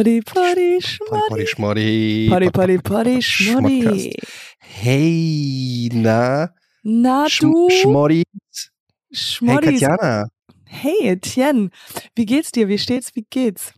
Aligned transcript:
Potty, 0.00 0.22
Potty, 0.22 0.80
schmoddy. 0.80 1.46
Schmoddy. 1.46 2.28
Potty, 2.30 2.50
potty, 2.50 2.78
potty, 2.78 3.20
schmoddy. 3.20 4.14
Hey, 4.58 5.90
na? 5.92 6.48
Na 6.82 7.26
du, 7.28 7.68
Schmoddi. 7.68 8.22
Hey, 8.24 9.14
Schmoddis. 9.14 9.80
Katjana. 9.80 10.28
Hey, 10.64 11.10
Etienne. 11.10 11.68
Wie 12.14 12.24
geht's 12.24 12.50
dir? 12.50 12.68
Wie 12.68 12.78
steht's? 12.78 13.14
Wie 13.14 13.26
geht's? 13.28 13.74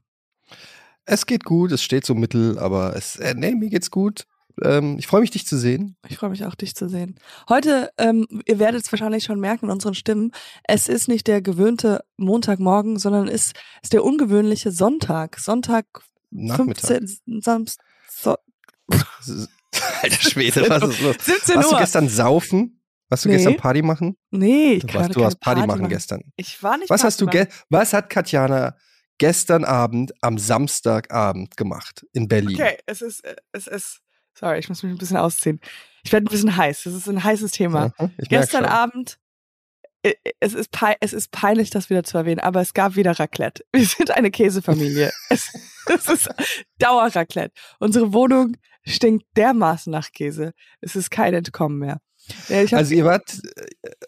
Es 1.06 1.26
geht 1.26 1.42
gut, 1.42 1.72
es 1.72 1.82
steht 1.82 2.06
so 2.06 2.14
mittel, 2.14 2.56
aber 2.56 2.94
es, 2.94 3.16
äh, 3.16 3.34
nee, 3.36 3.56
mir 3.56 3.68
geht's 3.68 3.90
gut. 3.90 4.24
Ähm, 4.62 4.98
ich 5.00 5.08
freue 5.08 5.22
mich, 5.22 5.32
dich 5.32 5.44
zu 5.44 5.58
sehen. 5.58 5.96
Ich 6.08 6.18
freue 6.18 6.30
mich 6.30 6.44
auch, 6.44 6.54
dich 6.54 6.76
zu 6.76 6.88
sehen. 6.88 7.16
Heute, 7.48 7.90
ähm, 7.98 8.28
ihr 8.46 8.60
werdet 8.60 8.84
es 8.84 8.92
wahrscheinlich 8.92 9.24
schon 9.24 9.40
merken 9.40 9.64
in 9.64 9.72
unseren 9.72 9.94
Stimmen, 9.94 10.30
es 10.62 10.88
ist 10.88 11.08
nicht 11.08 11.26
der 11.26 11.42
gewöhnte 11.42 12.04
Montagmorgen, 12.16 13.00
sondern 13.00 13.26
es 13.26 13.54
ist 13.82 13.92
der 13.92 14.04
ungewöhnliche 14.04 14.70
Sonntag. 14.70 15.40
Sonntag 15.40 15.86
Nachmittag. 16.32 16.86
15, 16.98 17.40
Samst, 17.42 17.80
so, 18.10 18.36
Alter 20.02 20.16
Schwede, 20.30 20.68
was 20.68 20.82
ist 20.82 21.00
los? 21.00 21.16
17 21.22 21.56
Warst 21.56 21.70
du 21.70 21.74
Uhr. 21.74 21.80
gestern 21.80 22.08
saufen? 22.08 22.82
Warst 23.08 23.24
du 23.24 23.28
Nee. 23.28 23.36
gestern 23.36 23.56
Party 23.56 23.82
machen? 23.82 24.16
Nee, 24.30 24.74
ich 24.74 24.86
kann 24.86 25.02
warst, 25.02 25.16
du 25.16 25.20
warst 25.20 25.40
Party, 25.40 25.66
machen, 25.66 25.88
gestern. 25.88 26.22
Ich 26.36 26.62
war 26.62 26.76
nicht 26.78 26.90
Was 26.90 27.02
Party 27.02 27.06
hast 27.12 27.20
du 27.20 27.26
ge 27.26 27.46
was 27.68 27.92
hat 27.92 28.08
Katjana 28.10 28.76
gestern 29.18 29.64
Abend 29.64 30.12
am 30.22 30.38
Samstagabend 30.38 31.56
gemacht 31.56 32.06
in 32.12 32.28
Berlin? 32.28 32.56
Okay, 32.56 32.78
es 32.86 33.02
ist, 33.02 33.24
äh, 33.24 33.36
es 33.52 33.66
ist, 33.66 34.00
sorry, 34.38 34.58
ich 34.58 34.68
muss 34.68 34.82
mich 34.82 34.92
ein 34.92 34.98
bisschen 34.98 35.16
ausziehen. 35.18 35.60
Ich 36.04 36.12
werde 36.12 36.26
ein 36.26 36.30
bisschen 36.30 36.56
heiß. 36.56 36.82
Das 36.84 36.94
ist 36.94 37.08
ein 37.08 37.22
heißes 37.22 37.52
Thema. 37.52 37.92
Mhm, 37.98 38.10
ich 38.18 38.30
merk 38.30 38.42
Gestern. 38.42 38.64
Abend, 38.64 39.18
es 40.40 40.54
ist, 40.54 40.70
es 41.00 41.12
ist 41.12 41.30
peinlich, 41.30 41.70
das 41.70 41.88
wieder 41.90 42.02
zu 42.02 42.18
erwähnen, 42.18 42.40
aber 42.40 42.60
es 42.60 42.74
gab 42.74 42.96
wieder 42.96 43.18
Raclette. 43.18 43.64
Wir 43.72 43.84
sind 43.86 44.10
eine 44.10 44.30
Käsefamilie. 44.30 45.12
es, 45.30 45.52
es 45.86 46.08
ist 46.08 46.28
Dauerraclette. 46.78 47.52
Unsere 47.78 48.12
Wohnung 48.12 48.56
stinkt 48.84 49.26
dermaßen 49.36 49.90
nach 49.90 50.10
Käse. 50.12 50.52
Es 50.80 50.96
ist 50.96 51.10
kein 51.10 51.34
Entkommen 51.34 51.78
mehr. 51.78 51.98
Ja, 52.48 52.58
hab, 52.62 52.72
Also 52.74 52.94
ihr 52.94 53.04
wart, 53.04 53.32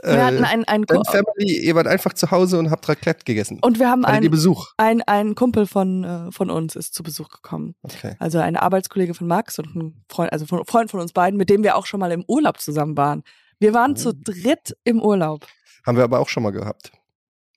äh, 0.03 0.15
wir 0.15 0.25
hatten 0.25 0.65
deine 0.67 0.87
Ko- 0.87 1.03
Family, 1.05 1.59
ihr 1.65 1.75
wart 1.75 1.89
einfach 1.89 2.13
zu 2.13 2.31
Hause 2.31 2.61
und 2.61 2.71
habt 2.71 2.89
Raclette 2.89 3.25
gegessen. 3.25 3.59
und 3.61 3.81
wir 3.81 3.91
haben 3.91 4.05
einen, 4.05 4.31
Besuch? 4.31 4.69
ein, 4.77 5.03
ein 5.03 5.35
Kumpel 5.35 5.67
von, 5.67 6.05
äh, 6.05 6.31
von 6.33 6.49
uns 6.49 6.77
ist 6.77 6.95
zu 6.95 7.03
Besuch 7.03 7.29
gekommen. 7.29 7.75
Okay. 7.83 8.15
Also 8.21 8.39
ein 8.39 8.57
Arbeitskollege 8.57 9.15
von 9.15 9.27
Max 9.27 9.59
und 9.59 9.75
ein 9.75 10.05
Freund, 10.09 10.33
also 10.33 10.47
von, 10.47 10.65
Freund 10.65 10.93
von 10.93 11.01
uns 11.01 11.13
beiden, 11.13 11.37
mit 11.37 11.51
dem 11.51 11.65
wir 11.65 11.77
auch 11.77 11.87
schon 11.87 11.99
mal 11.99 12.13
im 12.13 12.25
Urlaub 12.29 12.61
zusammen 12.61 12.97
waren. 12.97 13.25
Wir 13.59 13.75
waren 13.75 13.93
Oh. 13.93 13.97
zu 13.97 14.15
dritt 14.15 14.77
im 14.85 15.03
Urlaub. 15.03 15.45
Haben 15.87 15.97
wir 15.97 16.05
aber 16.05 16.19
auch 16.21 16.29
schon 16.29 16.43
mal 16.43 16.51
gehabt. 16.51 16.93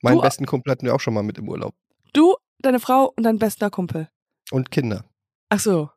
Meinen 0.02 0.18
Du- 0.18 0.22
besten 0.22 0.46
Kumpel 0.46 0.72
hatten 0.72 0.86
wir 0.86 0.94
auch 0.96 1.00
schon 1.00 1.14
mal 1.14 1.24
mit 1.24 1.38
im 1.38 1.48
Urlaub. 1.50 1.76
Du, 2.14 2.36
deine 2.60 2.80
Frau 2.80 3.12
und 3.16 3.24
dein 3.24 3.40
bester 3.40 3.70
Kumpel. 3.70 4.10
Und 4.52 4.72
Kinder. 4.72 5.06
Ach 5.50 5.60
so. 5.60 5.90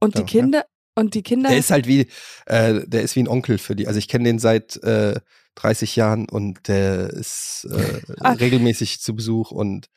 Und 0.00 0.14
die 0.16 0.20
Ja, 0.20 0.26
Kinder, 0.26 0.66
und 0.94 1.14
die 1.14 1.22
Kinder. 1.22 1.50
Der 1.50 1.58
ist 1.58 1.70
halt 1.70 1.86
wie, 1.86 2.08
äh, 2.46 2.86
der 2.86 3.02
ist 3.02 3.14
wie 3.16 3.20
ein 3.22 3.28
Onkel 3.28 3.58
für 3.58 3.76
die. 3.76 3.86
Also 3.86 3.98
ich 3.98 4.08
kenne 4.08 4.24
den 4.24 4.38
seit 4.38 4.76
äh, 4.82 5.20
30 5.56 5.96
Jahren 5.96 6.28
und 6.28 6.68
der 6.68 7.10
ist 7.10 7.66
äh, 7.70 8.00
Ah. 8.20 8.32
regelmäßig 8.32 9.00
zu 9.00 9.14
Besuch 9.14 9.50
und 9.50 9.88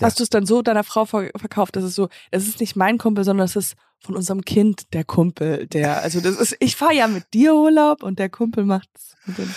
ja. 0.00 0.06
Hast 0.06 0.18
du 0.18 0.22
es 0.22 0.30
dann 0.30 0.46
so 0.46 0.62
deiner 0.62 0.84
Frau 0.84 1.04
ver 1.04 1.30
verkauft? 1.36 1.76
Das 1.76 1.84
ist 1.84 1.94
so, 1.94 2.08
es 2.30 2.48
ist 2.48 2.60
nicht 2.60 2.76
mein 2.76 2.98
Kumpel, 2.98 3.24
sondern 3.24 3.44
es 3.44 3.56
ist 3.56 3.74
von 4.00 4.16
unserem 4.16 4.44
Kind 4.44 4.92
der 4.94 5.04
Kumpel, 5.04 5.68
der, 5.68 6.02
also 6.02 6.20
das 6.20 6.36
ist, 6.36 6.56
ich 6.58 6.74
fahre 6.74 6.92
ja 6.94 7.06
mit 7.06 7.32
dir 7.34 7.54
Urlaub 7.54 8.02
und 8.02 8.18
der 8.18 8.28
Kumpel 8.30 8.64
macht's 8.64 9.12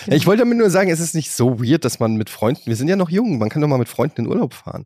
ich 0.07 0.27
wollte 0.27 0.43
damit 0.43 0.57
nur 0.57 0.69
sagen, 0.69 0.89
es 0.89 0.99
ist 0.99 1.15
nicht 1.15 1.31
so 1.31 1.59
weird, 1.59 1.85
dass 1.85 1.99
man 1.99 2.15
mit 2.15 2.29
Freunden, 2.29 2.61
wir 2.65 2.75
sind 2.75 2.87
ja 2.87 2.95
noch 2.95 3.09
jung, 3.09 3.37
man 3.37 3.49
kann 3.49 3.61
doch 3.61 3.67
mal 3.67 3.79
mit 3.79 3.89
Freunden 3.89 4.21
in 4.21 4.27
Urlaub 4.27 4.53
fahren. 4.53 4.85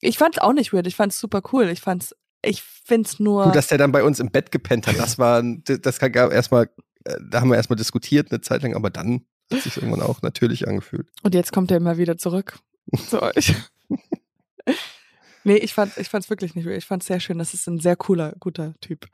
Ich 0.00 0.18
fand's 0.18 0.38
auch 0.38 0.52
nicht 0.52 0.72
weird, 0.72 0.86
ich 0.86 0.96
fand's 0.96 1.20
super 1.20 1.42
cool. 1.52 1.68
Ich 1.68 1.80
fand's, 1.80 2.14
ich 2.42 2.62
find's 2.62 3.18
nur. 3.20 3.44
Gut, 3.44 3.56
dass 3.56 3.66
der 3.66 3.78
dann 3.78 3.92
bei 3.92 4.02
uns 4.02 4.20
im 4.20 4.30
Bett 4.30 4.50
gepennt 4.50 4.86
hat, 4.86 4.98
das 4.98 5.18
war, 5.18 5.42
das 5.42 5.98
kann 5.98 6.12
gar 6.12 6.32
erstmal, 6.32 6.70
äh, 7.04 7.16
da 7.30 7.40
haben 7.40 7.48
wir 7.48 7.56
erstmal 7.56 7.76
diskutiert 7.76 8.30
eine 8.30 8.40
Zeit 8.40 8.62
lang, 8.62 8.74
aber 8.74 8.90
dann 8.90 9.26
hat 9.52 9.62
sich 9.62 9.76
irgendwann 9.76 10.02
auch 10.02 10.22
natürlich 10.22 10.66
angefühlt. 10.66 11.08
Und 11.22 11.34
jetzt 11.34 11.52
kommt 11.52 11.70
er 11.70 11.76
immer 11.76 11.98
wieder 11.98 12.16
zurück 12.16 12.58
zu 13.08 13.20
euch. 13.20 13.54
nee, 15.44 15.56
ich 15.56 15.74
fand 15.74 15.96
ich 15.96 16.08
fand's 16.08 16.30
wirklich 16.30 16.54
nicht. 16.54 16.66
Ich 16.66 16.86
fand's 16.86 17.06
sehr 17.06 17.20
schön. 17.20 17.38
Das 17.38 17.54
ist 17.54 17.66
ein 17.66 17.80
sehr 17.80 17.96
cooler, 17.96 18.34
guter 18.40 18.74
Typ. 18.80 19.06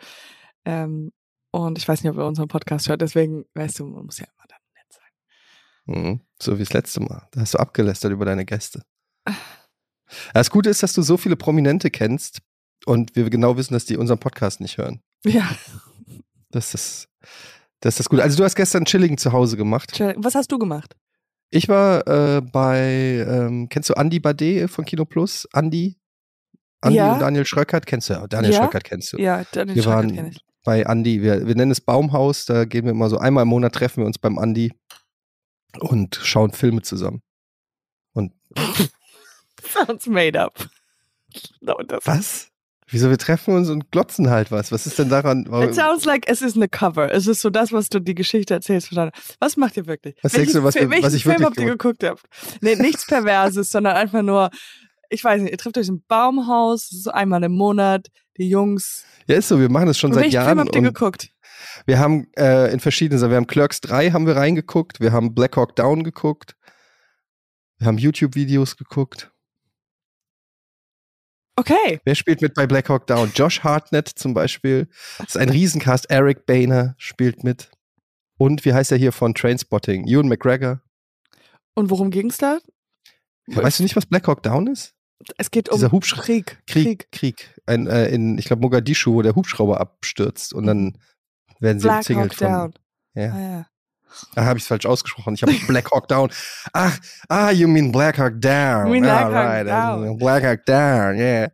Ähm, 0.65 1.13
und 1.51 1.79
ich 1.79 1.87
weiß 1.87 2.03
nicht, 2.03 2.11
ob 2.11 2.19
er 2.19 2.27
unseren 2.27 2.49
Podcast 2.49 2.89
hört, 2.89 3.03
deswegen, 3.03 3.45
weißt 3.55 3.79
du, 3.81 3.87
man 3.87 4.07
muss 4.07 4.19
ja 4.19 4.27
immer 4.27 4.47
dann 4.49 4.59
nett 4.75 4.93
sein. 4.93 6.13
Mhm. 6.13 6.21
So 6.41 6.57
wie 6.59 6.63
das 6.63 6.73
letzte 6.73 7.01
Mal. 7.01 7.29
Da 7.33 7.41
hast 7.41 7.55
du 7.55 7.59
abgelästert 7.59 8.13
über 8.13 8.25
deine 8.25 8.45
Gäste. 8.45 8.83
Das 10.35 10.51
Gute 10.51 10.71
ist, 10.71 10.83
dass 10.83 10.93
du 10.93 11.03
so 11.03 11.17
viele 11.17 11.37
Prominente 11.37 11.91
kennst 11.91 12.41
und 12.87 13.15
wir 13.17 13.29
genau 13.31 13.57
wissen, 13.57 13.75
dass 13.75 13.85
die 13.85 13.97
unseren 13.97 14.19
Podcast 14.19 14.61
nicht 14.61 14.79
hören. 14.79 15.03
Ja. 15.25 15.57
Das 16.51 16.75
ist 16.75 17.09
das, 17.81 17.99
ist 17.99 18.09
Gute. 18.09 18.23
Also 18.23 18.37
du 18.37 18.45
hast 18.45 18.55
gestern 18.55 18.85
chilligen 18.85 19.19
zu 19.19 19.33
Hause 19.33 19.57
gemacht. 19.57 19.99
Was 20.17 20.35
hast 20.35 20.53
du 20.53 20.59
gemacht? 20.59 20.97
Ich 21.55 21.69
war 21.69 22.07
äh, 22.09 22.41
bei, 22.41 23.25
ähm, 23.29 23.69
kennst 23.69 23.91
du 23.91 23.95
Andy 23.95 24.21
Bade 24.21 24.69
von 24.69 24.87
Kino 24.87 25.05
Plus? 25.05 25.47
Andy? 25.53 25.99
Andy 26.81 26.97
Ja. 26.97 27.13
und 27.13 27.21
Daniel 27.21 27.45
Schröckert 27.45 27.85
kennst 27.85 28.09
du 28.09 28.15
ja. 28.15 28.27
Daniel 28.27 28.53
Ja. 28.55 28.59
Schröckert 28.63 28.85
kennst 28.85 29.13
du. 29.13 29.19
Ja, 29.19 29.45
Daniel 29.53 29.77
Wir 29.77 29.83
Schröckert 29.83 30.05
waren- 30.05 30.15
kenn 30.15 30.27
ich. 30.29 30.41
bei 30.65 30.87
Andi. 30.87 31.21
Wir, 31.23 31.47
wir 31.47 31.55
nennen 31.55 31.71
es 31.71 31.81
Baumhaus, 31.83 32.47
da 32.47 32.65
gehen 32.65 32.85
wir 32.87 32.93
immer 32.93 33.11
so 33.11 33.19
einmal 33.19 33.43
im 33.43 33.49
Monat 33.49 33.75
treffen 33.75 33.99
wir 33.99 34.07
uns 34.07 34.19
beim 34.19 34.39
Andi 34.39 34.73
und 35.79 36.17
schauen 36.23 36.53
Filme 36.53 36.81
zusammen. 36.83 37.23
Und 38.15 38.33
Sounds 39.63 40.07
made 40.07 40.41
up. 40.41 40.59
No, 41.61 41.75
was? 42.05 42.49
Wieso 42.93 43.11
wir 43.11 43.19
treffen 43.19 43.55
uns 43.55 43.69
und 43.71 43.91
glotzen 43.91 44.31
halt 44.31 44.51
was? 44.51 44.71
Was 44.71 44.87
ist 44.87 44.99
denn 44.99 45.09
daran? 45.09 45.47
It 45.63 45.75
sounds 45.75 46.05
like 46.05 46.29
es 46.29 46.43
ist 46.43 46.57
eine 46.57 46.69
Cover. 46.69 47.11
Es 47.13 47.27
ist 47.27 47.41
so 47.41 47.49
das, 47.51 47.73
was 47.73 47.89
du 47.89 48.01
die 48.01 48.15
Geschichte 48.15 48.55
erzählst. 48.55 48.95
Was 49.41 49.57
macht 49.57 49.77
ihr 49.79 49.87
wirklich? 49.87 50.15
Was 50.23 50.33
denkst 50.33 50.53
du, 50.53 50.63
was 50.63 50.75
wir- 50.75 50.91
welchen 50.91 51.05
was 51.07 51.15
ich 51.15 51.23
Film 51.25 51.41
wirklich 51.41 51.47
habt 51.47 51.59
ihr 51.59 51.67
geguckt? 51.73 52.05
Habt? 52.05 52.23
Nee, 52.61 52.77
nichts 52.77 53.07
Perverses, 53.07 53.71
sondern 53.73 53.97
einfach 53.97 54.23
nur, 54.23 54.51
ich 55.09 55.25
weiß 55.25 55.41
nicht, 55.43 55.51
ihr 55.53 55.59
trefft 55.59 55.79
euch 55.79 55.89
im 55.89 56.03
Baumhaus, 56.07 56.89
so 56.89 57.11
einmal 57.11 57.43
im 57.43 57.53
Monat, 57.53 58.09
die 58.37 58.49
Jungs. 58.49 59.05
ja, 59.27 59.37
ist 59.37 59.49
so, 59.49 59.59
wir 59.59 59.71
machen 59.71 59.87
das 59.87 59.99
schon 59.99 60.11
Und 60.11 60.15
seit 60.15 60.25
welchen 60.25 60.35
Jahren. 60.35 60.47
Film 60.49 60.59
habt 60.61 60.77
ihr 60.77 60.83
geguckt? 60.83 61.29
wir 61.87 61.99
haben 61.99 62.27
äh, 62.37 62.73
in 62.73 62.81
verschiedenen 62.81 63.19
Sachen, 63.19 63.31
wir 63.31 63.37
haben 63.39 63.47
Clerks 63.47 63.81
3 63.81 64.11
haben 64.11 64.27
wir 64.27 64.37
reingeguckt, 64.37 65.01
wir 65.01 65.13
haben 65.13 65.35
Black 65.35 65.57
Hawk 65.57 65.77
Down 65.77 66.05
geguckt, 66.05 66.57
wir 67.79 67.87
haben 67.87 67.99
YouTube-Videos 67.99 68.77
geguckt. 68.77 69.32
Okay. 71.63 72.01
Wer 72.05 72.15
spielt 72.17 72.43
mit 72.43 72.55
bei 72.55 72.67
Black 72.67 72.89
Hawk 72.89 73.07
Down? 73.07 73.31
Josh 73.37 73.61
Hartnett 73.63 74.09
zum 74.09 74.35
Beispiel. 74.35 74.89
Das 75.19 75.29
ist 75.29 75.37
ein 75.37 75.49
Riesencast. 75.49 76.11
Eric 76.11 76.45
Boehner 76.45 76.95
spielt 76.99 77.45
mit. 77.45 77.71
Und 78.37 78.65
wie 78.65 78.73
heißt 78.75 78.91
er 78.91 78.99
hier 78.99 79.13
von 79.13 79.35
Trainspotting? 79.35 80.07
Ewan 80.09 80.27
McGregor. 80.29 80.81
Und 81.75 81.91
worum 81.91 82.11
ging's 82.11 82.39
da? 82.39 82.59
Weißt 83.47 83.79
du 83.79 83.85
nicht, 83.85 83.95
was 83.95 84.07
Black 84.07 84.27
Hawk 84.27 84.43
Down 84.43 84.67
ist? 84.67 84.95
Es 85.39 85.53
geht 85.53 85.69
um 85.69 85.77
Dieser 85.77 85.93
Hubsch- 85.93 86.17
Krieg. 86.17 86.61
Krieg. 86.67 87.07
Krieg. 87.13 87.55
Ein, 87.67 87.87
äh, 87.87 88.09
in, 88.09 88.39
ich 88.39 88.47
glaube, 88.47 88.63
Mogadischu, 88.63 89.15
wo 89.15 89.23
der 89.23 89.37
Hubschrauber 89.37 89.81
abstürzt 89.81 90.53
und 90.53 90.67
dann 90.67 90.99
werden 91.61 91.79
sie 91.79 91.87
Black 91.87 91.99
umzingelt 91.99 92.33
Hawk 92.33 92.39
von. 92.39 92.49
Down. 92.49 92.75
Ja. 93.15 93.33
Ah, 93.33 93.41
ja. 93.41 93.67
Ah, 94.35 94.45
habe 94.45 94.59
ich 94.59 94.65
es 94.65 94.69
falsch 94.69 94.87
ausgesprochen. 94.87 95.35
Ich 95.35 95.43
habe 95.43 95.53
Black 95.67 95.91
Hawk 95.91 96.09
Down. 96.09 96.31
Ach, 96.73 96.99
ah, 97.29 97.51
you 97.51 97.69
mean 97.69 97.93
Black 97.93 98.19
Hawk 98.19 98.41
Down. 98.41 98.87
You 98.87 98.93
mean 98.93 99.05
ah, 99.07 99.29
Black 99.29 99.35
Hawk 99.35 99.51
right. 99.51 99.67
Down. 99.67 100.17
Black 100.19 100.45
Hawk 100.45 100.65
Down, 100.67 101.17
yeah. 101.19 101.49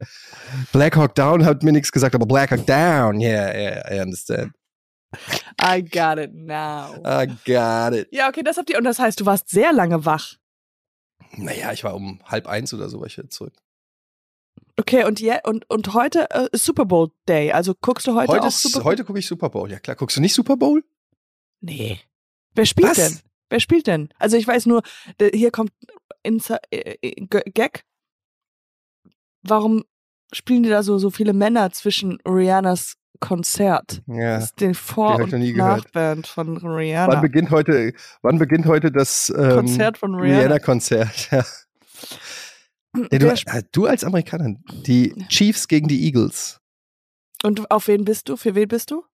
Black 0.72 0.96
Hawk 0.96 1.14
Down 1.14 1.44
hat 1.44 1.62
mir 1.62 1.72
nichts 1.72 1.92
gesagt, 1.92 2.14
aber 2.14 2.26
Black 2.26 2.50
Hawk 2.50 2.66
Down, 2.66 3.20
yeah, 3.20 3.54
yeah, 3.56 3.94
I 3.94 4.00
understand. 4.00 4.52
I 5.62 5.80
got 5.82 6.18
it 6.18 6.34
now. 6.34 6.96
I 7.04 7.26
got 7.46 7.94
it. 7.94 8.08
Ja, 8.10 8.28
okay, 8.28 8.42
das 8.42 8.56
habt 8.58 8.68
ihr. 8.70 8.76
Und 8.78 8.84
das 8.84 8.98
heißt, 8.98 9.18
du 9.20 9.26
warst 9.26 9.48
sehr 9.48 9.72
lange 9.72 10.04
wach. 10.04 10.34
Naja, 11.36 11.72
ich 11.72 11.84
war 11.84 11.94
um 11.94 12.20
halb 12.24 12.46
eins 12.46 12.72
oder 12.74 12.88
so 12.88 13.00
war 13.00 13.06
ich 13.06 13.16
wieder 13.18 13.30
zurück. 13.30 13.54
Okay, 14.78 15.04
und, 15.04 15.18
je, 15.20 15.38
und, 15.44 15.68
und 15.68 15.94
heute 15.94 16.30
äh, 16.30 16.48
ist 16.52 16.64
Super 16.64 16.84
Bowl 16.84 17.10
Day. 17.28 17.52
Also 17.52 17.74
guckst 17.80 18.06
du 18.06 18.14
heute, 18.14 18.32
Heute, 18.32 18.42
auch 18.42 18.48
ist- 18.48 18.62
Super 18.62 18.80
Bowl? 18.80 18.92
heute 18.92 19.04
gucke 19.04 19.18
ich 19.18 19.26
Super 19.26 19.48
Bowl. 19.50 19.70
Ja 19.70 19.78
klar, 19.80 19.96
guckst 19.96 20.16
du 20.16 20.20
nicht 20.20 20.34
Super 20.34 20.56
Bowl? 20.56 20.84
Nee. 21.60 21.98
Wer 22.58 22.66
spielt 22.66 22.88
Was? 22.88 22.96
denn? 22.96 23.18
Wer 23.50 23.60
spielt 23.60 23.86
denn? 23.86 24.08
Also 24.18 24.36
ich 24.36 24.46
weiß 24.46 24.66
nur, 24.66 24.82
hier 25.32 25.52
kommt 25.52 25.70
Insa 26.24 26.58
äh, 26.72 26.96
äh, 27.00 27.24
Gag. 27.54 27.84
Warum 29.42 29.84
spielen 30.32 30.64
die 30.64 30.68
da 30.68 30.82
so, 30.82 30.98
so 30.98 31.10
viele 31.10 31.32
Männer 31.32 31.70
zwischen 31.70 32.18
Rihannas 32.26 32.96
Konzert? 33.20 34.02
Ja. 34.08 34.34
Das 34.38 34.46
ist 34.46 34.60
die 34.60 34.74
Vor- 34.74 35.20
und. 35.20 35.32
Nachband 35.32 36.26
von 36.26 36.60
Wann 36.60 36.72
Rihanna. 36.72 37.20
beginnt 37.20 37.50
heute, 37.50 37.92
wann 38.22 38.38
beginnt 38.38 38.66
heute 38.66 38.90
das 38.90 39.32
ähm, 39.36 39.50
Konzert 39.50 39.96
von 39.98 40.16
Rihanna. 40.16 40.38
Rihanna-Konzert? 40.40 41.28
Ja. 41.32 41.44
Ja, 43.12 43.18
du, 43.18 43.26
äh, 43.28 43.62
du 43.70 43.86
als 43.86 44.02
Amerikaner, 44.02 44.56
die 44.86 45.14
Chiefs 45.28 45.68
gegen 45.68 45.86
die 45.88 46.04
Eagles. 46.06 46.58
und 47.44 47.70
auf 47.70 47.86
wen 47.86 48.04
bist 48.04 48.28
du? 48.28 48.36
Für 48.36 48.54
wen 48.56 48.66
bist 48.66 48.90
du? 48.90 49.04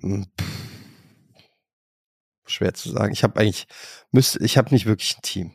Hm, 0.00 0.26
pff. 0.38 0.57
Schwer 2.48 2.74
zu 2.74 2.90
sagen. 2.90 3.12
Ich 3.12 3.22
habe 3.22 3.38
eigentlich, 3.40 3.66
müsste, 4.10 4.42
ich 4.44 4.56
habe 4.58 4.70
nicht 4.74 4.86
wirklich 4.86 5.16
ein 5.16 5.22
Team. 5.22 5.52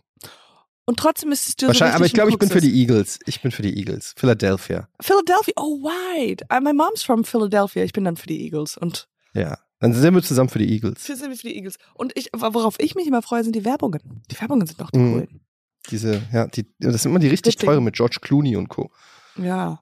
Und 0.86 0.98
trotzdem 1.00 1.32
ist 1.32 1.48
es 1.48 1.56
dir 1.56 1.68
Wahrscheinlich, 1.68 1.94
so 1.94 1.98
aber 1.98 2.06
ich 2.06 2.14
glaube, 2.14 2.32
ich 2.32 2.38
bin 2.38 2.50
für 2.50 2.60
die 2.60 2.74
Eagles. 2.82 3.18
Ich 3.26 3.42
bin 3.42 3.52
für 3.52 3.62
die 3.62 3.78
Eagles. 3.78 4.14
Philadelphia. 4.18 4.90
Philadelphia. 5.02 5.54
Oh, 5.56 5.80
right. 5.88 6.42
Uh, 6.52 6.60
my 6.62 6.74
mom's 6.74 7.04
from 7.04 7.24
Philadelphia. 7.24 7.84
Ich 7.86 7.94
bin 7.94 8.04
dann 8.04 8.18
für 8.18 8.28
die 8.28 8.42
Eagles. 8.44 8.78
Und 8.78 9.08
Ja. 9.34 9.58
Dann 9.80 9.94
sind 9.94 10.14
wir 10.16 10.22
zusammen 10.24 10.50
für 10.50 10.60
die 10.60 10.70
Eagles. 10.72 11.02
für 11.06 11.16
sind 11.18 11.30
wir 11.30 11.36
für 11.38 11.48
die 11.48 11.56
Eagles. 11.58 11.76
Und 11.94 12.14
ich, 12.18 12.30
worauf 12.34 12.76
ich 12.80 12.96
mich 12.96 13.06
immer 13.08 13.22
freue, 13.22 13.44
sind 13.44 13.54
die 13.56 13.66
Werbungen. 13.66 14.24
Die 14.32 14.40
Werbungen 14.40 14.66
sind 14.68 14.80
doch 14.80 14.92
die 14.92 15.00
Mhm. 15.00 15.12
coolen. 15.14 15.42
Diese, 15.90 16.22
ja, 16.32 16.48
die, 16.48 16.66
das 16.80 17.02
sind 17.04 17.12
immer 17.12 17.20
die 17.20 17.28
richtig 17.28 17.56
Witzigen. 17.56 17.68
teuren 17.72 17.84
mit 17.84 17.96
George 17.96 18.18
Clooney 18.22 18.56
und 18.56 18.70
Co. 18.70 18.92
Ja, 19.38 19.82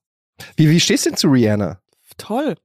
Wie, 0.55 0.69
wie 0.71 0.79
stehst 0.79 1.05
du 1.05 1.09
denn 1.11 1.17
zu 1.17 1.27
Rihanna? 1.27 1.79
toll. 2.17 2.55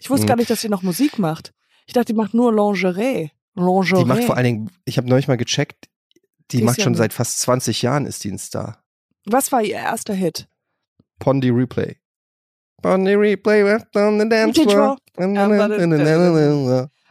Ich 0.00 0.08
wusste 0.10 0.24
Mhm. 0.24 0.28
gar 0.28 0.36
nicht, 0.36 0.50
dass 0.50 0.60
sie 0.60 0.68
noch 0.68 0.82
Musik 0.82 1.18
macht. 1.18 1.52
Ich 1.86 1.94
dachte, 1.94 2.06
die 2.06 2.14
macht 2.14 2.32
nur 2.34 2.52
Lingerie. 2.54 3.30
Lingerie. 3.54 3.98
Die 4.02 4.04
macht 4.04 4.24
vor 4.24 4.36
allen 4.36 4.44
Dingen, 4.44 4.70
ich 4.84 4.96
habe 4.98 5.08
neulich 5.08 5.28
mal 5.28 5.36
gecheckt, 5.36 5.86
die, 6.50 6.58
Die 6.58 6.62
macht 6.62 6.78
ja 6.78 6.84
schon 6.84 6.92
ein- 6.94 6.96
seit 6.96 7.12
fast 7.12 7.40
20 7.40 7.82
Jahren 7.82 8.06
ist 8.06 8.24
die 8.24 8.30
ein 8.30 8.38
Star. 8.38 8.82
Was 9.26 9.50
war 9.52 9.62
ihr 9.62 9.76
erster 9.76 10.12
Hit? 10.14 10.48
Pondy 11.18 11.48
Replay. 11.50 11.96
Pondy 12.82 13.14
Replay 13.14 13.62
left 13.62 13.96
on 13.96 14.20
the 14.20 14.28
dance 14.28 14.60
floor. 14.60 14.96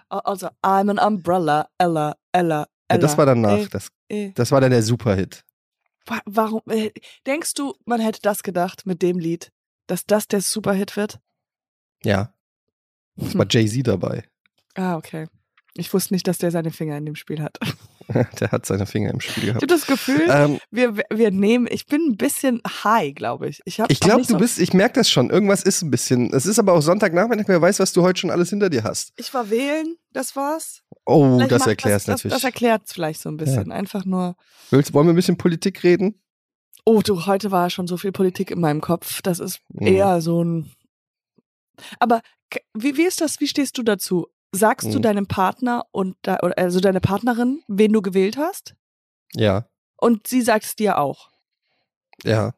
Also, 0.09 0.47
I'm 0.63 0.89
an 0.91 0.99
Umbrella, 0.99 1.67
Ella, 1.79 2.15
Ella, 2.31 2.59
Ja, 2.59 2.67
Ella. 2.89 2.97
das 3.01 3.17
war 3.17 3.25
danach. 3.25 3.57
Äh, 3.57 3.67
Das, 3.69 3.87
äh. 4.09 4.31
das 4.33 4.51
war 4.51 4.61
dann 4.61 4.69
der 4.71 4.83
Superhit. 4.83 5.43
Wa- 6.05 6.21
Warum? 6.25 6.61
äh, 6.69 6.91
Denkst 7.25 7.55
du, 7.55 7.73
man 7.85 7.99
hätte 7.99 8.19
das 8.21 8.43
gedacht 8.43 8.85
mit 8.85 9.01
dem 9.01 9.17
Lied, 9.17 9.51
dass 9.87 10.05
das 10.05 10.27
der 10.27 10.41
Superhit 10.41 10.95
wird? 10.97 11.19
Ja. 12.03 12.33
Das 13.15 13.33
Hm. 13.33 13.39
war 13.39 13.47
Jay-Z 13.49 13.87
dabei. 13.87 14.23
Ah, 14.75 14.97
okay. 14.97 15.27
Ich 15.75 15.91
wusste 15.93 16.13
nicht, 16.13 16.27
dass 16.27 16.37
der 16.37 16.51
seine 16.51 16.69
Finger 16.69 16.95
in 16.97 17.05
dem 17.05 17.15
Spiel 17.15 17.41
hat. 17.41 17.57
Der 18.39 18.51
hat 18.51 18.65
seine 18.65 18.85
Finger 18.85 19.11
im 19.11 19.21
Spiel 19.21 19.43
Ich 19.45 19.49
habe 19.55 19.65
gehabt. 19.65 19.71
das 19.71 19.87
Gefühl, 19.87 20.27
Ähm, 20.29 20.59
wir, 20.71 20.97
wir 21.09 21.31
nehmen, 21.31 21.67
ich 21.71 21.85
bin 21.87 22.09
ein 22.09 22.17
bisschen 22.17 22.61
high, 22.83 23.15
glaube 23.15 23.47
ich. 23.47 23.61
Ich, 23.65 23.79
ich 23.79 23.99
glaube, 24.01 24.25
du 24.27 24.37
bist, 24.37 24.59
ich 24.59 24.73
merke 24.73 24.95
das 24.95 25.09
schon. 25.09 25.29
Irgendwas 25.29 25.63
ist 25.63 25.81
ein 25.81 25.89
bisschen. 25.89 26.31
Es 26.33 26.45
ist 26.45 26.59
aber 26.59 26.73
auch 26.73 26.81
Sonntagnachmittag, 26.81 27.47
wer 27.47 27.61
weiß, 27.61 27.79
was 27.79 27.93
du 27.93 28.03
heute 28.03 28.19
schon 28.19 28.29
alles 28.29 28.49
hinter 28.49 28.69
dir 28.69 28.83
hast. 28.83 29.13
Ich 29.15 29.33
war 29.33 29.49
wählen, 29.49 29.95
das 30.11 30.35
war's. 30.35 30.83
Oh, 31.05 31.37
Vielleicht 31.37 31.51
das 31.53 31.65
erklärt 31.65 31.95
das, 31.95 32.03
das, 32.03 32.07
natürlich. 32.17 32.33
das 32.35 32.43
erklärt 32.43 32.81
vielleicht 32.87 33.21
so 33.21 33.29
ein 33.29 33.37
bisschen. 33.37 33.71
Einfach 33.71 34.03
nur. 34.05 34.35
Willst, 34.69 34.93
wollen 34.93 35.07
wir 35.07 35.13
ein 35.13 35.15
bisschen 35.15 35.37
Politik 35.37 35.83
reden? 35.83 36.21
Oh, 36.85 37.01
du, 37.01 37.25
heute 37.25 37.51
war 37.51 37.69
schon 37.69 37.87
so 37.87 37.95
viel 37.95 38.11
Politik 38.11 38.51
in 38.51 38.59
meinem 38.59 38.81
Kopf. 38.81 39.21
Das 39.21 39.39
ist 39.39 39.61
Mhm. 39.69 39.87
eher 39.87 40.21
so 40.21 40.43
ein. 40.43 40.71
Aber 41.99 42.21
wie, 42.73 42.97
wie 42.97 43.03
ist 43.05 43.21
das? 43.21 43.39
Wie 43.39 43.47
stehst 43.47 43.77
du 43.77 43.83
dazu? 43.83 44.27
Sagst 44.55 44.93
du 44.93 44.97
Mhm. 44.99 45.01
deinem 45.01 45.27
Partner 45.27 45.83
und 45.91 46.15
oder 46.27 46.57
also 46.57 46.79
deine 46.79 47.01
Partnerin, 47.01 47.63
wen 47.67 47.91
du 47.91 48.01
gewählt 48.01 48.37
hast? 48.37 48.75
Ja, 49.35 49.65
Und 49.97 50.27
sie 50.27 50.41
sagt 50.41 50.63
es 50.65 50.75
dir 50.75 50.97
auch. 50.99 51.29
ja. 52.23 52.53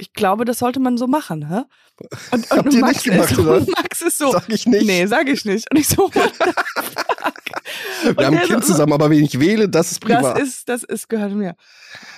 Ich 0.00 0.12
glaube, 0.12 0.44
das 0.44 0.60
sollte 0.60 0.78
man 0.78 0.96
so 0.96 1.08
machen, 1.08 1.48
hä? 1.48 1.62
Und, 2.30 2.48
und 2.52 2.72
ihr 2.72 2.80
Max, 2.80 3.02
gemacht, 3.02 3.32
ist, 3.32 3.38
oder? 3.40 3.56
und 3.56 3.68
Max 3.68 4.00
ist 4.00 4.18
so. 4.18 4.30
Sag 4.30 4.48
ich 4.48 4.64
nicht. 4.64 4.86
Nee, 4.86 5.06
sag 5.06 5.28
ich 5.28 5.44
nicht. 5.44 5.68
Und 5.72 5.76
ich 5.76 5.88
so, 5.88 6.04
what 6.04 6.14
fuck? 6.36 6.54
Und 8.06 8.16
wir 8.18 8.26
haben 8.26 8.36
ein 8.38 8.44
Kind 8.46 8.64
so- 8.64 8.72
zusammen, 8.72 8.92
aber 8.92 9.10
wen 9.10 9.24
ich 9.24 9.40
wähle, 9.40 9.68
das 9.68 9.90
ist 9.90 10.00
prima. 10.00 10.20
Das 10.34 10.40
ist, 10.40 10.68
das 10.68 10.84
ist, 10.84 11.08
gehört 11.08 11.32
mir. 11.32 11.56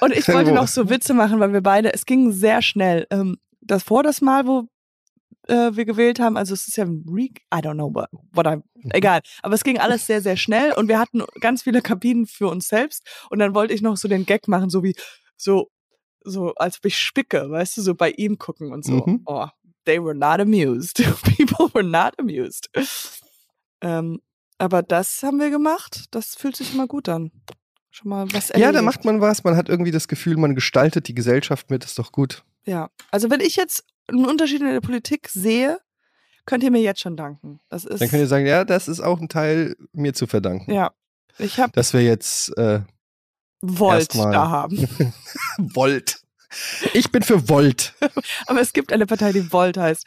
Und 0.00 0.12
ich 0.12 0.28
wollte 0.28 0.52
noch 0.52 0.68
so 0.68 0.90
Witze 0.90 1.14
machen, 1.14 1.40
weil 1.40 1.54
wir 1.54 1.62
beide, 1.62 1.94
es 1.94 2.04
ging 2.04 2.32
sehr 2.32 2.60
schnell. 2.60 3.06
Ähm, 3.10 3.38
das 3.62 3.82
vor 3.82 4.02
das 4.02 4.20
Mal, 4.20 4.46
wo 4.46 4.68
äh, 5.50 5.76
wir 5.76 5.84
gewählt 5.84 6.20
haben, 6.20 6.36
also 6.36 6.54
es 6.54 6.66
ist 6.68 6.76
ja 6.76 6.84
ein 6.84 7.04
Re 7.08 7.24
I 7.24 7.58
don't 7.58 7.74
know 7.74 7.92
what, 7.94 8.08
what 8.32 8.46
I, 8.46 8.56
Mhm. 8.82 8.90
egal. 8.92 9.20
Aber 9.42 9.54
es 9.54 9.62
ging 9.64 9.78
alles 9.78 10.06
sehr, 10.06 10.22
sehr 10.22 10.36
schnell 10.36 10.72
und 10.72 10.88
wir 10.88 10.98
hatten 10.98 11.22
ganz 11.40 11.62
viele 11.64 11.82
Kabinen 11.82 12.26
für 12.26 12.48
uns 12.48 12.68
selbst. 12.68 13.06
Und 13.28 13.38
dann 13.38 13.54
wollte 13.54 13.74
ich 13.74 13.82
noch 13.82 13.96
so 13.96 14.08
den 14.08 14.24
Gag 14.24 14.48
machen, 14.48 14.70
so 14.70 14.82
wie, 14.82 14.94
so, 15.36 15.70
so 16.24 16.54
als 16.54 16.78
ob 16.78 16.86
ich 16.86 16.96
spicke, 16.96 17.50
weißt 17.50 17.76
du, 17.76 17.82
so 17.82 17.94
bei 17.94 18.10
ihm 18.12 18.38
gucken 18.38 18.72
und 18.72 18.84
so. 18.84 19.04
Mhm. 19.04 19.22
Oh, 19.26 19.46
they 19.84 20.02
were 20.02 20.14
not 20.14 20.40
amused. 20.40 20.94
People 21.36 21.68
were 21.74 21.84
not 21.84 22.18
amused. 22.18 22.70
Ähm, 23.82 24.20
aber 24.58 24.82
das 24.82 25.22
haben 25.22 25.38
wir 25.38 25.50
gemacht. 25.50 26.04
Das 26.10 26.34
fühlt 26.34 26.56
sich 26.56 26.74
immer 26.74 26.86
gut 26.86 27.08
an. 27.08 27.30
Schon 27.90 28.10
mal 28.10 28.26
was 28.32 28.48
ja, 28.50 28.54
da 28.54 28.60
erledigt. 28.66 28.84
macht 28.84 29.04
man 29.04 29.20
was. 29.20 29.42
Man 29.42 29.56
hat 29.56 29.68
irgendwie 29.68 29.90
das 29.90 30.06
Gefühl, 30.06 30.36
man 30.36 30.54
gestaltet 30.54 31.08
die 31.08 31.14
Gesellschaft 31.14 31.70
mit. 31.70 31.84
Ist 31.84 31.98
doch 31.98 32.12
gut. 32.12 32.44
Ja, 32.64 32.90
also 33.10 33.30
wenn 33.30 33.40
ich 33.40 33.56
jetzt 33.56 33.84
einen 34.10 34.26
Unterschied 34.26 34.60
in 34.60 34.68
der 34.68 34.80
Politik 34.80 35.28
sehe, 35.28 35.78
könnt 36.46 36.62
ihr 36.64 36.70
mir 36.70 36.82
jetzt 36.82 37.00
schon 37.00 37.16
danken. 37.16 37.60
Das 37.68 37.84
ist 37.84 38.00
Dann 38.00 38.08
könnt 38.08 38.22
ihr 38.22 38.26
sagen, 38.26 38.46
ja, 38.46 38.64
das 38.64 38.88
ist 38.88 39.00
auch 39.00 39.20
ein 39.20 39.28
Teil 39.28 39.76
mir 39.92 40.14
zu 40.14 40.26
verdanken. 40.26 40.72
ja, 40.72 40.92
ich 41.38 41.58
habe 41.58 41.72
Dass 41.72 41.92
wir 41.92 42.02
jetzt 42.02 42.56
äh, 42.58 42.80
Volt 43.60 44.14
da 44.14 44.48
haben. 44.48 44.76
Volt. 45.58 46.22
Ich 46.94 47.12
bin 47.12 47.22
für 47.22 47.48
Volt. 47.48 47.94
Aber 48.46 48.60
es 48.60 48.72
gibt 48.72 48.92
eine 48.92 49.06
Partei, 49.06 49.32
die 49.32 49.52
Volt 49.52 49.76
heißt. 49.76 50.06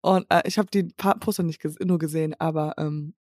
Und 0.00 0.26
äh, 0.30 0.42
ich 0.46 0.58
habe 0.58 0.68
die 0.70 0.84
Poster 0.84 1.42
nicht 1.42 1.60
ges 1.60 1.76
nur 1.84 1.98
gesehen, 1.98 2.34
aber 2.38 2.74
ähm, 2.78 3.14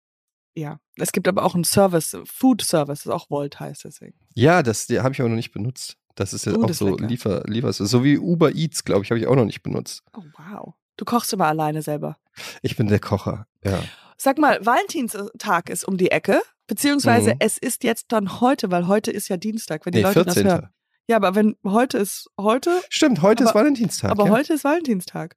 ja, 0.54 0.78
es 0.96 1.12
gibt 1.12 1.26
aber 1.26 1.42
auch 1.42 1.54
einen 1.54 1.64
Service, 1.64 2.16
Food 2.26 2.62
Service, 2.62 3.04
das 3.04 3.12
auch 3.12 3.30
Volt 3.30 3.58
heißt 3.58 3.84
deswegen. 3.84 4.14
Ja, 4.34 4.62
das 4.62 4.86
habe 4.90 5.12
ich 5.12 5.20
aber 5.20 5.30
noch 5.30 5.36
nicht 5.36 5.52
benutzt. 5.52 5.96
Das 6.14 6.32
ist 6.32 6.46
ja 6.46 6.52
Oh, 6.56 6.64
auch 6.64 6.70
ist 6.70 6.78
so. 6.78 6.96
Liefer, 6.96 7.42
Liefer, 7.46 7.72
so 7.72 8.04
wie 8.04 8.18
Uber 8.18 8.54
Eats, 8.54 8.84
glaube 8.84 9.04
ich, 9.04 9.10
habe 9.10 9.18
ich 9.18 9.26
auch 9.26 9.34
noch 9.36 9.44
nicht 9.44 9.62
benutzt. 9.62 10.02
Oh 10.16 10.22
wow, 10.36 10.74
du 10.96 11.04
kochst 11.04 11.32
immer 11.32 11.46
alleine 11.46 11.82
selber. 11.82 12.16
Ich 12.62 12.76
bin 12.76 12.86
der 12.86 13.00
Kocher. 13.00 13.46
Ja. 13.64 13.82
Sag 14.16 14.38
mal, 14.38 14.64
Valentinstag 14.64 15.68
ist 15.70 15.84
um 15.86 15.96
die 15.96 16.10
Ecke, 16.10 16.40
beziehungsweise 16.66 17.30
Mhm. 17.30 17.36
es 17.40 17.58
ist 17.58 17.82
jetzt 17.84 18.06
dann 18.12 18.40
heute, 18.40 18.70
weil 18.70 18.86
heute 18.86 19.10
ist 19.10 19.28
ja 19.28 19.36
Dienstag, 19.36 19.84
wenn 19.86 19.92
die 19.92 19.98
Nee, 19.98 20.04
Leute 20.04 20.24
14. 20.24 20.44
das 20.44 20.52
hören. 20.54 20.68
Ja, 21.08 21.16
aber 21.16 21.34
wenn 21.34 21.56
heute 21.64 21.98
ist 21.98 22.30
heute, 22.40 22.80
Stimmt, 22.88 23.20
heute 23.22 23.42
ist 23.44 23.50
Aber- 23.50 23.60
Valentinstag. 23.60 24.10
aber 24.10 24.26
ja. 24.26 24.30
heute 24.30 24.54
ist 24.54 24.64
Valentinstag. 24.64 25.36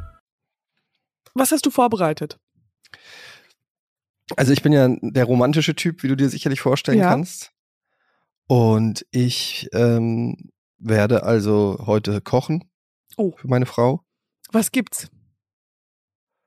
Was 1.33 1.51
hast 1.51 1.65
du 1.65 1.71
vorbereitet? 1.71 2.39
Also 4.37 4.53
ich 4.53 4.61
bin 4.61 4.71
ja 4.73 4.87
der 5.01 5.25
romantische 5.25 5.75
Typ, 5.75 6.03
wie 6.03 6.07
du 6.07 6.15
dir 6.15 6.29
sicherlich 6.29 6.61
vorstellen 6.61 6.99
Ja. 6.99 7.09
kannst. 7.09 7.51
Und 8.47 9.05
ich 9.11 9.69
ähm, 9.73 10.51
werde 10.77 11.23
also 11.23 11.83
heute 11.85 12.21
kochen 12.21 12.69
Oh. 13.17 13.33
für 13.37 13.47
meine 13.47 13.65
Frau. 13.65 14.03
Was 14.51 14.71
gibt's? 14.71 15.09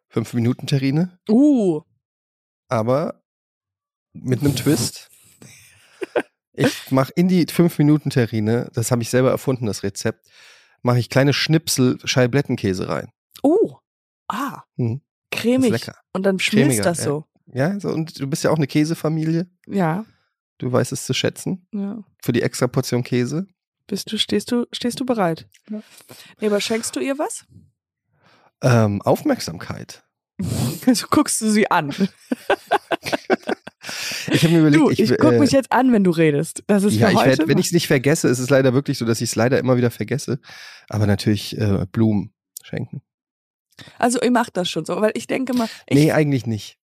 Fünf 0.09 0.33
Minuten 0.35 0.67
Terrine, 0.67 1.19
Uh, 1.29 1.83
aber 2.69 3.23
mit 4.13 4.41
einem 4.41 4.55
Twist. 4.55 5.09
Ich 6.53 6.91
mache 6.93 7.13
in 7.17 7.27
die 7.27 7.47
fünf 7.51 7.79
Minuten 7.79 8.11
Terrine, 8.11 8.71
das 8.75 8.91
habe 8.93 9.03
ich 9.03 9.11
selber 9.11 9.31
erfunden, 9.31 9.67
das 9.67 9.83
Rezept, 9.83 10.29
mache 10.83 11.01
ich 11.01 11.11
kleine 11.11 11.33
Schnipsel 11.33 11.99
Scheiblettenkäse 12.05 12.89
rein. 12.89 13.11
oh, 13.43 13.79
ah, 14.35 14.65
Mhm. 14.77 15.01
cremig. 15.31 15.91
Und 16.13 16.25
dann 16.25 16.39
schmilzt 16.39 16.85
das 16.85 16.99
ja. 16.99 17.05
so. 17.05 17.25
Ja, 17.53 17.79
so, 17.81 17.89
und 17.91 18.19
du 18.19 18.27
bist 18.27 18.43
ja 18.45 18.51
auch 18.51 18.57
eine 18.57 18.67
Käsefamilie. 18.67 19.47
Ja, 19.67 20.05
Du 20.59 20.71
weißt 20.71 20.93
es 20.93 21.05
zu 21.05 21.13
schätzen. 21.15 21.67
ja. 21.73 21.99
Für 22.23 22.33
die 22.33 22.43
extra 22.43 22.69
Portion 22.69 23.03
Käse. 23.03 23.47
Bist 23.89 24.11
du, 24.13 24.19
stehst 24.19 24.51
du, 24.53 24.67
stehst 24.73 24.99
du 25.01 25.05
bereit? 25.05 25.47
Nee, 25.69 26.47
aber 26.47 26.61
schenkst 26.61 26.95
du 26.97 27.01
ihr 27.01 27.19
was? 27.19 27.45
Ähm, 28.63 29.03
Aufmerksamkeit. 29.03 30.05
Also 30.87 31.07
guckst 31.11 31.41
du 31.41 31.51
sie 31.51 31.71
an. 31.71 31.91
Ich 34.31 34.43
habe 34.43 34.55
mir 34.55 34.61
überlegt, 34.61 34.83
Du, 34.83 34.91
ich, 34.91 35.11
guck 35.19 35.33
äh, 35.35 35.39
mich 35.39 35.51
jetzt 35.53 35.71
an, 35.71 35.93
wenn 35.93 36.05
du 36.05 36.11
redest. 36.11 36.63
Das 36.67 36.83
ist 36.85 36.95
ja, 36.95 37.11
ich 37.11 37.17
werd, 37.17 37.47
wenn 37.47 37.59
ich 37.59 37.67
es 37.67 37.73
nicht 37.73 37.87
vergesse, 37.87 38.29
ist 38.29 38.39
es 38.39 38.49
leider 38.49 38.73
wirklich 38.73 38.97
so, 38.99 39.05
dass 39.05 39.21
ich 39.21 39.31
es 39.31 39.37
leider 39.37 39.59
immer 39.59 39.77
wieder 39.77 39.91
vergesse. 39.91 40.41
Aber 40.89 41.07
natürlich 41.07 41.59
äh, 41.59 41.87
Blumen 41.93 42.33
schenken. 42.63 43.03
Also 43.99 44.21
ihr 44.21 44.31
macht 44.31 44.57
das 44.57 44.69
schon 44.71 44.85
so, 44.85 45.01
weil 45.01 45.13
ich 45.15 45.27
denke 45.27 45.55
mal, 45.55 45.69
ich, 45.87 45.97
nee, 45.97 46.13
eigentlich 46.13 46.47
nicht. 46.47 46.79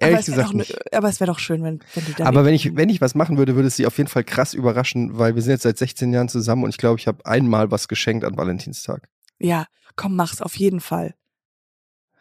aber 0.00 0.10
Ehrlich 0.12 0.26
gesagt 0.26 0.52
ne- 0.52 0.58
nicht. 0.58 0.94
aber 0.94 1.08
es 1.08 1.20
wäre 1.20 1.30
doch 1.30 1.38
schön, 1.38 1.62
wenn, 1.62 1.80
wenn 1.94 2.04
die 2.04 2.14
da 2.14 2.24
Aber 2.26 2.44
wenn 2.44 2.54
ich, 2.54 2.76
wenn 2.76 2.88
ich 2.88 3.00
was 3.00 3.14
machen 3.14 3.36
würde, 3.38 3.54
würde 3.54 3.68
es 3.68 3.76
sie 3.76 3.86
auf 3.86 3.98
jeden 3.98 4.08
Fall 4.10 4.24
krass 4.24 4.54
überraschen, 4.54 5.18
weil 5.18 5.34
wir 5.34 5.42
sind 5.42 5.52
jetzt 5.52 5.62
seit 5.62 5.78
16 5.78 6.12
Jahren 6.12 6.28
zusammen 6.28 6.64
und 6.64 6.70
ich 6.70 6.78
glaube, 6.78 6.98
ich 6.98 7.06
habe 7.06 7.24
einmal 7.26 7.70
was 7.70 7.88
geschenkt 7.88 8.24
an 8.24 8.36
Valentinstag. 8.36 9.08
Ja, 9.38 9.66
komm, 9.96 10.16
mach's 10.16 10.40
auf 10.40 10.56
jeden 10.56 10.80
Fall. 10.80 11.14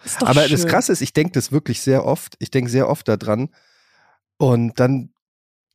Ist 0.03 0.21
doch 0.21 0.27
Aber 0.27 0.41
schön. 0.43 0.51
das 0.51 0.65
Krasse 0.67 0.91
ist, 0.91 1.01
ich 1.01 1.13
denke 1.13 1.31
das 1.33 1.51
wirklich 1.51 1.79
sehr 1.81 2.05
oft. 2.05 2.35
Ich 2.39 2.51
denke 2.51 2.69
sehr 2.69 2.89
oft 2.89 3.07
daran. 3.07 3.49
Und 4.37 4.77
dann 4.79 5.13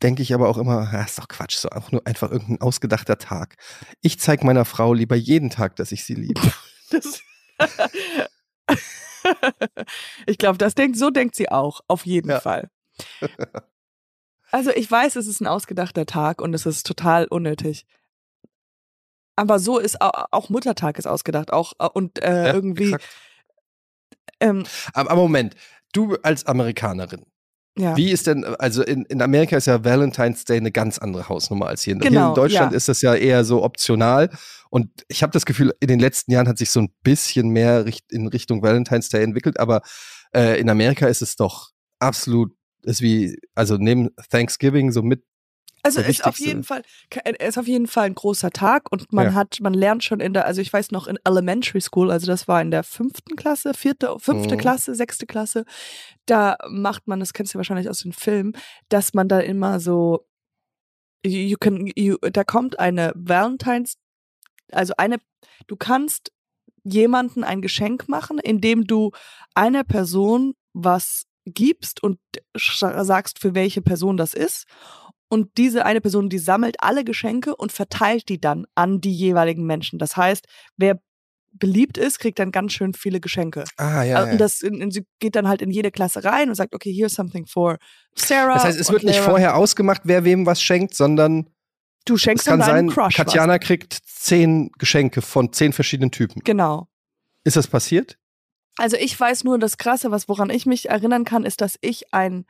denke 0.02 0.22
ich 0.22 0.34
aber 0.34 0.48
auch 0.48 0.58
immer, 0.58 0.90
ja, 0.92 1.02
ist 1.02 1.18
doch 1.18 1.28
Quatsch, 1.28 1.56
so 1.56 1.70
auch 1.70 1.90
nur 1.92 2.06
einfach 2.06 2.30
irgendein 2.30 2.60
ausgedachter 2.60 3.16
Tag. 3.18 3.56
Ich 4.02 4.20
zeige 4.20 4.44
meiner 4.44 4.64
Frau 4.66 4.92
lieber 4.92 5.16
jeden 5.16 5.48
Tag, 5.48 5.76
dass 5.76 5.92
ich 5.92 6.04
sie 6.04 6.14
liebe. 6.14 6.40
Das 6.90 7.20
ich 10.26 10.38
glaube, 10.38 10.58
das 10.58 10.74
denkt, 10.74 10.96
so 10.96 11.10
denkt 11.10 11.34
sie 11.34 11.48
auch, 11.50 11.80
auf 11.88 12.06
jeden 12.06 12.30
Ja. 12.30 12.40
Fall. 12.40 12.70
Also 14.50 14.70
ich 14.70 14.90
weiß, 14.90 15.16
es 15.16 15.26
ist 15.26 15.42
ein 15.42 15.46
ausgedachter 15.46 16.06
Tag 16.06 16.40
und 16.40 16.54
es 16.54 16.64
ist 16.64 16.86
total 16.86 17.26
unnötig. 17.26 17.84
Aber 19.36 19.58
so 19.58 19.78
ist 19.78 20.00
au- 20.00 20.24
auch 20.30 20.48
Muttertag 20.48 20.98
ist 20.98 21.06
ausgedacht, 21.06 21.52
auch 21.52 21.74
äh, 21.78 21.86
und 21.92 22.18
äh, 22.22 22.46
Ja, 22.46 22.54
irgendwie. 22.54 22.96
Ähm, 24.40 24.64
Aber, 24.94 25.10
aber 25.10 25.20
Moment, 25.20 25.54
du 25.92 26.16
als 26.22 26.46
Amerikanerin, 26.46 27.26
ja. 27.78 27.96
Wie 27.96 28.10
ist 28.10 28.26
denn, 28.26 28.44
also 28.44 28.82
in, 28.82 29.04
in 29.04 29.22
Amerika 29.22 29.56
ist 29.56 29.66
ja 29.66 29.84
Valentine's 29.84 30.44
Day 30.44 30.56
eine 30.56 30.72
ganz 30.72 30.98
andere 30.98 31.28
Hausnummer 31.28 31.66
als 31.66 31.82
hier. 31.82 31.94
hier 31.94 32.10
Genau, 32.10 32.30
in 32.30 32.34
Deutschland 32.34 32.72
ja. 32.72 32.76
ist 32.76 32.88
das 32.88 33.02
ja 33.02 33.14
eher 33.14 33.44
so 33.44 33.62
optional. 33.62 34.30
Und 34.70 34.90
ich 35.08 35.22
habe 35.22 35.32
das 35.32 35.46
Gefühl, 35.46 35.72
in 35.80 35.88
den 35.88 36.00
letzten 36.00 36.32
Jahren 36.32 36.48
hat 36.48 36.58
sich 36.58 36.70
so 36.70 36.80
ein 36.80 36.92
bisschen 37.02 37.50
mehr 37.50 37.84
in 38.10 38.26
Richtung 38.26 38.62
Valentine's 38.62 39.08
Day 39.08 39.22
entwickelt, 39.22 39.60
aber 39.60 39.82
äh, 40.34 40.60
in 40.60 40.68
Amerika 40.68 41.06
ist 41.06 41.22
es 41.22 41.36
doch 41.36 41.70
absolut, 42.00 42.52
ist 42.82 43.00
wie, 43.00 43.38
also 43.54 43.76
neben 43.76 44.10
Thanksgiving 44.30 44.92
so 44.92 45.02
mit, 45.02 45.22
Also 45.82 46.00
ist 46.00 46.24
auf 46.24 46.38
jeden 46.38 46.64
Fall 46.64 46.82
ist 47.40 47.58
auf 47.58 47.66
jeden 47.66 47.86
Fall 47.86 48.04
ein 48.06 48.14
großer 48.14 48.50
Tag 48.50 48.90
und 48.92 49.12
man 49.12 49.26
Ja. 49.28 49.34
hat 49.34 49.58
man 49.60 49.74
lernt 49.74 50.04
schon 50.04 50.20
in 50.20 50.32
der 50.34 50.44
also 50.46 50.60
ich 50.60 50.72
weiß 50.72 50.90
noch 50.90 51.06
in 51.06 51.18
Elementary 51.24 51.80
School 51.80 52.10
also 52.10 52.26
das 52.26 52.48
war 52.48 52.60
in 52.60 52.70
der 52.70 52.82
fünften 52.82 53.36
Klasse 53.36 53.74
vierte 53.74 54.16
fünfte 54.18 54.56
Mhm. 54.56 54.60
Klasse 54.60 54.94
sechste 54.94 55.26
Klasse 55.26 55.64
da 56.26 56.56
macht 56.68 57.06
man 57.06 57.20
das 57.20 57.32
kennst 57.32 57.54
du 57.54 57.58
wahrscheinlich 57.58 57.88
aus 57.88 58.00
den 58.00 58.12
Filmen 58.12 58.52
dass 58.88 59.14
man 59.14 59.28
da 59.28 59.40
immer 59.40 59.80
so 59.80 60.26
you, 61.24 61.56
can 61.58 61.90
you, 61.96 62.16
da 62.32 62.44
kommt 62.44 62.78
eine 62.78 63.12
Valentines 63.14 63.96
also 64.72 64.94
eine 64.98 65.18
du 65.66 65.76
kannst 65.76 66.32
jemanden 66.84 67.44
ein 67.44 67.62
Geschenk 67.62 68.08
machen 68.08 68.38
indem 68.38 68.84
du 68.86 69.12
einer 69.54 69.84
Person 69.84 70.54
was 70.74 71.24
gibst 71.46 72.02
und 72.02 72.18
sagst 72.54 73.38
für 73.38 73.54
welche 73.54 73.80
Person 73.80 74.16
das 74.16 74.34
ist 74.34 74.66
und 75.28 75.56
diese 75.58 75.84
eine 75.84 76.00
Person, 76.00 76.28
die 76.28 76.38
sammelt 76.38 76.76
alle 76.80 77.04
Geschenke 77.04 77.54
und 77.54 77.72
verteilt 77.72 78.28
die 78.28 78.40
dann 78.40 78.66
an 78.74 79.00
die 79.00 79.12
jeweiligen 79.12 79.64
Menschen. 79.64 79.98
Das 79.98 80.16
heißt, 80.16 80.46
wer 80.76 81.00
beliebt 81.52 81.98
ist, 81.98 82.18
kriegt 82.18 82.38
dann 82.38 82.52
ganz 82.52 82.72
schön 82.72 82.94
viele 82.94 83.20
Geschenke. 83.20 83.64
ah 83.76 84.02
ja, 84.02 84.22
Und 84.22 84.38
das 84.38 84.60
in, 84.62 84.80
in, 84.80 84.90
sie 84.90 85.06
geht 85.18 85.34
dann 85.34 85.48
halt 85.48 85.62
in 85.62 85.70
jede 85.70 85.90
Klasse 85.90 86.24
rein 86.24 86.48
und 86.48 86.54
sagt, 86.54 86.74
okay, 86.74 86.92
here's 86.92 87.14
something 87.14 87.46
for 87.46 87.78
Sarah. 88.14 88.54
das 88.54 88.64
heißt, 88.64 88.80
es 88.80 88.90
wird 88.90 89.02
nicht 89.02 89.16
Clara. 89.16 89.30
vorher 89.30 89.56
ausgemacht, 89.56 90.02
wer 90.04 90.24
wem 90.24 90.46
was 90.46 90.62
schenkt, 90.62 90.94
sondern 90.94 91.50
Du 92.04 92.14
es 92.14 92.22
schenkst 92.22 92.46
kann 92.46 92.60
dann 92.60 92.68
deinem 92.68 92.88
sein, 92.88 92.94
Crush 92.94 93.16
Katjana 93.16 93.58
kriegt 93.58 93.92
zehn 93.92 94.70
Geschenke 94.78 95.20
von 95.20 95.52
zehn 95.52 95.72
verschiedenen 95.72 96.10
Typen. 96.10 96.36
was. 96.36 96.44
Genau. 96.44 96.88
Ist 97.44 97.56
das 97.56 97.66
passiert? 97.66 98.18
Also 98.76 98.96
ich 98.96 99.18
weiß 99.18 99.44
nur, 99.44 99.58
das 99.58 99.76
Krasse, 99.76 100.10
was 100.10 100.28
woran 100.28 100.50
ich 100.50 100.64
mich 100.64 100.88
erinnern 100.88 101.24
kann, 101.24 101.44
ist, 101.44 101.60
dass 101.60 101.76
ich 101.80 102.14
ein, 102.14 102.46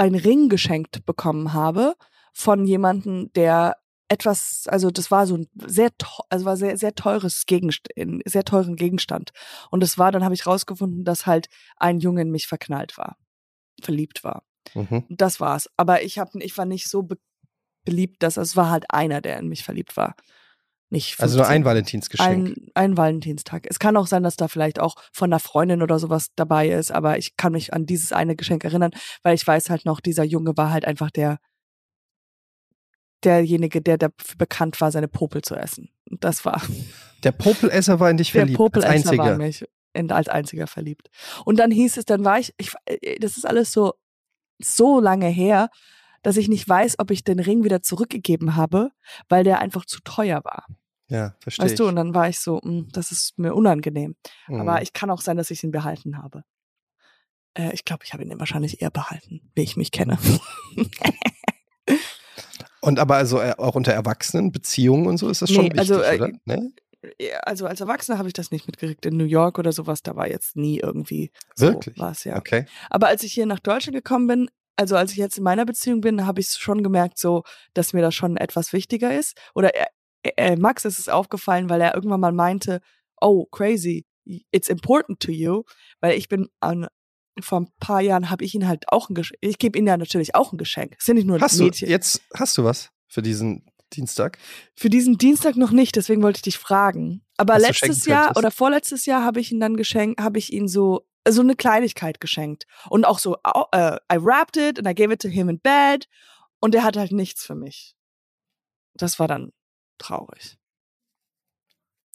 ein 0.00 0.14
Ring 0.14 0.48
geschenkt 0.48 1.04
bekommen 1.04 1.52
habe 1.52 1.94
von 2.32 2.64
jemandem, 2.64 3.30
der 3.34 3.76
etwas, 4.08 4.64
also 4.66 4.90
das 4.90 5.10
war 5.10 5.26
so 5.26 5.36
ein 5.36 5.46
sehr, 5.66 5.90
also 6.30 6.44
war 6.46 6.56
sehr, 6.56 6.78
sehr 6.78 6.94
teures 6.94 7.44
Gegenstand, 7.44 8.22
sehr 8.24 8.44
teuren 8.44 8.76
Gegenstand. 8.76 9.30
Und 9.70 9.82
es 9.82 9.98
war, 9.98 10.10
dann 10.10 10.24
habe 10.24 10.34
ich 10.34 10.46
rausgefunden, 10.46 11.04
dass 11.04 11.26
halt 11.26 11.48
ein 11.76 12.00
Junge 12.00 12.22
in 12.22 12.30
mich 12.30 12.46
verknallt 12.46 12.96
war, 12.96 13.18
verliebt 13.82 14.24
war. 14.24 14.42
Mhm. 14.74 15.04
Das 15.10 15.38
war's. 15.38 15.68
Aber 15.76 16.02
ich 16.02 16.18
habe, 16.18 16.42
ich 16.42 16.56
war 16.56 16.64
nicht 16.64 16.88
so 16.88 17.02
be 17.02 17.18
beliebt, 17.84 18.22
dass 18.22 18.36
es 18.36 18.56
war 18.56 18.68
halt 18.68 18.84
einer, 18.90 19.22
der 19.22 19.38
in 19.38 19.48
mich 19.48 19.64
verliebt 19.64 19.96
war. 19.96 20.14
Nicht 20.92 21.20
Also 21.20 21.36
nur 21.36 21.46
15. 21.46 21.54
ein 21.60 21.64
Valentinsgeschenk. 21.64 22.48
Ein, 22.48 22.70
ein 22.74 22.96
Valentinstag. 22.96 23.66
Es 23.70 23.78
kann 23.78 23.96
auch 23.96 24.08
sein, 24.08 24.24
dass 24.24 24.36
da 24.36 24.48
vielleicht 24.48 24.80
auch 24.80 24.96
von 25.12 25.32
einer 25.32 25.38
Freundin 25.38 25.82
oder 25.82 26.00
sowas 26.00 26.30
dabei 26.34 26.68
ist, 26.68 26.90
aber 26.90 27.16
ich 27.16 27.36
kann 27.36 27.52
mich 27.52 27.72
an 27.72 27.86
dieses 27.86 28.12
eine 28.12 28.34
Geschenk 28.34 28.64
erinnern, 28.64 28.90
weil 29.22 29.34
ich 29.36 29.46
weiß 29.46 29.70
halt 29.70 29.84
noch, 29.84 30.00
dieser 30.00 30.24
Junge 30.24 30.56
war 30.56 30.70
halt 30.70 30.84
einfach 30.84 31.10
der 31.10 31.38
derjenige, 33.22 33.82
der 33.82 33.98
dafür 33.98 34.36
bekannt 34.38 34.80
war, 34.80 34.90
seine 34.90 35.08
Popel 35.08 35.42
zu 35.42 35.54
essen. 35.54 35.90
Und 36.10 36.24
das 36.24 36.44
war 36.44 36.60
Der 37.22 37.32
Popelesser 37.32 38.00
war 38.00 38.10
in 38.10 38.16
dich 38.16 38.32
der 38.32 38.42
verliebt. 38.42 38.58
als 38.60 38.72
Popelesser 38.72 39.18
war 39.18 39.26
einziger. 39.26 39.32
in 39.32 39.38
mich 39.38 39.64
in, 39.92 40.12
als 40.12 40.28
einziger 40.28 40.66
verliebt. 40.66 41.08
Und 41.44 41.58
dann 41.58 41.70
hieß 41.70 41.96
es, 41.96 42.04
dann 42.04 42.24
war 42.24 42.38
ich, 42.38 42.54
ich, 42.58 42.72
äh, 42.86 43.18
das 43.18 43.36
ist 43.36 43.46
alles 43.46 43.72
so 43.72 43.94
so 44.62 45.00
lange 45.00 45.26
her, 45.28 45.68
dass 46.22 46.36
ich 46.36 46.48
nicht 46.48 46.68
weiß, 46.68 46.98
ob 46.98 47.10
ich 47.10 47.24
den 47.24 47.40
Ring 47.40 47.64
wieder 47.64 47.82
zurückgegeben 47.82 48.56
habe, 48.56 48.90
weil 49.28 49.42
der 49.42 49.60
einfach 49.60 49.86
zu 49.86 50.00
teuer 50.02 50.44
war. 50.44 50.66
Ja, 51.10 51.34
verstehe 51.40 51.66
Weißt 51.66 51.78
du, 51.78 51.86
und 51.88 51.96
dann 51.96 52.14
war 52.14 52.28
ich 52.28 52.38
so, 52.38 52.60
"Mm, 52.62 52.88
das 52.92 53.10
ist 53.12 53.38
mir 53.38 53.54
unangenehm. 53.54 54.14
Mhm. 54.48 54.60
Aber 54.60 54.80
ich 54.80 54.92
kann 54.92 55.10
auch 55.10 55.20
sein, 55.20 55.36
dass 55.36 55.50
ich 55.50 55.62
ihn 55.62 55.72
behalten 55.72 56.16
habe. 56.18 56.44
Äh, 57.54 57.72
ich 57.74 57.84
glaube, 57.84 58.04
ich 58.04 58.12
habe 58.12 58.22
ihn 58.22 58.38
wahrscheinlich 58.38 58.80
eher 58.80 58.90
behalten, 58.90 59.50
wie 59.54 59.62
ich 59.62 59.76
mich 59.76 59.90
kenne. 59.90 60.18
Und 62.80 62.98
aber 62.98 63.16
also 63.16 63.40
äh, 63.40 63.54
auch 63.58 63.74
unter 63.74 63.92
Erwachsenen, 63.92 64.52
Beziehungen 64.52 65.06
und 65.06 65.18
so 65.18 65.28
ist 65.28 65.42
das 65.42 65.50
schon 65.50 65.64
Nee, 65.66 65.74
wichtig, 65.74 65.90
also, 65.90 66.00
äh, 66.02 66.14
oder? 66.14 66.30
Nee? 66.46 66.70
Ja, 67.20 67.38
also 67.40 67.66
als 67.66 67.80
Erwachsener 67.80 68.16
habe 68.18 68.28
ich 68.28 68.32
das 68.34 68.50
nicht 68.50 68.66
mitgekriegt. 68.66 69.04
In 69.04 69.16
New 69.16 69.24
York 69.24 69.58
oder 69.58 69.72
sowas, 69.72 70.02
da 70.02 70.16
war 70.16 70.28
jetzt 70.28 70.56
nie 70.56 70.78
irgendwie 70.78 71.30
so 71.54 71.66
Wirklich? 71.66 71.98
was, 71.98 72.24
ja. 72.24 72.36
Okay. 72.36 72.64
Aber 72.88 73.08
als 73.08 73.22
ich 73.22 73.32
hier 73.34 73.46
nach 73.46 73.58
Deutschland 73.60 73.96
gekommen 73.96 74.26
bin, 74.26 74.50
also 74.76 74.96
als 74.96 75.12
ich 75.12 75.18
jetzt 75.18 75.36
in 75.36 75.44
meiner 75.44 75.66
Beziehung 75.66 76.00
bin, 76.00 76.26
habe 76.26 76.40
ich 76.40 76.48
schon 76.48 76.82
gemerkt, 76.82 77.18
so, 77.18 77.42
dass 77.74 77.92
mir 77.92 78.00
das 78.00 78.14
schon 78.14 78.38
etwas 78.38 78.72
wichtiger 78.72 79.14
ist. 79.18 79.36
Oder 79.54 79.72
äh, 80.22 80.30
äh, 80.36 80.56
Max 80.56 80.84
ist 80.84 80.98
es 80.98 81.08
aufgefallen, 81.08 81.68
weil 81.70 81.80
er 81.80 81.94
irgendwann 81.94 82.20
mal 82.20 82.32
meinte, 82.32 82.80
oh, 83.20 83.46
crazy, 83.46 84.06
it's 84.50 84.68
important 84.68 85.20
to 85.20 85.30
you, 85.30 85.64
weil 86.00 86.16
ich 86.16 86.28
bin 86.28 86.48
an 86.60 86.86
vor 87.40 87.60
ein 87.60 87.68
paar 87.78 88.00
Jahren 88.00 88.28
habe 88.28 88.44
ich 88.44 88.54
ihn 88.54 88.68
halt 88.68 88.84
auch 88.88 89.08
ein 89.08 89.14
Geschenk. 89.14 89.38
Ich 89.40 89.58
gebe 89.58 89.78
ihm 89.78 89.86
ja 89.86 89.96
natürlich 89.96 90.34
auch 90.34 90.52
ein 90.52 90.58
Geschenk. 90.58 90.96
Es 90.98 91.06
sind 91.06 91.16
nicht 91.16 91.26
nur 91.26 91.40
Hast 91.40 91.58
du 91.58 91.64
Mädchen. 91.64 91.88
jetzt 91.88 92.22
hast 92.34 92.58
du 92.58 92.64
was 92.64 92.90
für 93.08 93.22
diesen 93.22 93.64
Dienstag? 93.92 94.38
Für 94.74 94.90
diesen 94.90 95.16
Dienstag 95.16 95.56
noch 95.56 95.70
nicht, 95.70 95.96
deswegen 95.96 96.22
wollte 96.22 96.38
ich 96.38 96.42
dich 96.42 96.58
fragen. 96.58 97.22
Aber 97.36 97.56
du 97.56 97.62
letztes 97.62 98.04
Jahr 98.04 98.36
oder 98.36 98.50
vorletztes 98.50 99.06
Jahr 99.06 99.24
habe 99.24 99.40
ich 99.40 99.50
ihn 99.52 99.60
dann 99.60 99.76
geschenkt, 99.76 100.20
habe 100.20 100.38
ich 100.38 100.52
ihn 100.52 100.68
so 100.68 101.06
so 101.28 101.42
eine 101.42 101.54
Kleinigkeit 101.54 102.20
geschenkt 102.20 102.64
und 102.88 103.04
auch 103.04 103.18
so 103.18 103.36
äh, 103.72 103.96
I 104.12 104.16
wrapped 104.18 104.56
it 104.56 104.78
and 104.78 104.88
I 104.88 104.94
gave 104.94 105.12
it 105.12 105.20
to 105.22 105.28
him 105.28 105.48
in 105.48 105.60
bed 105.60 106.08
und 106.60 106.74
er 106.74 106.82
hat 106.82 106.96
halt 106.96 107.12
nichts 107.12 107.44
für 107.44 107.54
mich. 107.54 107.94
Das 108.94 109.18
war 109.18 109.28
dann 109.28 109.52
traurig. 110.00 110.58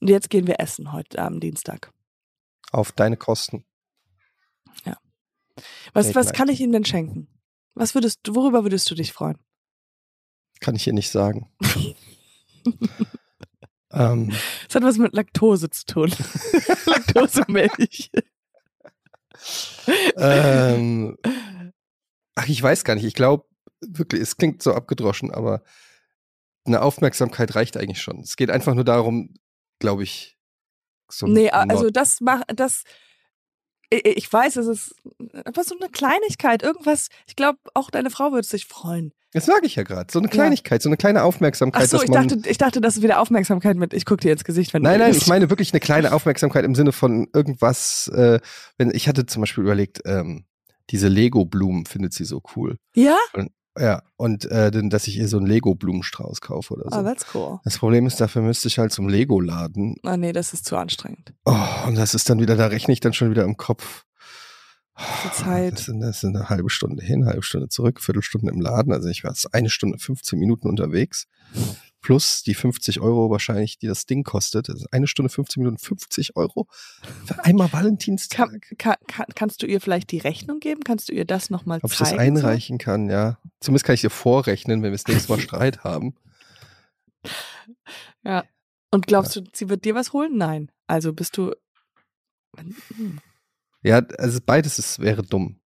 Und 0.01 0.09
jetzt 0.09 0.29
gehen 0.29 0.47
wir 0.47 0.59
essen 0.59 0.91
heute 0.91 1.19
am 1.19 1.39
Dienstag. 1.39 1.91
Auf 2.71 2.91
deine 2.91 3.17
Kosten. 3.17 3.65
Was 5.93 6.07
Date 6.07 6.15
was 6.15 6.25
night. 6.27 6.35
kann 6.35 6.49
ich 6.49 6.59
ihm 6.61 6.71
denn 6.71 6.85
schenken? 6.85 7.27
Was 7.73 7.95
würdest 7.95 8.19
worüber 8.29 8.63
würdest 8.63 8.89
du 8.89 8.95
dich 8.95 9.13
freuen? 9.13 9.37
Kann 10.59 10.75
ich 10.75 10.83
hier 10.83 10.93
nicht 10.93 11.11
sagen. 11.11 11.51
ähm, 13.91 14.33
Es 14.67 14.75
hat 14.75 14.83
was 14.83 14.97
mit 14.97 15.13
Laktose 15.13 15.69
zu 15.69 15.85
tun. 15.85 16.13
Laktosemilch. 16.85 18.11
ähm, 20.17 21.17
ach, 22.35 22.47
ich 22.47 22.61
weiß 22.61 22.83
gar 22.83 22.95
nicht. 22.95 23.05
Ich 23.05 23.13
glaube, 23.13 23.45
wirklich, 23.81 24.21
es 24.21 24.37
klingt 24.37 24.63
so 24.63 24.73
abgedroschen, 24.73 25.31
aber 25.31 25.61
eine 26.65 26.81
Aufmerksamkeit 26.81 27.55
reicht 27.55 27.77
eigentlich 27.77 28.01
schon. 28.01 28.19
Es 28.21 28.35
geht 28.35 28.49
einfach 28.49 28.73
nur 28.73 28.83
darum, 28.83 29.33
glaube 29.79 30.03
ich, 30.03 30.37
so 31.07 31.27
Nee, 31.27 31.49
also 31.51 31.89
das 31.89 32.21
macht 32.21 32.45
das. 32.55 32.83
Ich 33.91 34.31
weiß, 34.31 34.55
es 34.57 34.67
ist 34.67 34.95
aber 35.45 35.63
so 35.63 35.75
eine 35.79 35.89
Kleinigkeit, 35.89 36.63
irgendwas. 36.63 37.09
Ich 37.27 37.35
glaube, 37.35 37.59
auch 37.75 37.91
deine 37.91 38.09
Frau 38.09 38.31
würde 38.31 38.47
sich 38.47 38.65
freuen. 38.65 39.13
Das 39.31 39.45
sage 39.45 39.65
ich 39.65 39.75
ja 39.75 39.83
gerade. 39.83 40.11
So 40.11 40.19
eine 40.19 40.27
Kleinigkeit, 40.27 40.81
so 40.81 40.89
eine 40.89 40.97
kleine 40.97 41.23
Aufmerksamkeit, 41.23 41.83
Ach 41.83 41.87
so, 41.87 41.97
dass 41.97 42.05
ich 42.05 42.11
dachte, 42.11 42.49
ich 42.49 42.57
dachte, 42.57 42.81
das 42.81 42.97
ist 42.97 43.03
wieder 43.03 43.19
Aufmerksamkeit 43.19 43.75
mit. 43.77 43.93
Ich 43.93 44.05
gucke 44.05 44.21
dir 44.21 44.31
ins 44.31 44.43
Gesicht, 44.43 44.73
wenn 44.73 44.81
Nein, 44.81 44.99
du 44.99 45.05
nein, 45.05 45.15
ich 45.15 45.27
meine 45.27 45.49
wirklich 45.49 45.73
eine 45.73 45.81
kleine 45.81 46.13
Aufmerksamkeit 46.13 46.65
im 46.65 46.73
Sinne 46.73 46.93
von 46.93 47.27
irgendwas. 47.33 48.07
Äh, 48.07 48.39
wenn 48.77 48.91
ich 48.91 49.07
hatte 49.07 49.25
zum 49.25 49.41
Beispiel 49.41 49.63
überlegt, 49.63 50.01
ähm, 50.05 50.45
diese 50.89 51.09
Lego-Blumen 51.09 51.85
findet 51.85 52.13
sie 52.13 52.25
so 52.25 52.41
cool. 52.55 52.77
Ja? 52.95 53.17
Ja, 53.77 54.03
und 54.15 54.45
äh, 54.45 54.71
denn, 54.71 54.89
dass 54.89 55.07
ich 55.07 55.17
ihr 55.17 55.27
so 55.27 55.37
einen 55.37 55.47
Lego-Blumenstrauß 55.47 56.39
kaufe 56.39 56.75
oder 56.75 56.89
so. 56.89 56.99
Oh, 56.99 57.03
that's 57.03 57.25
cool. 57.33 57.59
das 57.65 57.77
Problem 57.77 58.07
ist, 58.07 58.21
dafür 58.21 58.41
müsste 58.41 58.69
ich 58.69 58.79
halt 58.79 58.93
zum 58.93 59.09
Lego-Laden. 59.09 59.97
Ah, 60.03 60.15
nee, 60.15 60.31
das 60.31 60.53
ist 60.53 60.65
zu 60.65 60.77
anstrengend. 60.77 61.33
Oh, 61.43 61.87
und 61.87 61.95
das 61.95 62.13
ist 62.13 62.29
dann 62.29 62.39
wieder, 62.39 62.55
da 62.55 62.67
rechne 62.67 62.93
ich 62.93 63.01
dann 63.01 63.13
schon 63.13 63.31
wieder 63.31 63.43
im 63.43 63.57
Kopf. 63.57 64.05
Die 64.97 65.31
Zeit. 65.31 65.73
Das 65.73 65.85
sind, 65.85 65.99
das 65.99 66.21
sind 66.21 66.37
eine 66.37 66.49
halbe 66.49 66.69
Stunde 66.69 67.03
hin, 67.03 67.21
eine 67.21 67.31
halbe 67.31 67.43
Stunde 67.43 67.67
zurück, 67.67 68.01
Viertelstunde 68.01 68.49
im 68.49 68.61
Laden. 68.61 68.93
Also 68.93 69.09
ich 69.09 69.25
war 69.25 69.31
jetzt 69.31 69.53
eine 69.53 69.69
Stunde 69.69 69.97
15 69.97 70.39
Minuten 70.39 70.69
unterwegs. 70.69 71.27
Plus 72.05 72.43
die 72.43 72.53
50 72.53 72.99
Euro 73.01 73.31
wahrscheinlich, 73.31 73.79
die 73.79 73.87
das 73.87 74.05
Ding 74.05 74.23
kostet. 74.23 74.69
Also 74.69 74.85
eine 74.91 75.07
Stunde 75.07 75.27
15 75.31 75.63
Minuten 75.63 75.79
50 75.79 76.35
Euro. 76.35 76.67
Für 77.25 77.43
einmal 77.43 77.73
Valentinstag. 77.73 78.37
Kann, 78.37 78.59
kann, 78.77 78.95
kann, 79.07 79.25
kannst 79.33 79.63
du 79.63 79.65
ihr 79.65 79.81
vielleicht 79.81 80.11
die 80.11 80.19
Rechnung 80.19 80.59
geben? 80.59 80.83
Kannst 80.83 81.09
du 81.09 81.13
ihr 81.13 81.25
das 81.25 81.49
nochmal 81.49 81.79
Ob 81.81 81.91
ich 81.91 81.97
zeigen? 81.97 82.11
das 82.11 82.19
einreichen 82.19 82.77
kann, 82.77 83.09
ja. 83.09 83.39
zumindest 83.59 83.85
kann 83.85 83.95
ich 83.95 84.01
dir 84.01 84.11
vorrechnen, 84.11 84.83
wenn 84.83 84.91
wir 84.91 84.97
das 84.99 85.07
nächste 85.07 85.31
Mal 85.31 85.39
Streit 85.41 85.83
haben. 85.83 86.13
Ja. 88.23 88.43
Und 88.91 89.07
glaubst 89.07 89.35
du, 89.35 89.41
sie 89.51 89.69
wird 89.69 89.83
dir 89.83 89.95
was 89.95 90.13
holen? 90.13 90.37
Nein. 90.37 90.71
Also 90.85 91.11
bist 91.11 91.35
du. 91.37 91.53
Hm. 92.55 93.19
Ja, 93.81 94.05
also 94.19 94.39
beides 94.45 94.77
ist, 94.77 94.99
wäre 94.99 95.23
dumm. 95.23 95.59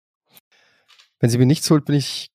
Wenn 1.19 1.31
sie 1.31 1.39
mir 1.39 1.47
nichts 1.47 1.71
holt, 1.71 1.87
bin 1.87 1.95
ich, 1.95 2.31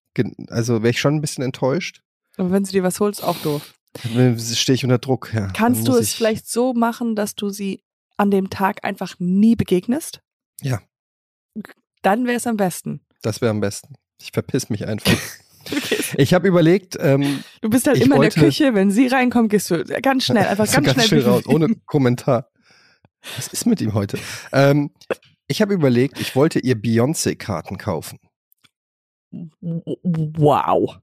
also 0.48 0.82
wäre 0.82 0.90
ich 0.90 1.00
schon 1.00 1.14
ein 1.14 1.22
bisschen 1.22 1.44
enttäuscht. 1.44 2.02
Aber 2.38 2.50
wenn 2.50 2.66
sie 2.66 2.72
dir 2.72 2.82
was 2.82 3.00
holst, 3.00 3.24
auch 3.24 3.38
doof. 3.44 3.76
Dann 4.14 4.40
stehe 4.40 4.76
ich 4.76 4.84
unter 4.84 4.98
Druck. 5.00 5.32
Ja, 5.34 5.48
Kannst 5.48 5.88
du 5.88 5.94
es 5.96 6.10
ich- 6.12 6.16
vielleicht 6.16 6.48
so 6.48 6.74
machen, 6.74 7.16
dass 7.16 7.36
du 7.36 7.50
sie 7.50 7.84
an 8.18 8.32
dem 8.32 8.50
Tag 8.50 8.84
einfach 8.84 9.16
nie 9.20 9.56
begegnest? 9.56 10.22
Ja. 10.62 10.82
Dann 12.02 12.26
wäre 12.26 12.38
es 12.38 12.48
am 12.48 12.58
besten. 12.58 13.02
Das 13.22 13.42
wäre 13.42 13.52
am 13.52 13.60
besten. 13.60 13.96
Ich 14.22 14.32
verpiss 14.32 14.70
mich 14.70 14.88
einfach. 14.88 15.12
Okay. 15.72 16.00
Ich 16.18 16.34
habe 16.34 16.48
überlegt, 16.48 16.98
ähm, 17.00 17.44
Du 17.62 17.70
bist 17.70 17.86
halt 17.86 17.98
immer 17.98 18.16
in 18.16 18.22
der 18.24 18.32
wollte- 18.32 18.40
Küche, 18.40 18.74
wenn 18.74 18.90
sie 18.90 19.06
reinkommt, 19.06 19.52
gehst 19.52 19.70
du 19.70 19.84
ganz 20.02 20.26
schnell, 20.26 20.48
einfach 20.48 20.66
so 20.66 20.82
ganz, 20.82 21.06
schnell. 21.06 21.24
raus, 21.24 21.46
ohne 21.46 21.76
Kommentar. 21.86 22.50
Was 23.36 23.46
ist 23.50 23.68
mit 23.68 23.80
ihm 23.80 23.94
heute? 23.94 24.18
Ähm, 24.52 24.90
ich 25.48 25.62
habe 25.62 25.76
überlegt, 25.76 26.20
ich 26.20 26.36
wollte 26.36 26.58
ihr 26.60 26.74
Beyoncé-Karten 26.76 27.78
kaufen. 27.78 28.18
Wow. 29.62 30.98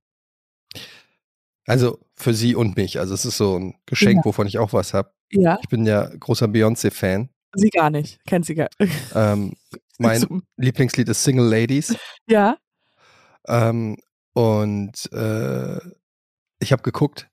Also 1.66 2.00
für 2.18 2.34
sie 2.34 2.54
und 2.54 2.76
mich. 2.76 2.98
Also 2.98 3.14
es 3.14 3.24
ist 3.24 3.36
so 3.36 3.56
ein 3.58 3.74
Geschenk, 3.86 4.18
Ja. 4.18 4.24
wovon 4.24 4.46
ich 4.46 4.58
auch 4.58 4.72
was 4.72 4.92
habe. 4.94 5.12
Ja, 5.30 5.58
Ich 5.62 5.68
bin 5.68 5.86
ja 5.86 6.08
großer 6.18 6.46
Beyoncé-Fan. 6.46 7.28
sie 7.54 7.68
gar 7.70 7.90
nicht. 7.90 8.18
Kennt 8.26 8.46
sie 8.46 8.54
gar 8.54 8.68
Ähm, 9.14 9.54
mein 9.98 10.20
So- 10.20 10.40
Lieblingslied 10.56 11.08
ist 11.08 11.22
Single 11.24 11.46
Ladies. 11.48 11.94
Ja, 12.28 12.56
Ähm, 13.46 13.96
und 14.34 15.10
äh, 15.12 15.78
ich 16.60 16.72
habe 16.72 16.82
geguckt, 16.82 17.28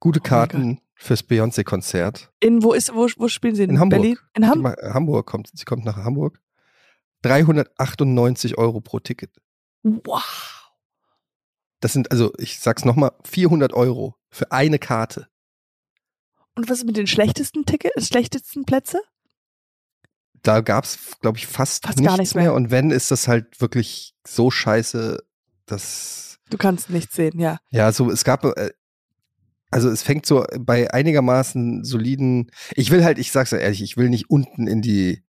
gute 0.00 0.20
Oh 0.20 0.22
Karten 0.22 0.80
fürs 0.94 1.22
Beyoncé-Konzert. 1.22 2.30
in 2.40 2.62
wo 2.62 2.72
ist, 2.72 2.94
wo, 2.94 3.06
wo 3.18 3.28
spielen 3.28 3.54
sie? 3.54 3.64
In, 3.64 3.70
In 3.70 3.80
Hamburg. 3.80 4.00
Berlin? 4.00 4.18
In 4.34 4.62
ma- 4.62 4.76
Hamburg 4.94 5.26
kommt, 5.26 5.50
sie 5.52 5.64
kommt 5.64 5.84
nach 5.84 5.96
Hamburg. 5.96 6.40
398 7.22 8.56
Euro 8.58 8.80
pro 8.80 9.00
Ticket. 9.00 9.30
Wow. 9.82 10.65
Das 11.80 11.92
sind 11.92 12.10
also, 12.10 12.32
ich 12.38 12.58
sag's 12.60 12.84
nochmal, 12.84 13.12
400 13.24 13.72
Euro 13.72 14.16
für 14.30 14.52
eine 14.52 14.78
Karte. 14.78 15.28
Und 16.54 16.70
was 16.70 16.78
ist 16.78 16.84
mit 16.86 16.96
den 16.96 17.06
schlechtesten 17.06 17.66
Tickets, 17.66 18.08
schlechtesten 18.08 18.64
Plätze? 18.64 19.00
Da 20.42 20.60
gab's, 20.60 20.98
glaube 21.20 21.38
ich, 21.38 21.46
fast, 21.46 21.84
Fast 21.84 21.98
nichts 21.98 22.10
gar 22.10 22.18
nichts 22.18 22.34
mehr. 22.34 22.44
mehr. 22.44 22.54
Und 22.54 22.70
wenn, 22.70 22.90
ist 22.90 23.10
das 23.10 23.28
halt 23.28 23.60
wirklich 23.60 24.14
so 24.26 24.50
scheiße, 24.50 25.22
dass 25.66 26.38
Du 26.48 26.56
kannst 26.56 26.90
nichts 26.90 27.16
sehen, 27.16 27.40
ja. 27.40 27.58
Ja, 27.70 27.90
so 27.92 28.10
es 28.10 28.22
gab 28.22 28.44
äh, 28.44 28.70
also 29.70 29.90
es 29.90 30.02
fängt 30.02 30.26
so 30.26 30.44
bei 30.58 30.92
einigermaßen 30.92 31.84
soliden. 31.84 32.50
Ich 32.74 32.90
will 32.90 33.04
halt, 33.04 33.18
ich 33.18 33.32
sag's 33.32 33.50
ja 33.50 33.58
ehrlich, 33.58 33.82
ich 33.82 33.96
will 33.96 34.08
nicht 34.08 34.30
unten 34.30 34.66
in 34.66 34.80
die 34.80 35.22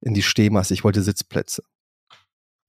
in 0.00 0.14
die 0.14 0.22
Stehmasse. 0.22 0.74
Ich 0.74 0.84
wollte 0.84 1.02
Sitzplätze. 1.02 1.64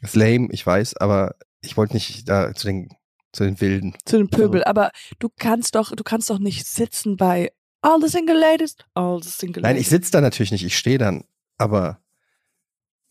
Ist 0.01 0.15
lame, 0.15 0.47
ich 0.51 0.65
weiß, 0.65 0.97
aber 0.97 1.35
ich 1.61 1.77
wollte 1.77 1.93
nicht 1.93 2.27
da 2.29 2.53
zu 2.53 2.67
den 2.67 2.89
zu 3.31 3.43
den 3.43 3.61
Wilden. 3.61 3.95
Zu 4.05 4.17
den 4.17 4.29
Pöbel. 4.29 4.63
Aber 4.63 4.91
du 5.19 5.29
kannst 5.37 5.75
doch, 5.75 5.91
du 5.95 6.03
kannst 6.03 6.29
doch 6.31 6.39
nicht 6.39 6.65
sitzen 6.65 7.15
bei 7.15 7.51
All 7.81 8.01
the 8.01 8.07
Single 8.09 8.37
Ladies, 8.37 8.75
All 8.95 9.21
the 9.21 9.29
Single 9.29 9.61
Nein, 9.61 9.73
Ladies. 9.75 9.81
ich 9.83 9.89
sitze 9.89 10.11
da 10.11 10.19
natürlich 10.21 10.51
nicht, 10.51 10.65
ich 10.65 10.77
stehe 10.77 10.97
dann, 10.97 11.23
aber 11.57 12.01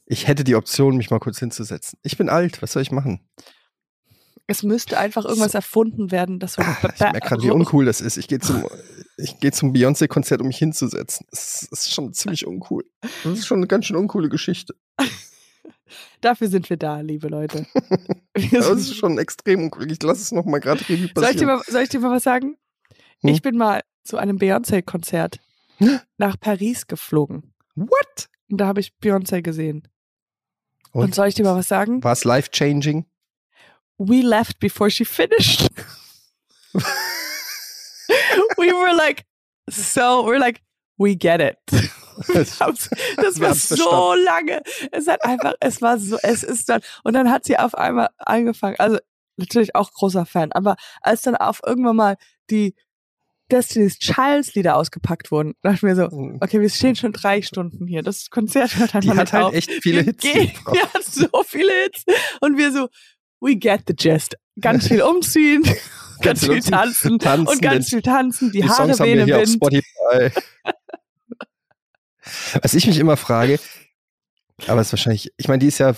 ich 0.06 0.26
hätte 0.26 0.42
die 0.42 0.56
Option, 0.56 0.96
mich 0.96 1.10
mal 1.10 1.20
kurz 1.20 1.38
hinzusetzen. 1.38 1.98
Ich 2.02 2.16
bin 2.18 2.28
alt, 2.28 2.60
was 2.62 2.72
soll 2.72 2.82
ich 2.82 2.90
machen? 2.90 3.20
Es 4.46 4.62
müsste 4.62 4.98
einfach 4.98 5.24
irgendwas 5.26 5.54
erfunden 5.54 6.10
werden, 6.10 6.40
das 6.40 6.54
so. 6.54 6.62
Ah, 6.62 6.76
Ich 6.94 7.00
merke 7.00 7.20
gerade, 7.20 7.42
wie 7.42 7.50
uncool 7.50 7.84
das 7.84 8.00
ist. 8.00 8.16
Ich 8.16 8.26
gehe 8.28 8.38
zum, 8.40 8.66
ich 9.18 9.38
gehe 9.40 9.52
zum 9.52 9.72
Beyoncé-Konzert, 9.74 10.40
um 10.40 10.46
mich 10.48 10.56
hinzusetzen. 10.58 11.26
Das 11.30 11.62
ist, 11.62 11.70
das 11.72 11.80
ist 11.86 11.94
schon 11.94 12.14
ziemlich 12.14 12.46
uncool. 12.46 12.84
Das 13.24 13.38
ist 13.38 13.46
schon 13.46 13.58
eine 13.58 13.66
ganz 13.66 13.84
schön 13.86 13.96
uncoole 13.96 14.28
Geschichte. 14.30 14.74
Dafür 16.20 16.48
sind 16.48 16.68
wir 16.70 16.76
da, 16.76 17.00
liebe 17.00 17.28
Leute. 17.28 17.66
Das 18.52 18.68
ist 18.68 18.94
schon 18.94 19.18
extrem 19.18 19.64
uncool. 19.64 19.90
Ich 19.90 20.00
lasse 20.00 20.22
es 20.22 20.30
noch 20.30 20.44
mal 20.44 20.60
gerade 20.60 20.80
Revue 20.88 20.96
soll, 20.96 21.06
ich 21.06 21.12
dir 21.12 21.46
passieren. 21.46 21.46
mal, 21.56 21.62
soll 21.66 21.82
ich 21.82 21.88
dir 21.88 21.98
mal 21.98 22.12
was 22.12 22.22
sagen? 22.22 22.56
Hm? 23.20 23.30
Ich 23.30 23.42
bin 23.42 23.56
mal 23.56 23.82
zu 24.04 24.16
einem 24.16 24.38
Beyoncé-Konzert 24.38 25.40
nach 26.18 26.38
Paris 26.38 26.86
geflogen. 26.86 27.52
What? 27.74 28.28
Und 28.48 28.58
da 28.58 28.68
habe 28.68 28.78
ich 28.78 28.92
Beyoncé 29.02 29.42
gesehen. 29.42 29.88
Und, 30.92 31.04
Und? 31.04 31.14
soll 31.16 31.26
ich 31.28 31.34
dir 31.34 31.44
mal 31.44 31.56
was 31.56 31.66
sagen? 31.68 32.02
War 32.04 32.12
es 32.12 32.22
life-changing? 32.24 33.06
We 33.98 34.22
left 34.22 34.60
before 34.60 34.88
she 34.88 35.04
finished. 35.04 35.68
we 38.56 38.72
were 38.72 38.94
like, 38.94 39.24
so, 39.68 40.24
we're 40.24 40.38
like, 40.38 40.62
we 40.96 41.16
get 41.16 41.40
it. 41.40 41.58
Das 43.16 43.40
Wir 43.40 43.48
war 43.48 43.54
so 43.54 44.14
lange. 44.14 44.62
Es 44.92 45.06
hat 45.08 45.24
einfach, 45.24 45.54
es 45.60 45.80
war 45.82 45.98
so, 45.98 46.16
es 46.22 46.42
ist 46.42 46.68
dann, 46.68 46.80
und 47.04 47.14
dann 47.14 47.30
hat 47.30 47.44
sie 47.44 47.58
auf 47.58 47.74
einmal 47.74 48.08
angefangen, 48.18 48.76
also 48.78 48.98
natürlich 49.36 49.74
auch 49.74 49.92
großer 49.92 50.26
Fan, 50.26 50.52
aber 50.52 50.76
als 51.00 51.22
dann 51.22 51.36
auf 51.36 51.60
irgendwann 51.64 51.96
mal 51.96 52.16
die 52.50 52.74
Destiny's 53.50 53.98
Childs 53.98 54.54
Lieder 54.54 54.76
ausgepackt 54.76 55.30
wurden, 55.30 55.54
dachte 55.62 55.76
ich 55.76 55.82
mir 55.82 55.96
so, 55.96 56.04
okay, 56.40 56.60
wir 56.60 56.68
stehen 56.68 56.96
schon 56.96 57.12
drei 57.12 57.40
Stunden 57.40 57.86
hier. 57.86 58.02
Das 58.02 58.28
Konzert 58.28 58.76
hört 58.76 58.92
Die 58.92 58.96
einfach 58.96 59.16
hat 59.16 59.24
nicht 59.24 59.32
halt 59.32 59.44
auf. 59.44 59.54
echt 59.54 59.70
viele 59.82 59.98
Wir 60.00 60.04
Hits. 60.04 60.22
gehen- 60.22 60.52
die. 60.66 60.72
Die 60.74 60.80
hat 60.80 61.04
so 61.04 61.28
viele 61.46 61.72
Hits. 61.84 62.04
Und 62.42 62.58
wir 62.58 62.70
so, 62.72 62.88
we 63.40 63.56
get 63.56 63.84
the 63.86 63.94
gist. 63.94 64.36
Ganz 64.60 64.88
viel 64.88 65.00
umziehen, 65.00 65.62
ganz 66.20 66.40
viel 66.40 66.50
umziehen, 66.56 66.72
tanzen, 66.72 67.18
tanzen, 67.20 67.46
und 67.46 67.62
ganz 67.62 67.88
viel 67.88 68.02
tanzen, 68.02 68.50
die, 68.52 68.60
Die 68.60 68.68
Haare 68.68 68.74
Songs 68.88 69.00
haben 69.00 69.06
wir 69.08 69.26
wehen 69.26 69.28
im 69.28 69.60
Wind. 69.62 69.84
Was 72.62 72.74
ich 72.74 72.86
mich 72.86 72.98
immer 72.98 73.16
frage, 73.16 73.58
aber 74.66 74.80
es 74.80 74.88
ist 74.88 74.92
wahrscheinlich, 74.92 75.32
ich 75.36 75.48
meine, 75.48 75.60
die 75.60 75.66
ist 75.68 75.78
ja, 75.78 75.94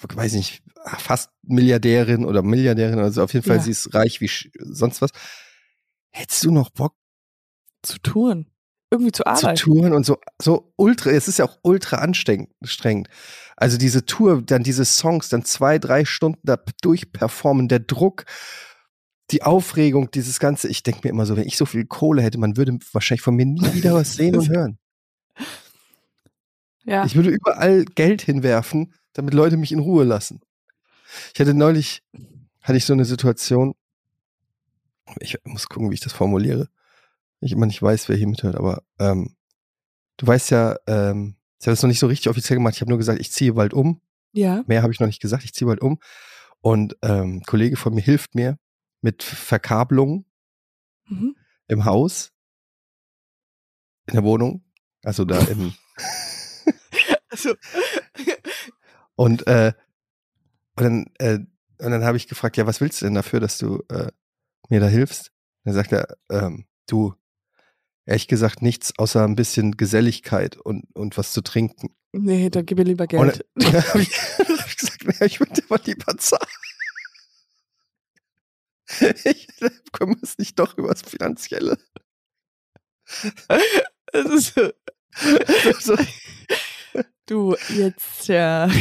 weiß 0.00 0.32
nicht, 0.34 0.62
fast 0.98 1.30
Milliardärin 1.42 2.24
oder 2.24 2.42
Milliardärin, 2.42 2.98
also 2.98 3.22
auf 3.22 3.32
jeden 3.32 3.46
Fall, 3.46 3.56
Ja. 3.56 3.62
sie 3.62 3.70
ist 3.70 3.94
reich 3.94 4.20
wie 4.20 4.30
sonst 4.58 5.02
was. 5.02 5.10
Hättest 6.12 6.44
du 6.44 6.50
noch 6.52 6.70
Bock 6.70 6.94
Zu 7.82 7.98
touren. 7.98 8.50
Irgendwie 8.90 9.10
zu 9.12 9.24
zu 9.24 9.26
arbeiten. 9.26 9.56
touren 9.56 9.92
und 9.92 10.06
so, 10.06 10.18
so 10.40 10.72
ultra, 10.76 11.10
es 11.10 11.26
ist 11.26 11.38
ja 11.40 11.46
auch 11.46 11.58
ultra 11.62 11.96
anstrengend. 11.96 12.50
anstrengend. 12.60 13.08
Also 13.56 13.76
diese 13.76 14.06
Tour, 14.06 14.42
dann 14.42 14.62
diese 14.62 14.84
Songs, 14.84 15.28
dann 15.28 15.44
zwei, 15.44 15.78
drei 15.80 16.04
Stunden 16.04 16.40
da 16.44 16.56
durchperformen, 16.82 17.66
der 17.68 17.80
Druck, 17.80 18.24
die 19.32 19.42
Aufregung, 19.42 20.10
dieses 20.12 20.38
Ganze. 20.38 20.68
Ich 20.68 20.82
denke 20.84 21.00
mir 21.02 21.10
immer 21.10 21.26
so, 21.26 21.36
wenn 21.36 21.46
ich 21.46 21.56
so 21.56 21.66
viel 21.66 21.86
Kohle 21.86 22.22
hätte, 22.22 22.38
man 22.38 22.56
würde 22.56 22.78
wahrscheinlich 22.92 23.22
von 23.22 23.34
mir 23.34 23.46
nie 23.46 23.72
wieder 23.74 23.94
was 23.94 24.14
sehen 24.14 24.36
und 24.36 24.48
hören. 24.54 24.78
Ja. 26.84 27.04
Ich 27.04 27.14
würde 27.16 27.30
überall 27.30 27.84
Geld 27.84 28.22
hinwerfen, 28.22 28.92
damit 29.14 29.34
Leute 29.34 29.56
mich 29.56 29.72
in 29.72 29.78
Ruhe 29.78 30.04
lassen. 30.04 30.40
Ich 31.34 31.40
hatte 31.40 31.54
neulich, 31.54 32.02
hatte 32.60 32.76
ich 32.76 32.84
so 32.84 32.92
eine 32.92 33.04
Situation, 33.04 33.74
ich 35.20 35.38
muss 35.44 35.68
gucken, 35.68 35.90
wie 35.90 35.94
ich 35.94 36.00
das 36.00 36.12
formuliere. 36.12 36.68
Ich 37.40 37.52
immer 37.52 37.66
nicht 37.66 37.82
weiß, 37.82 38.08
wer 38.08 38.16
hier 38.16 38.26
mithört, 38.28 38.56
aber 38.56 38.82
ähm, 38.98 39.36
du 40.16 40.26
weißt 40.26 40.50
ja, 40.50 40.76
ähm, 40.86 41.36
ich 41.60 41.66
habe 41.66 41.72
das 41.74 41.82
noch 41.82 41.88
nicht 41.88 41.98
so 42.00 42.06
richtig 42.06 42.28
offiziell 42.30 42.56
gemacht. 42.58 42.74
Ich 42.74 42.80
habe 42.80 42.90
nur 42.90 42.98
gesagt, 42.98 43.20
ich 43.20 43.30
ziehe 43.32 43.52
bald 43.54 43.74
um. 43.74 44.00
ja. 44.32 44.62
Mehr 44.66 44.82
habe 44.82 44.92
ich 44.92 45.00
noch 45.00 45.06
nicht 45.06 45.20
gesagt, 45.22 45.44
ich 45.44 45.52
ziehe 45.54 45.66
bald 45.66 45.80
um. 45.80 45.98
Und 46.60 46.96
ähm, 47.02 47.36
ein 47.38 47.42
Kollege 47.42 47.76
von 47.76 47.94
mir 47.94 48.00
hilft 48.02 48.34
mir 48.34 48.58
mit 49.02 49.22
Verkabelung 49.22 50.24
Mhm. 51.06 51.36
im 51.68 51.84
Haus, 51.84 52.32
in 54.06 54.14
der 54.14 54.24
Wohnung, 54.24 54.64
also 55.02 55.26
da 55.26 55.38
im 55.38 55.74
Also, 57.34 57.54
Und, 59.16 59.46
äh, 59.46 59.72
und 60.76 60.82
dann, 60.84 61.06
äh, 61.18 61.34
und 61.84 61.90
dann 61.90 62.04
habe 62.04 62.16
ich 62.16 62.26
gefragt, 62.28 62.56
ja, 62.56 62.66
was 62.66 62.80
willst 62.80 63.00
du 63.00 63.06
denn 63.06 63.14
dafür, 63.14 63.40
dass 63.40 63.58
du 63.58 63.82
äh, 63.88 64.10
mir 64.68 64.80
da 64.80 64.86
hilfst? 64.88 65.30
Dann 65.64 65.74
sagt 65.74 65.92
er, 65.92 66.16
ähm, 66.30 66.66
du, 66.88 67.14
ehrlich 68.06 68.26
gesagt, 68.28 68.60
nichts 68.62 68.92
außer 68.98 69.24
ein 69.24 69.36
bisschen 69.36 69.76
Geselligkeit 69.76 70.56
und, 70.56 70.84
und 70.94 71.16
was 71.16 71.32
zu 71.32 71.42
trinken. 71.42 71.94
nee, 72.12 72.50
dann 72.50 72.66
gib 72.66 72.78
mir 72.78 72.84
lieber 72.84 73.04
Und 73.04 73.08
Geld. 73.08 73.46
dann 73.54 73.72
habe 73.88 74.02
ich, 74.02 74.16
hab 74.38 74.66
ich 74.68 74.76
gesagt, 74.76 75.04
naja, 75.04 75.26
ich 75.26 75.38
würde 75.40 75.52
dir 75.54 75.64
mal 75.68 75.80
lieber 75.84 76.16
zahlen. 76.18 76.48
Ich 79.24 79.48
kümmere 79.92 80.18
es 80.22 80.38
nicht 80.38 80.58
doch 80.58 80.76
über 80.76 80.88
das 80.88 81.02
Finanzielle. 81.02 81.78
Das 84.12 84.26
ist 84.26 84.54
so, 84.54 84.70
So, 85.80 85.96
du, 87.26 87.56
jetzt, 87.76 88.28
ja. 88.28 88.68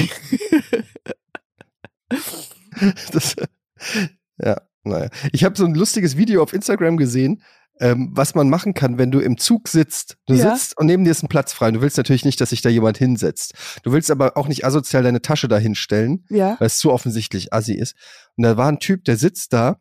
Das, 3.11 3.35
ja, 4.37 4.61
naja. 4.83 5.09
Ich 5.31 5.43
habe 5.43 5.57
so 5.57 5.65
ein 5.65 5.75
lustiges 5.75 6.17
Video 6.17 6.41
auf 6.43 6.53
Instagram 6.53 6.97
gesehen. 6.97 7.41
ähm, 7.79 8.11
was 8.13 8.35
man 8.35 8.49
machen 8.51 8.75
kann, 8.75 8.99
wenn 8.99 9.09
du 9.09 9.19
im 9.19 9.35
Zug 9.39 9.67
sitzt. 9.67 10.17
Du 10.27 10.35
Ja. 10.35 10.55
sitzt 10.55 10.77
und 10.77 10.85
neben 10.85 11.03
dir 11.05 11.09
ist 11.09 11.23
ein 11.23 11.27
Platz 11.27 11.53
frei. 11.53 11.71
Du 11.71 11.81
willst 11.81 11.97
natürlich 11.97 12.23
nicht, 12.23 12.39
dass 12.39 12.51
sich 12.51 12.61
da 12.61 12.69
jemand 12.69 12.99
hinsetzt. 12.99 13.55
Du 13.81 13.91
willst 13.91 14.11
aber 14.11 14.37
auch 14.37 14.47
nicht 14.47 14.63
asozial 14.63 15.01
deine 15.01 15.23
Tasche 15.23 15.47
da 15.47 15.57
hinstellen, 15.57 16.23
Ja. 16.29 16.55
weil 16.59 16.67
es 16.67 16.77
zu 16.77 16.91
offensichtlich 16.93 17.51
assi 17.51 17.73
ist. 17.73 17.95
Und 18.37 18.43
da 18.43 18.57
war 18.57 18.67
ein 18.67 18.77
Typ, 18.77 19.03
der 19.05 19.17
sitzt 19.17 19.53
da, 19.53 19.77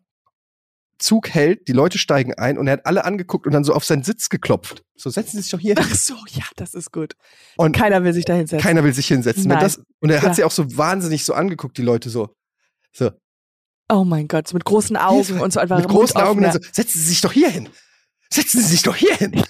Zug 1.02 1.28
hält, 1.28 1.68
die 1.68 1.72
Leute 1.72 1.98
steigen 1.98 2.32
ein 2.34 2.56
und 2.56 2.66
er 2.66 2.74
hat 2.74 2.86
alle 2.86 3.04
angeguckt 3.04 3.46
und 3.46 3.52
dann 3.52 3.64
so 3.64 3.74
auf 3.74 3.84
seinen 3.84 4.02
Sitz 4.04 4.28
geklopft. 4.30 4.82
So, 4.96 5.10
setzen 5.10 5.36
Sie 5.36 5.42
sich 5.42 5.50
doch 5.50 5.60
hier 5.60 5.74
hin. 5.74 5.84
Ach 5.86 5.94
so, 5.94 6.14
ja, 6.30 6.44
das 6.56 6.72
ist 6.74 6.92
gut. 6.92 7.14
Und 7.56 7.76
Keiner 7.76 8.02
will 8.04 8.12
sich 8.14 8.24
da 8.24 8.34
hinsetzen. 8.34 8.62
keiner 8.62 8.82
will 8.84 8.94
sich 8.94 9.06
hinsetzen. 9.08 9.48
Das, 9.50 9.80
und 10.00 10.10
er 10.10 10.16
Ja. 10.16 10.22
hat 10.22 10.36
sie 10.36 10.44
auch 10.44 10.50
so 10.50 10.76
wahnsinnig 10.76 11.24
so 11.24 11.34
angeguckt, 11.34 11.76
die 11.76 11.82
Leute 11.82 12.08
so. 12.08 12.34
So, 12.92 13.10
Oh 13.90 14.04
mein 14.04 14.26
Gott, 14.28 14.48
so 14.48 14.54
mit 14.54 14.64
großen 14.64 14.96
Augen 14.96 15.40
und 15.40 15.52
so 15.52 15.60
einfach 15.60 15.76
mit 15.78 15.88
großen 15.88 16.14
Mund 16.14 16.26
Augen 16.28 16.44
offen, 16.46 16.52
dann 16.54 16.62
so, 16.62 16.68
setzen 16.72 16.98
Sie 16.98 17.08
sich 17.08 17.20
doch 17.20 17.32
hier 17.32 17.50
hin. 17.50 17.68
Setzen 18.32 18.62
Sie 18.62 18.68
sich 18.68 18.82
doch 18.82 18.96
hier 18.96 19.14
hin. 19.16 19.42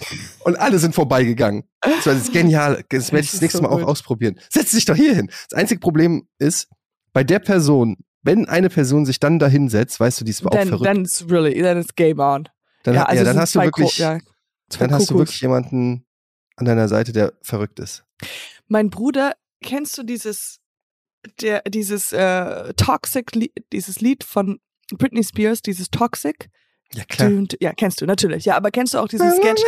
Und 0.43 0.57
alle 0.57 0.77
sind 0.79 0.93
vorbeigegangen. 0.93 1.63
Das 1.79 2.05
war 2.05 2.13
das 2.15 2.29
genial. 2.31 2.83
Das 2.89 3.13
werde 3.13 3.23
ich 3.23 3.31
Das 3.31 3.39
nächste 3.39 3.59
so 3.59 3.63
Mal 3.63 3.69
auch 3.69 3.79
gut. 3.79 3.87
ausprobieren. 3.87 4.37
Setzen 4.49 4.71
Sie 4.71 4.75
sich 4.77 4.85
doch 4.85 4.95
hier 4.97 5.15
hin. 5.15 5.27
Das 5.49 5.57
einzige 5.57 5.79
Problem 5.79 6.27
ist, 6.39 6.67
bei 7.13 7.23
der 7.23 7.39
Person, 7.39 7.95
wenn 8.23 8.47
eine 8.47 8.69
Person 8.69 9.05
sich 9.05 9.19
dann 9.19 9.37
da 9.37 9.47
hinsetzt, 9.47 9.99
weißt 9.99 10.21
du, 10.21 10.25
die 10.25 10.31
ist 10.31 10.41
ja. 10.41 10.47
auch 10.47 10.51
Dann, 10.51 10.67
verrückt. 10.69 10.85
dann 10.85 11.03
ist 11.03 11.29
really, 11.29 11.61
dann 11.61 11.77
ist 11.77 11.95
Game 11.95 12.19
On. 12.19 12.47
Dann, 12.83 12.95
ja, 12.95 13.03
also 13.03 13.21
es 13.21 13.27
dann 13.27 13.39
hast 13.39 13.55
du 13.55 13.61
wirklich, 13.61 13.97
ja, 13.97 14.17
dann 14.79 14.91
hast 14.91 15.09
du 15.09 15.17
wirklich 15.17 15.41
jemanden 15.41 16.05
an 16.55 16.65
deiner 16.65 16.87
Seite, 16.87 17.13
der 17.13 17.33
verrückt 17.41 17.79
ist. 17.79 18.03
Mein 18.67 18.89
Bruder, 18.89 19.33
kennst 19.61 19.97
du 19.97 20.03
dieses, 20.03 20.59
der, 21.41 21.61
dieses 21.61 22.11
äh, 22.13 22.73
Toxic, 22.73 23.31
dieses 23.71 24.01
Lied 24.01 24.23
von 24.23 24.59
Britney 24.91 25.23
Spears, 25.23 25.61
dieses 25.61 25.89
Toxic? 25.89 26.49
Ja, 26.95 27.03
klar. 27.05 27.29
Du- 27.29 27.55
Ja, 27.59 27.73
kennst 27.73 28.01
du, 28.01 28.05
natürlich. 28.05 28.45
Ja, 28.45 28.55
aber 28.55 28.69
kennst 28.71 28.93
du 28.93 28.99
auch 28.99 29.07
diesen 29.07 29.31
Sketch, 29.31 29.61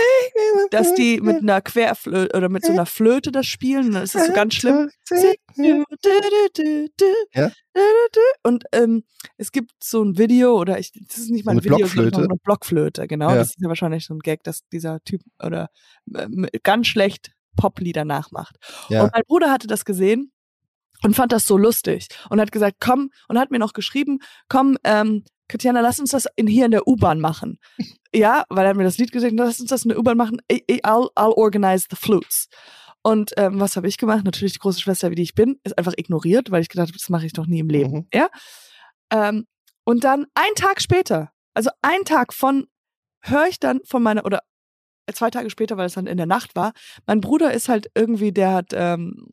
dass 0.71 0.93
die 0.93 1.19
mit 1.21 1.37
einer 1.41 1.61
Querflöte 1.61 2.37
oder 2.37 2.49
mit 2.49 2.65
so 2.65 2.71
einer 2.71 2.85
Flöte 2.85 3.31
das 3.31 3.47
spielen? 3.47 3.91
Dann 3.91 4.03
ist 4.03 4.15
das 4.15 4.27
so 4.27 4.33
ganz 4.33 4.53
schlimm. 4.53 4.89
Ja. 7.33 7.51
Und 8.43 8.63
ähm, 8.71 9.03
es 9.37 9.51
gibt 9.51 9.71
so 9.83 10.03
ein 10.03 10.17
Video, 10.17 10.57
oder 10.59 10.79
ich, 10.79 10.91
das 11.07 11.17
ist 11.17 11.29
nicht 11.31 11.45
mal 11.45 11.53
ein 11.53 11.57
eine 11.59 11.63
Video, 11.63 11.77
sondern 11.87 12.11
Blockflöte? 12.11 12.17
eine 12.29 12.39
Blockflöte, 12.43 13.07
genau. 13.07 13.29
Ja. 13.29 13.35
Das 13.35 13.49
ist 13.49 13.61
ja 13.61 13.67
wahrscheinlich 13.67 14.05
so 14.05 14.13
ein 14.13 14.19
Gag, 14.19 14.43
dass 14.43 14.61
dieser 14.71 15.01
Typ 15.03 15.21
oder 15.43 15.69
ähm, 16.15 16.47
ganz 16.63 16.87
schlecht 16.87 17.31
Poplieder 17.57 18.05
nachmacht. 18.05 18.57
Ja. 18.89 19.03
Und 19.03 19.13
mein 19.13 19.23
Bruder 19.27 19.51
hatte 19.51 19.67
das 19.67 19.85
gesehen 19.85 20.31
und 21.05 21.15
fand 21.15 21.31
das 21.31 21.45
so 21.45 21.55
lustig 21.55 22.07
und 22.31 22.41
hat 22.41 22.51
gesagt, 22.51 22.77
komm, 22.79 23.11
und 23.27 23.37
hat 23.37 23.51
mir 23.51 23.59
noch 23.59 23.73
geschrieben, 23.73 24.17
komm, 24.49 24.75
ähm, 24.83 25.23
Katjana, 25.47 25.81
lass 25.81 25.99
uns 25.99 26.09
das 26.09 26.25
in, 26.35 26.47
hier 26.47 26.65
in 26.65 26.71
der 26.71 26.87
U-Bahn 26.87 27.19
machen. 27.19 27.59
ja, 28.13 28.43
weil 28.49 28.65
er 28.65 28.69
hat 28.69 28.77
mir 28.77 28.83
das 28.83 28.97
Lied 28.97 29.11
gesagt, 29.11 29.33
lass 29.37 29.59
uns 29.59 29.69
das 29.69 29.83
in 29.83 29.89
der 29.89 29.99
U-Bahn 29.99 30.17
machen. 30.17 30.41
I'll, 30.51 31.11
I'll 31.15 31.37
organize 31.37 31.85
the 31.91 31.95
flutes. 31.95 32.47
Und 33.03 33.33
ähm, 33.37 33.59
was 33.59 33.75
habe 33.75 33.87
ich 33.87 33.99
gemacht? 33.99 34.25
Natürlich 34.25 34.53
die 34.53 34.59
große 34.59 34.81
Schwester, 34.81 35.11
wie 35.11 35.15
die 35.15 35.21
ich 35.21 35.35
bin, 35.35 35.59
ist 35.63 35.77
einfach 35.77 35.93
ignoriert, 35.95 36.49
weil 36.49 36.63
ich 36.63 36.69
gedacht 36.69 36.87
habe, 36.87 36.97
das 36.97 37.09
mache 37.09 37.27
ich 37.27 37.33
doch 37.33 37.45
nie 37.45 37.59
im 37.59 37.69
Leben. 37.69 37.93
Mhm. 37.93 38.07
Ja. 38.11 38.29
Ähm, 39.11 39.45
und 39.83 40.03
dann 40.03 40.25
ein 40.33 40.55
Tag 40.55 40.81
später, 40.81 41.31
also 41.53 41.69
ein 41.83 42.03
Tag 42.05 42.33
von, 42.33 42.65
höre 43.21 43.45
ich 43.45 43.59
dann 43.59 43.81
von 43.85 44.01
meiner, 44.01 44.25
oder 44.25 44.41
zwei 45.13 45.29
Tage 45.29 45.51
später, 45.51 45.77
weil 45.77 45.85
es 45.85 45.93
dann 45.93 46.07
in 46.07 46.17
der 46.17 46.25
Nacht 46.25 46.55
war, 46.55 46.73
mein 47.05 47.21
Bruder 47.21 47.53
ist 47.53 47.69
halt 47.69 47.91
irgendwie, 47.93 48.31
der 48.31 48.53
hat, 48.53 48.71
ähm, 48.73 49.27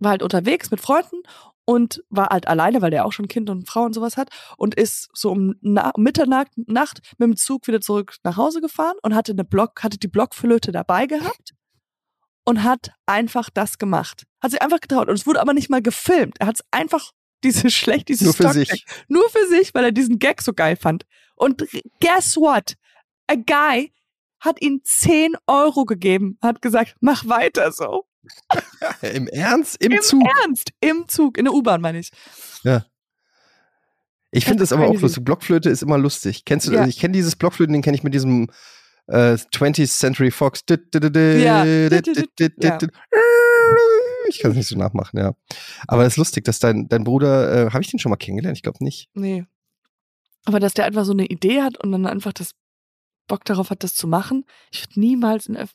war 0.00 0.10
halt 0.12 0.22
unterwegs 0.22 0.70
mit 0.70 0.80
Freunden 0.80 1.22
und 1.64 2.02
war 2.08 2.28
halt 2.28 2.48
alleine, 2.48 2.80
weil 2.80 2.90
der 2.90 3.04
auch 3.04 3.12
schon 3.12 3.28
Kind 3.28 3.50
und 3.50 3.68
Frau 3.68 3.82
und 3.82 3.92
sowas 3.94 4.16
hat 4.16 4.30
und 4.56 4.74
ist 4.74 5.08
so 5.12 5.30
um 5.32 5.54
Na 5.60 5.92
Mitternacht 5.96 6.48
Nacht 6.66 7.00
mit 7.18 7.26
dem 7.28 7.36
Zug 7.36 7.66
wieder 7.66 7.80
zurück 7.80 8.16
nach 8.24 8.36
Hause 8.36 8.60
gefahren 8.60 8.96
und 9.02 9.14
hatte 9.14 9.32
eine 9.32 9.44
Block, 9.44 9.82
hatte 9.82 9.98
die 9.98 10.08
Blockflöte 10.08 10.72
dabei 10.72 11.06
gehabt 11.06 11.52
und 12.44 12.62
hat 12.64 12.92
einfach 13.06 13.50
das 13.50 13.76
gemacht. 13.78 14.24
Hat 14.40 14.52
sich 14.52 14.62
einfach 14.62 14.80
getraut 14.80 15.08
und 15.08 15.14
es 15.14 15.26
wurde 15.26 15.40
aber 15.40 15.52
nicht 15.52 15.68
mal 15.68 15.82
gefilmt. 15.82 16.36
Er 16.40 16.46
hat 16.46 16.56
es 16.56 16.64
einfach 16.70 17.12
diese 17.44 17.70
schlecht, 17.70 18.08
dieses 18.08 18.24
Nur 18.24 18.34
für 18.34 18.42
Stock- 18.44 18.52
sich. 18.54 18.84
nur 19.08 19.28
für 19.30 19.46
sich, 19.48 19.74
weil 19.74 19.84
er 19.84 19.92
diesen 19.92 20.18
Gag 20.18 20.40
so 20.42 20.52
geil 20.54 20.76
fand. 20.76 21.04
Und 21.36 21.66
guess 22.00 22.36
what? 22.36 22.74
A 23.28 23.34
guy 23.34 23.92
hat 24.40 24.60
ihm 24.62 24.80
10 24.82 25.34
Euro 25.46 25.84
gegeben, 25.84 26.38
hat 26.42 26.62
gesagt, 26.62 26.96
mach 27.00 27.26
weiter 27.28 27.70
so. 27.72 28.06
Ja, 29.02 29.08
Im 29.10 29.26
Ernst? 29.28 29.82
Im, 29.82 29.92
Im 29.92 30.00
Zug? 30.02 30.22
Ernst, 30.42 30.70
im 30.80 31.08
Zug, 31.08 31.38
in 31.38 31.44
der 31.44 31.54
U-Bahn 31.54 31.80
meine 31.80 31.98
ich. 31.98 32.10
Ich 34.30 34.44
finde 34.44 34.60
Das 34.60 34.68
das 34.70 34.78
aber 34.78 34.88
auch 34.88 35.00
lustig. 35.00 35.24
Blockflöte 35.24 35.70
ist 35.70 35.82
immer 35.82 35.96
lustig. 35.96 36.44
Kennst 36.44 36.68
du, 36.68 36.72
Ja. 36.72 36.80
also 36.80 36.90
ich 36.90 36.98
kenne 36.98 37.12
dieses 37.12 37.34
Blockflöten, 37.36 37.72
den 37.72 37.80
kenne 37.82 37.96
ich 37.96 38.02
mit 38.02 38.12
diesem 38.12 38.50
äh, 39.06 39.34
20th 39.34 39.88
Century 39.98 40.30
Fox. 40.30 40.62
Ja. 40.68 41.64
Ich 44.28 44.40
kann 44.40 44.50
es 44.50 44.56
nicht 44.56 44.68
so 44.68 44.76
nachmachen, 44.76 45.18
ja. 45.18 45.34
Aber 45.86 46.02
es 46.04 46.14
ist 46.14 46.16
lustig, 46.18 46.44
dass 46.44 46.58
dein, 46.58 46.88
dein 46.88 47.04
Bruder, 47.04 47.68
äh, 47.68 47.70
habe 47.70 47.82
ich 47.82 47.90
den 47.90 47.98
schon 47.98 48.10
mal 48.10 48.16
kennengelernt? 48.16 48.58
Ich 48.58 48.62
glaube 48.62 48.84
nicht. 48.84 49.08
Nee. 49.14 49.46
Aber 50.44 50.60
dass 50.60 50.74
der 50.74 50.84
einfach 50.84 51.04
so 51.06 51.12
eine 51.12 51.26
Idee 51.26 51.62
hat 51.62 51.82
und 51.82 51.92
dann 51.92 52.04
einfach 52.06 52.32
das 52.34 52.52
Bock 53.26 53.44
darauf 53.44 53.70
hat, 53.70 53.82
das 53.82 53.94
zu 53.94 54.06
machen. 54.06 54.44
Ich 54.70 54.82
würde 54.82 55.00
niemals 55.00 55.46
in 55.46 55.56
Öff 55.56 55.70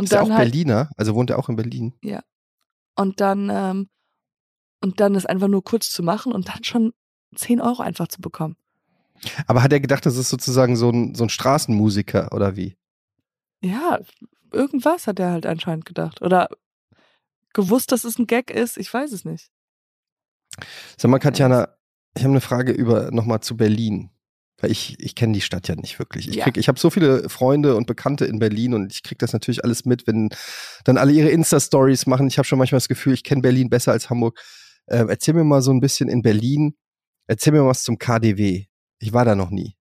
und 0.00 0.04
Ist 0.04 0.12
er 0.12 0.22
dann 0.22 0.32
auch 0.32 0.36
halt 0.36 0.50
Berliner? 0.50 0.90
Also 0.96 1.14
wohnt 1.14 1.30
er 1.30 1.38
auch 1.38 1.48
in 1.48 1.56
Berlin? 1.56 1.94
und 2.96 3.20
dann 3.20 3.50
ähm, 3.50 3.88
und 4.82 5.00
dann 5.00 5.14
ist 5.14 5.28
einfach 5.28 5.48
nur 5.48 5.62
kurz 5.62 5.90
zu 5.90 6.02
machen 6.02 6.32
und 6.32 6.48
dann 6.48 6.64
schon 6.64 6.92
10 7.36 7.60
Euro 7.60 7.82
einfach 7.82 8.08
zu 8.08 8.20
bekommen. 8.20 8.56
Aber 9.46 9.62
hat 9.62 9.72
er 9.72 9.80
gedacht, 9.80 10.06
das 10.06 10.16
ist 10.16 10.30
sozusagen 10.30 10.76
so 10.76 10.90
ein, 10.90 11.14
so 11.14 11.24
ein 11.24 11.28
Straßenmusiker 11.28 12.32
oder 12.32 12.56
wie? 12.56 12.76
Ja, 13.62 14.00
irgendwas 14.50 15.06
hat 15.06 15.18
er 15.18 15.32
halt 15.32 15.44
anscheinend 15.44 15.84
gedacht. 15.84 16.22
Oder 16.22 16.48
gewusst, 17.52 17.92
dass 17.92 18.04
es 18.04 18.18
ein 18.18 18.26
Gag 18.26 18.50
ist. 18.50 18.78
Ich 18.78 18.92
weiß 18.92 19.12
es 19.12 19.26
nicht. 19.26 19.50
Sag 20.96 21.10
mal, 21.10 21.18
Katjana, 21.18 21.68
ich 22.14 22.22
habe 22.22 22.32
eine 22.32 22.40
Frage 22.40 22.72
über 22.72 23.10
nochmal 23.10 23.40
zu 23.40 23.56
Berlin. 23.56 24.10
Weil 24.60 24.70
ich, 24.70 24.96
ich 25.00 25.14
kenne 25.14 25.32
die 25.32 25.40
Stadt 25.40 25.68
ja 25.68 25.74
nicht 25.74 25.98
wirklich. 25.98 26.28
Ich, 26.28 26.34
Ja. 26.36 26.44
krieg- 26.44 26.56
ich 26.58 26.68
habe 26.68 26.78
so 26.78 26.90
viele 26.90 27.28
Freunde 27.28 27.76
und 27.76 27.86
Bekannte 27.86 28.26
in 28.26 28.38
Berlin 28.38 28.74
und 28.74 28.92
ich 28.92 29.02
kriege 29.02 29.18
das 29.18 29.32
natürlich 29.32 29.64
alles 29.64 29.84
mit, 29.86 30.06
wenn 30.06 30.28
dann 30.84 30.98
alle 30.98 31.12
ihre 31.12 31.30
Insta-Stories 31.30 32.06
machen. 32.06 32.26
Ich 32.28 32.36
habe 32.38 32.46
schon 32.46 32.58
manchmal 32.58 32.76
das 32.78 32.88
Gefühl, 32.88 33.14
ich 33.14 33.24
kenne 33.24 33.40
Berlin 33.42 33.70
besser 33.70 33.92
als 33.92 34.10
Hamburg. 34.10 34.38
Ähm, 34.88 35.08
erzähl 35.08 35.34
mir 35.34 35.44
mal 35.44 35.62
so 35.62 35.70
ein 35.72 35.80
bisschen 35.80 36.08
in 36.08 36.22
Berlin. 36.22 36.76
Erzähl 37.26 37.52
mir 37.52 37.62
mal 37.62 37.68
was 37.68 37.82
zum 37.84 37.98
KDW. 37.98 38.66
Ich 38.98 39.12
war 39.12 39.24
da 39.24 39.34
noch 39.34 39.50
nie. 39.50 39.76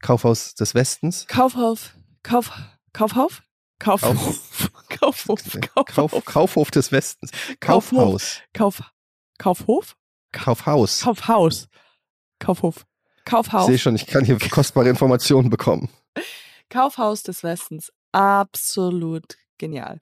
Kaufhaus 0.00 0.54
des 0.54 0.74
Westens. 0.74 1.26
Kaufhof. 1.26 1.94
Kauf. 2.22 2.52
Kaufhof? 2.92 3.42
Kaufhof. 3.78 4.70
Kaufhof. 4.88 5.42
Kauf, 5.74 5.86
Kaufhof. 5.86 6.24
Kaufhof 6.24 6.70
des 6.70 6.92
Westens. 6.92 7.30
Kaufhaus. 7.60 8.40
Kauf. 8.54 8.82
Kaufhof? 9.38 9.96
Kaufhaus. 10.32 11.00
Kaufhaus. 11.00 11.68
Kaufhof. 12.38 12.86
Ich 13.18 13.24
Kaufhaus. 13.24 13.66
sehe 13.66 13.78
schon, 13.78 13.94
ich 13.94 14.06
kann 14.06 14.24
hier 14.24 14.38
kostbare 14.38 14.88
Informationen 14.88 15.50
bekommen. 15.50 15.88
Kaufhaus 16.70 17.22
des 17.22 17.42
Westens. 17.42 17.92
Absolut 18.12 19.36
genial. 19.58 20.00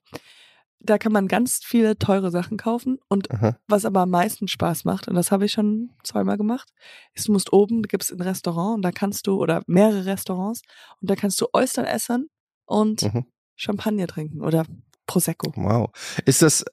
Da 0.78 0.98
kann 0.98 1.10
man 1.12 1.26
ganz 1.26 1.60
viele 1.64 1.98
teure 1.98 2.30
Sachen 2.30 2.58
kaufen 2.58 2.98
und 3.08 3.30
Aha. 3.32 3.56
was 3.66 3.84
aber 3.84 4.00
am 4.02 4.10
meisten 4.10 4.46
Spaß 4.46 4.84
macht, 4.84 5.08
und 5.08 5.14
das 5.14 5.32
habe 5.32 5.46
ich 5.46 5.52
schon 5.52 5.90
zweimal 6.04 6.36
gemacht, 6.36 6.70
ist, 7.14 7.26
du 7.28 7.32
musst 7.32 7.52
oben, 7.52 7.82
da 7.82 7.86
gibt 7.88 8.04
es 8.04 8.12
ein 8.12 8.20
Restaurant 8.20 8.76
und 8.76 8.82
da 8.82 8.92
kannst 8.92 9.26
du, 9.26 9.40
oder 9.40 9.62
mehrere 9.66 10.04
Restaurants, 10.04 10.60
und 11.00 11.10
da 11.10 11.16
kannst 11.16 11.40
du 11.40 11.46
Austern 11.52 11.86
essen 11.86 12.28
und 12.66 13.02
Mhm. 13.02 13.26
Champagner 13.56 14.06
trinken 14.06 14.42
oder 14.42 14.66
Prosecco. 15.06 15.52
Wow. 15.56 15.90
Ist 16.26 16.42
das, 16.42 16.64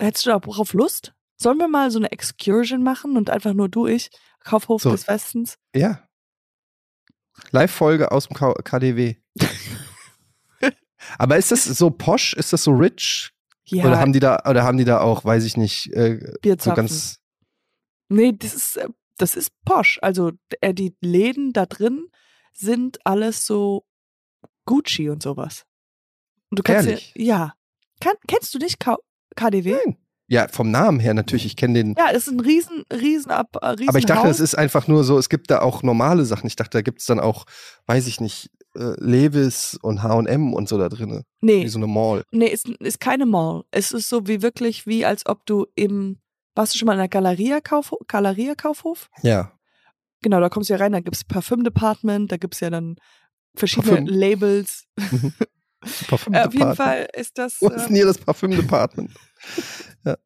Hättest 0.00 0.26
du 0.26 0.30
darauf 0.30 0.72
Lust? 0.72 1.12
Sollen 1.36 1.58
wir 1.58 1.68
mal 1.68 1.90
so 1.90 1.98
eine 1.98 2.10
Excursion 2.10 2.82
machen 2.82 3.16
und 3.16 3.30
einfach 3.30 3.52
nur 3.52 3.68
du, 3.68 3.86
ich, 3.86 4.10
Kaufhof 4.44 4.82
So. 4.82 4.90
des 4.92 5.06
Westens? 5.08 5.58
Ja. 5.74 6.06
Live-Folge 7.50 8.10
aus 8.10 8.28
dem 8.28 8.34
K 8.36 8.52
KDW. 8.64 9.16
Aber 11.18 11.36
ist 11.36 11.52
das 11.52 11.64
so 11.64 11.90
posch? 11.90 12.34
Ist 12.34 12.52
das 12.52 12.64
so 12.64 12.72
rich? 12.72 13.30
Ja, 13.64 13.84
Oder 13.84 13.98
haben 13.98 14.12
die 14.12 14.20
da, 14.20 14.42
oder 14.48 14.64
haben 14.64 14.78
die 14.78 14.84
da 14.84 15.00
auch, 15.00 15.24
weiß 15.24 15.44
ich 15.44 15.56
nicht, 15.56 15.92
äh, 15.92 16.18
so 16.58 16.72
ganz. 16.72 17.20
Nee, 18.08 18.32
das 18.32 18.54
ist, 18.54 18.76
äh, 18.78 18.88
das 19.18 19.34
ist 19.34 19.50
posch. 19.64 19.98
Also 20.00 20.32
äh, 20.60 20.72
die 20.72 20.96
Läden 21.02 21.52
da 21.52 21.66
drin 21.66 22.08
sind 22.52 22.98
alles 23.04 23.46
so 23.46 23.86
Gucci 24.64 25.10
und 25.10 25.22
sowas. 25.22 25.64
Und 26.50 26.58
du 26.58 26.62
kannst 26.62 26.88
Ehrlich? 26.88 27.12
Ja, 27.14 27.22
ja. 27.24 27.54
Kann, 28.00 28.14
kennst 28.26 28.54
du 28.54 28.58
nicht 28.58 28.80
K 28.80 28.96
KDW? 29.36 29.76
Nein. 29.84 29.98
Ja, 30.30 30.46
vom 30.48 30.70
Namen 30.70 31.00
her 31.00 31.14
natürlich, 31.14 31.46
ich 31.46 31.56
kenne 31.56 31.74
den. 31.82 31.94
Ja, 31.96 32.08
es 32.12 32.26
ist 32.26 32.34
ein 32.34 32.40
riesen, 32.40 32.84
riesen, 32.92 33.30
ab, 33.30 33.56
äh, 33.62 33.66
riesen 33.68 33.88
aber 33.88 33.98
ich 33.98 34.04
dachte, 34.06 34.28
Haus. 34.28 34.36
es 34.36 34.40
ist 34.40 34.54
einfach 34.56 34.86
nur 34.86 35.02
so, 35.02 35.18
es 35.18 35.30
gibt 35.30 35.50
da 35.50 35.60
auch 35.62 35.82
normale 35.82 36.24
Sachen. 36.26 36.46
Ich 36.46 36.56
dachte, 36.56 36.76
da 36.78 36.82
gibt 36.82 37.00
es 37.00 37.06
dann 37.06 37.18
auch, 37.18 37.46
weiß 37.86 38.06
ich 38.06 38.20
nicht, 38.20 38.50
äh, 38.76 38.92
Levis 38.98 39.78
und 39.80 40.02
HM 40.02 40.52
und 40.52 40.68
so 40.68 40.76
da 40.76 40.90
drin. 40.90 41.22
nee, 41.40 41.64
Wie 41.64 41.68
so 41.68 41.78
eine 41.78 41.86
Mall. 41.86 42.24
nee, 42.30 42.48
ist, 42.48 42.68
ist 42.68 43.00
keine 43.00 43.24
Mall. 43.24 43.62
Es 43.70 43.90
ist 43.92 44.10
so 44.10 44.26
wie 44.26 44.42
wirklich, 44.42 44.86
wie 44.86 45.06
als 45.06 45.24
ob 45.24 45.46
du 45.46 45.66
im, 45.74 46.18
warst 46.54 46.74
du 46.74 46.78
schon 46.78 46.86
mal 46.86 46.92
in 46.92 46.98
der 46.98 47.08
Galeria, 47.08 47.60
Kaufhof, 47.62 48.00
Galeria 48.06 48.54
Kaufhof? 48.54 49.08
Ja. 49.22 49.52
genau, 50.22 50.40
da 50.40 50.50
kommst 50.50 50.68
du 50.68 50.74
ja 50.74 50.78
rein, 50.78 50.92
da 50.92 51.00
gibt's 51.00 51.24
Parfüm-Department, 51.24 52.30
da 52.30 52.36
gibt's 52.36 52.60
ja 52.60 52.68
dann 52.68 52.96
verschiedene 53.54 53.96
Parfüm. 54.02 54.06
Labels. 54.08 54.84
Parfüm 56.08 56.34
Äh, 56.34 56.44
auf 56.44 56.54
jeden. 56.54 56.74
Fall 56.76 57.08
ist 57.16 57.38
das. 57.38 57.56
Wo 57.60 57.68
ist 57.68 57.86
denn 57.86 57.94
Äh, 57.94 57.98
hier 57.98 58.06
das 58.06 58.18
Parfüm-Department? 58.18 59.10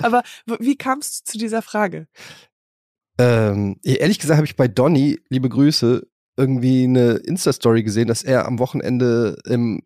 aber 0.00 0.22
w- 0.46 0.56
wie 0.60 0.76
kamst 0.76 1.20
du 1.28 1.32
zu 1.32 1.38
dieser 1.38 1.62
Frage? 1.62 2.06
Ähm, 3.18 3.78
ehrlich 3.82 4.18
gesagt 4.18 4.36
habe 4.36 4.46
ich 4.46 4.56
bei 4.56 4.68
Donny, 4.68 5.18
liebe 5.28 5.48
Grüße, 5.48 6.06
irgendwie 6.36 6.84
eine 6.84 7.14
Insta-Story 7.14 7.82
gesehen, 7.82 8.06
dass 8.08 8.22
er 8.22 8.46
am 8.46 8.58
Wochenende 8.60 9.36
im 9.44 9.82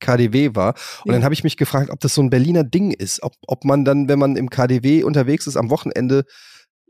KDW 0.00 0.56
war. 0.56 0.74
Und 1.04 1.10
Ja. 1.10 1.12
dann 1.12 1.24
habe 1.24 1.32
ich 1.34 1.44
mich 1.44 1.56
gefragt, 1.56 1.90
ob 1.90 2.00
das 2.00 2.14
so 2.14 2.22
ein 2.22 2.30
Berliner 2.30 2.64
Ding 2.64 2.90
ist. 2.90 3.22
Ob, 3.22 3.34
ob 3.46 3.64
man 3.64 3.84
dann, 3.84 4.08
wenn 4.08 4.18
man 4.18 4.34
im 4.34 4.50
KDW 4.50 5.04
unterwegs 5.04 5.46
ist 5.46 5.56
am 5.56 5.70
Wochenende, 5.70 6.24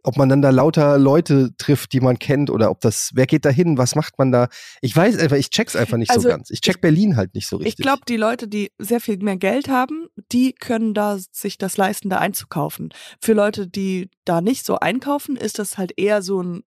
ob 0.05 0.17
man 0.17 0.29
dann 0.29 0.43
da 0.43 0.51
lauter 0.51 0.99
Leute 0.99 1.55
trifft, 1.59 1.93
die 1.93 2.01
man 2.01 2.19
kennt 2.19 2.51
oder 2.51 2.71
ob 2.71 2.81
das, 2.81 3.11
wer 3.15 3.27
geht 3.27 3.45
da 3.45 3.51
hin, 3.51 3.79
was 3.79 3.95
macht 3.95 4.19
man 4.19 4.33
da? 4.33 4.49
Ich 4.81 4.95
weiß 4.97 5.19
einfach, 5.19 5.37
ich 5.37 5.51
check's 5.51 5.77
einfach 5.77 5.97
nicht 5.97 6.11
Also, 6.11 6.23
so 6.23 6.29
ganz. 6.29 6.51
Ich 6.51 6.61
check 6.61 6.81
Berlin 6.81 7.17
halt 7.17 7.35
nicht 7.35 7.47
so 7.47 7.57
richtig. 7.57 7.79
Ich 7.79 7.83
glaube, 7.83 8.03
die 8.09 8.17
Leute, 8.17 8.49
die 8.49 8.73
sehr 8.79 9.01
viel 9.01 9.19
mehr 9.19 9.37
Geld 9.37 9.69
haben, 9.69 10.09
die 10.33 10.53
können 10.53 10.95
da 10.95 11.19
sich 11.31 11.59
das 11.59 11.77
leisten, 11.77 12.11
da 12.11 12.19
einzukaufen. 12.19 12.93
Für 13.21 13.33
Leute, 13.33 13.69
die 13.69 14.11
da 14.25 14.41
nicht 14.41 14.67
so 14.67 14.79
einkaufen, 14.79 15.37
ist 15.37 15.59
das 15.59 15.79
halt 15.79 15.93
eher 15.97 16.23
so 16.23 16.43
ein 16.43 16.62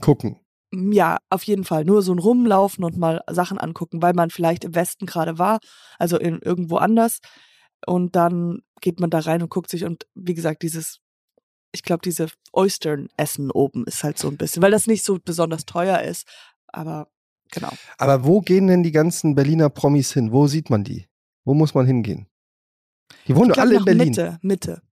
Gucken. 0.00 0.40
Ja, 0.72 1.18
auf 1.30 1.44
jeden 1.44 1.64
Fall. 1.64 1.84
Nur 1.84 2.02
so 2.02 2.12
ein 2.12 2.18
Rumlaufen 2.18 2.82
und 2.82 2.96
mal 2.96 3.22
Sachen 3.30 3.58
angucken, 3.58 4.02
weil 4.02 4.12
man 4.12 4.30
vielleicht 4.30 4.64
im 4.64 4.74
Westen 4.74 5.06
gerade 5.06 5.38
war, 5.38 5.60
also 5.98 6.18
in 6.18 6.40
irgendwo 6.40 6.76
anders. 6.78 7.20
Und 7.86 8.16
dann 8.16 8.62
geht 8.80 8.98
man 8.98 9.10
da 9.10 9.20
rein 9.20 9.42
und 9.42 9.50
guckt 9.50 9.70
sich 9.70 9.84
und 9.84 10.06
wie 10.14 10.34
gesagt, 10.34 10.62
dieses, 10.62 10.98
ich 11.74 11.82
glaube, 11.82 12.02
diese 12.02 12.28
Oystern-Essen 12.52 13.50
oben 13.50 13.84
ist 13.84 14.04
halt 14.04 14.16
so 14.16 14.28
ein 14.28 14.36
bisschen, 14.36 14.62
weil 14.62 14.70
das 14.70 14.86
nicht 14.86 15.04
so 15.04 15.18
besonders 15.22 15.66
teuer 15.66 16.00
ist. 16.00 16.26
Aber 16.68 17.08
genau. 17.50 17.70
Aber 17.98 18.24
wo 18.24 18.40
gehen 18.40 18.68
denn 18.68 18.84
die 18.84 18.92
ganzen 18.92 19.34
Berliner 19.34 19.68
Promis 19.70 20.12
hin? 20.12 20.30
Wo 20.30 20.46
sieht 20.46 20.70
man 20.70 20.84
die? 20.84 21.08
Wo 21.44 21.52
muss 21.52 21.74
man 21.74 21.86
hingehen? 21.86 22.28
Die 23.26 23.34
wohnen 23.34 23.50
doch 23.50 23.58
alle 23.58 23.76
in 23.76 23.84
Berlin. 23.84 24.08
Mitte, 24.08 24.38
Mitte. 24.42 24.82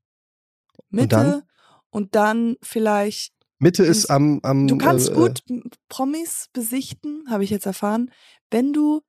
Und 0.77 0.93
Mitte 0.93 1.09
dann? 1.17 1.43
und 1.91 2.15
dann 2.17 2.57
vielleicht 2.63 3.33
Mitte 3.61 3.85
ist 3.85 4.07
am, 4.07 4.41
am 4.43 4.67
Du 4.67 4.77
kannst 4.77 5.11
äh, 5.11 5.15
gut 5.15 5.45
Promis 5.89 6.49
besichten, 6.53 7.25
habe 7.31 7.45
ich 7.45 7.51
jetzt 7.51 7.67
erfahren, 7.67 8.11
wenn 8.51 8.73
du 8.73 9.03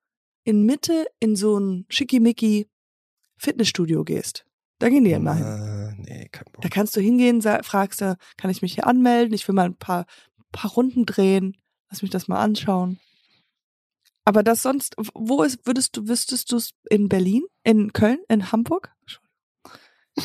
in 0.43 0.63
Mitte 0.65 1.07
in 1.19 1.36
so 1.36 1.57
ein 1.57 1.86
schickimicki 1.89 2.69
Fitnessstudio 3.38 4.03
gehst. 4.03 4.45
Da 4.77 4.89
gehen 4.89 5.05
die 5.05 5.12
immer 5.12 5.33
hin. 5.33 5.45
Nee, 6.08 6.30
kein 6.32 6.46
Bock. 6.52 6.62
Da 6.62 6.70
kannst 6.70 6.96
du 6.96 7.02
hingehen, 7.02 7.42
fragst 7.42 8.02
du, 8.02 8.18
kann 8.38 8.52
ich 8.52 8.62
mich 8.62 8.74
hier 8.76 8.88
anmelden? 8.88 9.34
Ich 9.34 9.48
will 9.48 9.56
mal 9.56 9.66
ein 9.66 9.76
paar, 9.76 10.06
paar 10.52 10.72
Runden 10.72 11.06
drehen. 11.06 11.58
Lass 11.89 12.02
mich 12.02 12.12
das 12.12 12.28
mal 12.28 12.42
anschauen. 12.42 13.00
Aber 14.26 14.44
das 14.44 14.62
sonst, 14.62 14.96
wo 15.13 15.44
ist, 15.44 15.66
würdest 15.66 15.98
du, 15.98 16.08
wüsstest 16.08 16.52
du 16.52 16.58
es 16.58 16.72
in 16.89 17.10
Berlin, 17.10 17.44
in 17.63 17.92
Köln, 17.94 18.20
in 18.30 18.52
Hamburg? 18.52 18.92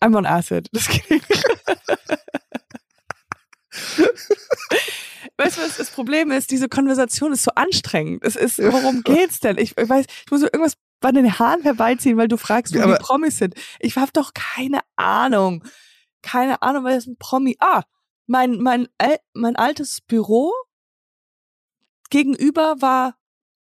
I'm 0.00 0.16
on 0.16 0.26
acid. 0.26 0.68
Das 0.72 0.88
geht. 0.88 1.22
Weißt 5.36 5.58
du, 5.58 5.62
was 5.62 5.78
das 5.78 5.90
Problem 5.90 6.30
ist? 6.30 6.52
Diese 6.52 6.68
Konversation 6.68 7.32
ist 7.32 7.42
so 7.42 7.50
anstrengend. 7.56 8.22
Es 8.24 8.36
ist, 8.36 8.58
worum 8.58 9.02
geht's 9.02 9.40
denn? 9.40 9.58
Ich, 9.58 9.76
ich 9.76 9.88
weiß, 9.88 10.06
ich 10.06 10.30
muss 10.30 10.40
so 10.40 10.46
irgendwas 10.46 10.76
bei 11.04 11.12
den 11.12 11.38
Haaren 11.38 11.60
herbeiziehen, 11.62 12.16
weil 12.16 12.28
du 12.28 12.38
fragst, 12.38 12.74
wo 12.74 12.78
Ja, 12.78 12.86
die 12.86 12.94
Promis 13.02 13.36
sind. 13.36 13.54
Ich 13.78 13.96
habe 13.98 14.10
doch 14.12 14.32
keine 14.32 14.80
Ahnung. 14.96 15.62
Keine 16.22 16.62
Ahnung, 16.62 16.84
weil 16.84 16.94
das 16.94 17.06
ein 17.06 17.18
Promi. 17.18 17.56
Ah, 17.60 17.82
mein, 18.26 18.56
mein, 18.56 18.88
mein 19.34 19.54
altes 19.56 20.00
Büro 20.00 20.50
gegenüber 22.10 22.76
war 22.80 23.16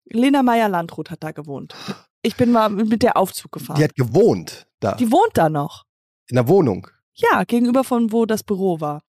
Lena 0.04 0.42
Meyer-Landrut 0.44 1.10
hat 1.10 1.24
da 1.24 1.32
gewohnt. 1.32 1.74
Ich 2.22 2.36
bin 2.36 2.52
mal 2.52 2.68
mit 2.68 3.02
der 3.02 3.16
Aufzug 3.16 3.50
gefahren. 3.52 3.78
Die 3.78 3.84
hat 3.84 3.96
gewohnt 3.96 4.68
da, 4.80 4.94
Die 4.94 5.10
wohnt 5.10 5.32
da 5.34 5.48
noch. 5.48 5.84
in 6.28 6.36
der 6.36 6.46
Wohnung. 6.46 6.86
Ja, 7.14 7.44
gegenüber 7.44 7.84
von 7.84 8.12
wo 8.12 8.26
das 8.26 8.44
Büro 8.44 8.80
war. 8.80 9.02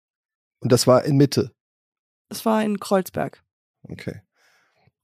Und 0.60 0.72
das 0.72 0.86
war 0.86 1.04
in 1.04 1.16
Mitte. 1.16 1.54
Das 2.28 2.44
war 2.44 2.62
in 2.64 2.80
Kreuzberg. 2.80 3.44
Okay. 3.88 4.22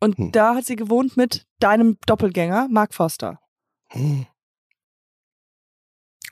Und 0.03 0.19
Hm. 0.19 0.33
da 0.33 0.57
hat 0.57 0.65
sie 0.67 0.75
gewohnt 0.75 1.17
mit 1.17 1.47
deinem 1.61 1.97
Doppelgänger, 2.07 2.67
Mark 2.69 2.93
Foster. 2.93 3.39
Hm. 3.91 4.27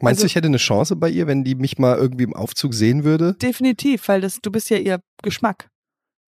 Meinst 0.01 0.19
Also- 0.19 0.23
du, 0.23 0.27
ich 0.27 0.35
hätte 0.35 0.49
eine 0.49 0.57
Chance 0.57 0.97
bei 0.97 1.09
ihr, 1.09 1.27
wenn 1.29 1.45
die 1.45 1.55
mich 1.55 1.79
mal 1.79 1.97
irgendwie 1.97 2.25
im 2.25 2.35
Aufzug 2.35 2.75
sehen 2.75 3.05
würde? 3.05 3.35
Definitiv, 3.35 4.09
weil 4.09 4.21
das, 4.23 4.41
du 4.41 4.51
bist 4.51 4.71
ja 4.71 4.79
ihr 4.79 5.01
Geschmack. 5.23 5.71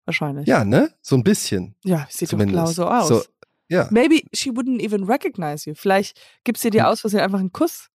Wahrscheinlich. 0.06 0.48
Ja, 0.48 0.64
ne? 0.64 0.94
So 1.02 1.16
ein 1.18 1.24
bisschen. 1.24 1.76
Ja, 1.84 2.08
sieht 2.10 2.30
Zumindest. 2.30 2.58
doch 2.58 2.64
genau 2.64 2.72
so 2.72 2.88
aus. 2.88 3.08
So, 3.08 3.24
ja. 3.68 3.88
Maybe 3.92 4.22
she 4.34 4.52
wouldn't 4.52 4.80
even 4.82 5.04
recognize 5.04 5.68
you. 5.70 5.76
Vielleicht 5.76 6.18
gibt 6.44 6.60
sie 6.60 6.70
dir 6.70 6.84
Hm. 6.84 6.90
aus 6.92 7.02
Versehen 7.02 7.20
einfach 7.22 7.40
einen 7.40 7.52
Kuss. 7.52 7.90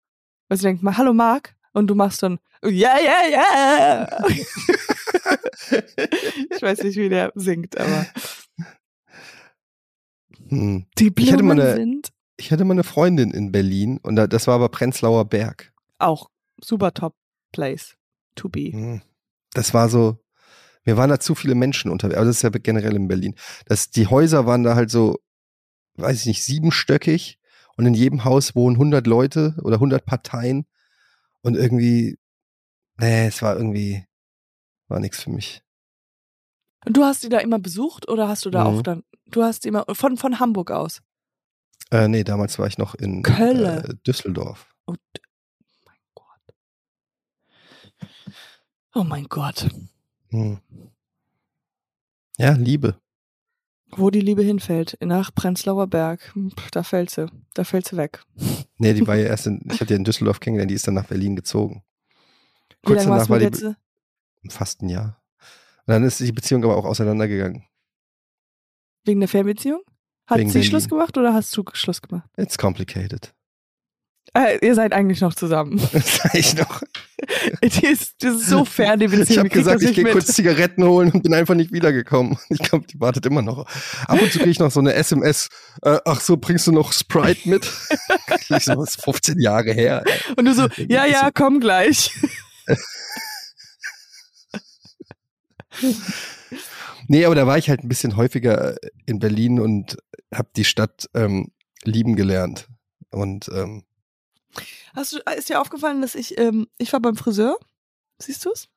Weil 0.49 0.57
sie 0.57 0.63
denkt 0.63 0.81
mal, 0.83 0.97
hallo 0.97 1.13
Mark. 1.13 1.55
Und 1.71 1.85
du 1.87 1.93
machst 1.95 2.23
dann, 2.23 2.39
ja, 2.63 2.97
ja, 2.99 3.29
ja. 3.31 4.27
ich 6.49 6.61
weiß 6.61 6.83
nicht, 6.83 6.97
wie 6.97 7.09
der 7.09 7.31
singt, 7.35 7.77
aber 7.77 8.05
Hm. 10.49 10.85
die 10.97 11.07
Ich 11.07 11.13
Blumen 11.15 11.51
eine- 11.59 11.75
sind 11.75 12.09
Ich 12.37 12.51
hatte 12.51 12.63
mal 12.65 12.73
eine 12.73 12.83
Freundin 12.83 13.31
in 13.31 13.51
Berlin 13.51 13.99
und 14.01 14.15
da, 14.15 14.25
das 14.27 14.47
war 14.47 14.55
aber 14.55 14.69
Prenzlauer 14.69 15.25
Berg. 15.25 15.73
auch 15.97 16.29
super 16.61 16.93
top 16.93 17.15
place 17.51 17.95
to 18.35 18.47
be. 18.49 18.71
Hm. 18.71 19.01
Das 19.53 19.73
war 19.73 19.89
so, 19.89 20.17
mir 20.85 20.95
waren 20.97 21.09
da 21.09 21.19
zu 21.19 21.35
viele 21.35 21.55
Menschen 21.55 21.91
unterwegs, 21.91 22.17
aber 22.17 22.25
das 22.27 22.37
ist 22.37 22.41
ja 22.43 22.49
generell 22.49 22.95
in 22.95 23.07
Berlin. 23.07 23.35
Das, 23.65 23.89
die 23.89 24.07
Häuser 24.07 24.45
waren 24.45 24.63
da 24.63 24.75
halt 24.75 24.89
so, 24.91 25.19
weiß 25.95 26.21
ich 26.21 26.25
nicht, 26.27 26.43
siebenstöckig 26.43 27.37
und 27.75 27.85
in 27.85 27.93
jedem 27.93 28.23
Haus 28.23 28.55
wohnen 28.55 28.77
100 28.77 29.05
Leute 29.07 29.55
oder 29.63 29.75
100 29.79 30.05
Parteien 30.05 30.65
und 31.41 31.55
irgendwie, 31.55 32.17
nee, 32.97 33.27
es 33.27 33.41
war 33.41 33.55
irgendwie, 33.57 34.05
war 34.87 34.99
nichts 34.99 35.23
für 35.23 35.31
mich. 35.31 35.61
Und 36.85 36.95
du 36.95 37.03
hast 37.03 37.23
die 37.23 37.29
da 37.29 37.39
immer 37.39 37.59
besucht 37.59 38.07
oder 38.07 38.27
hast 38.29 38.45
du 38.45 38.49
da 38.49 38.63
Mhm. 38.69 38.77
auch 38.77 38.81
dann, 38.81 39.03
du 39.31 39.43
hast 39.43 39.65
immer, 39.65 39.85
von, 39.93 40.17
von 40.17 40.39
Hamburg 40.39 40.71
aus? 40.71 41.01
Äh, 41.91 42.07
nee, 42.07 42.23
damals 42.23 42.59
war 42.59 42.67
ich 42.67 42.77
noch 42.77 42.95
in 42.95 43.23
Köln. 43.23 43.83
äh, 43.83 43.95
Düsseldorf. 44.05 44.67
Und, 44.85 44.99
mein 45.85 45.97
Gott. 46.13 46.55
Oh 48.93 49.03
mein 49.03 49.25
Gott. 49.25 49.69
Hm. 50.29 50.59
Ja, 52.37 52.51
Liebe. 52.53 52.99
Wo 53.91 54.11
die 54.11 54.21
Liebe 54.21 54.43
hinfällt, 54.43 54.97
nach 55.01 55.33
Prenzlauer 55.33 55.87
Berg, 55.87 56.35
Hm, 56.35 56.53
da 56.71 56.83
fällt 56.83 57.09
sie, 57.09 57.25
da 57.55 57.63
fällt 57.63 57.87
sie 57.87 57.97
weg. 57.97 58.21
Nee, 58.77 58.93
die 58.93 59.07
war 59.07 59.15
ja 59.15 59.25
erst 59.29 59.47
in, 59.47 59.61
ich 59.71 59.81
hatte 59.81 59.93
ja 59.93 59.97
in 59.97 60.03
Düsseldorf 60.03 60.39
kennengelernt, 60.39 60.69
die 60.69 60.75
ist 60.75 60.85
dann 60.87 60.93
nach 60.93 61.07
Berlin 61.07 61.35
gezogen. 61.35 61.83
Wie 62.83 62.87
Kurz 62.93 63.03
danach 63.03 63.27
war 63.29 63.39
die, 63.39 63.45
jetzt? 63.45 63.65
fast 64.49 64.81
ein 64.83 64.89
Jahr. 64.89 65.21
Und 65.87 65.93
dann 65.93 66.03
ist 66.03 66.19
die 66.19 66.31
Beziehung 66.31 66.63
aber 66.63 66.77
auch 66.77 66.85
auseinandergegangen. 66.85 67.65
Wegen 69.09 69.21
der 69.21 69.27
Fernbeziehung? 69.27 69.81
Hat 70.27 70.37
Wegen 70.37 70.51
sie. 70.51 70.63
Schluss 70.63 70.87
gemacht 70.87 71.17
oder 71.17 71.33
hast 71.33 71.57
du 71.57 71.63
Schluss 71.73 71.99
gemacht? 71.99 72.29
It's 72.37 72.59
complicated. 72.59 73.33
Äh, 74.35 74.63
ihr 74.63 74.75
seid 74.75 74.93
eigentlich 74.93 75.19
noch 75.21 75.33
zusammen. 75.33 75.81
Das 75.91 76.17
sag 76.17 76.35
ich 76.35 76.55
noch. 76.55 76.83
die, 77.63 77.87
ist, 77.87 78.21
die 78.21 78.27
ist 78.27 78.45
so 78.45 78.65
fern, 78.65 78.99
die 78.99 79.07
Beziehung. 79.07 79.27
Ich 79.27 79.37
habe 79.39 79.49
gesagt, 79.49 79.81
das 79.81 79.89
ich 79.89 79.95
gehe 79.95 80.11
kurz 80.11 80.27
Zigaretten 80.27 80.83
holen 80.83 81.11
und 81.11 81.23
bin 81.23 81.33
einfach 81.33 81.55
nicht 81.55 81.71
wiedergekommen. 81.71 82.37
Ich 82.49 82.59
glaube, 82.59 82.85
die 82.85 82.99
wartet 82.99 83.25
immer 83.25 83.41
noch. 83.41 83.65
Ab 84.05 84.21
und 84.21 84.31
zu 84.31 84.37
kriege 84.37 84.51
ich 84.51 84.59
noch 84.59 84.69
so 84.69 84.79
eine 84.79 84.93
SMS. 84.93 85.49
Äh, 85.81 85.97
ach 86.05 86.21
so, 86.21 86.37
bringst 86.37 86.67
du 86.67 86.71
noch 86.71 86.93
Sprite 86.93 87.49
mit? 87.49 87.65
ich 88.49 88.63
so, 88.63 88.75
das 88.75 88.91
ist 88.91 89.03
15 89.03 89.39
Jahre 89.39 89.73
her. 89.73 90.03
Und 90.37 90.45
du 90.45 90.53
so, 90.53 90.67
ja, 90.87 91.07
ja, 91.07 91.31
komm 91.33 91.59
gleich. 91.59 92.11
Nee, 97.11 97.25
aber 97.25 97.33
da 97.33 97.47
war 97.47 97.57
ich 97.57 97.69
halt 97.69 97.83
ein 97.83 97.89
bisschen 97.89 98.15
häufiger 98.15 98.75
in 99.07 99.17
Berlin 99.17 99.59
und 99.59 99.97
habe 100.33 100.49
die 100.55 100.63
Stadt 100.63 101.09
ähm, 101.15 101.51
lieben 101.83 102.15
gelernt. 102.15 102.67
Und 103.09 103.49
ähm, 103.51 103.83
Hast 104.95 105.13
du, 105.13 105.17
ist 105.35 105.49
dir 105.49 105.59
aufgefallen, 105.59 106.01
dass 106.01 106.13
ich, 106.13 106.37
ähm, 106.37 106.67
ich 106.77 106.93
war 106.93 106.99
beim 106.99 107.15
Friseur? 107.15 107.57
Siehst 108.21 108.45
du 108.45 108.51
es? 108.51 108.67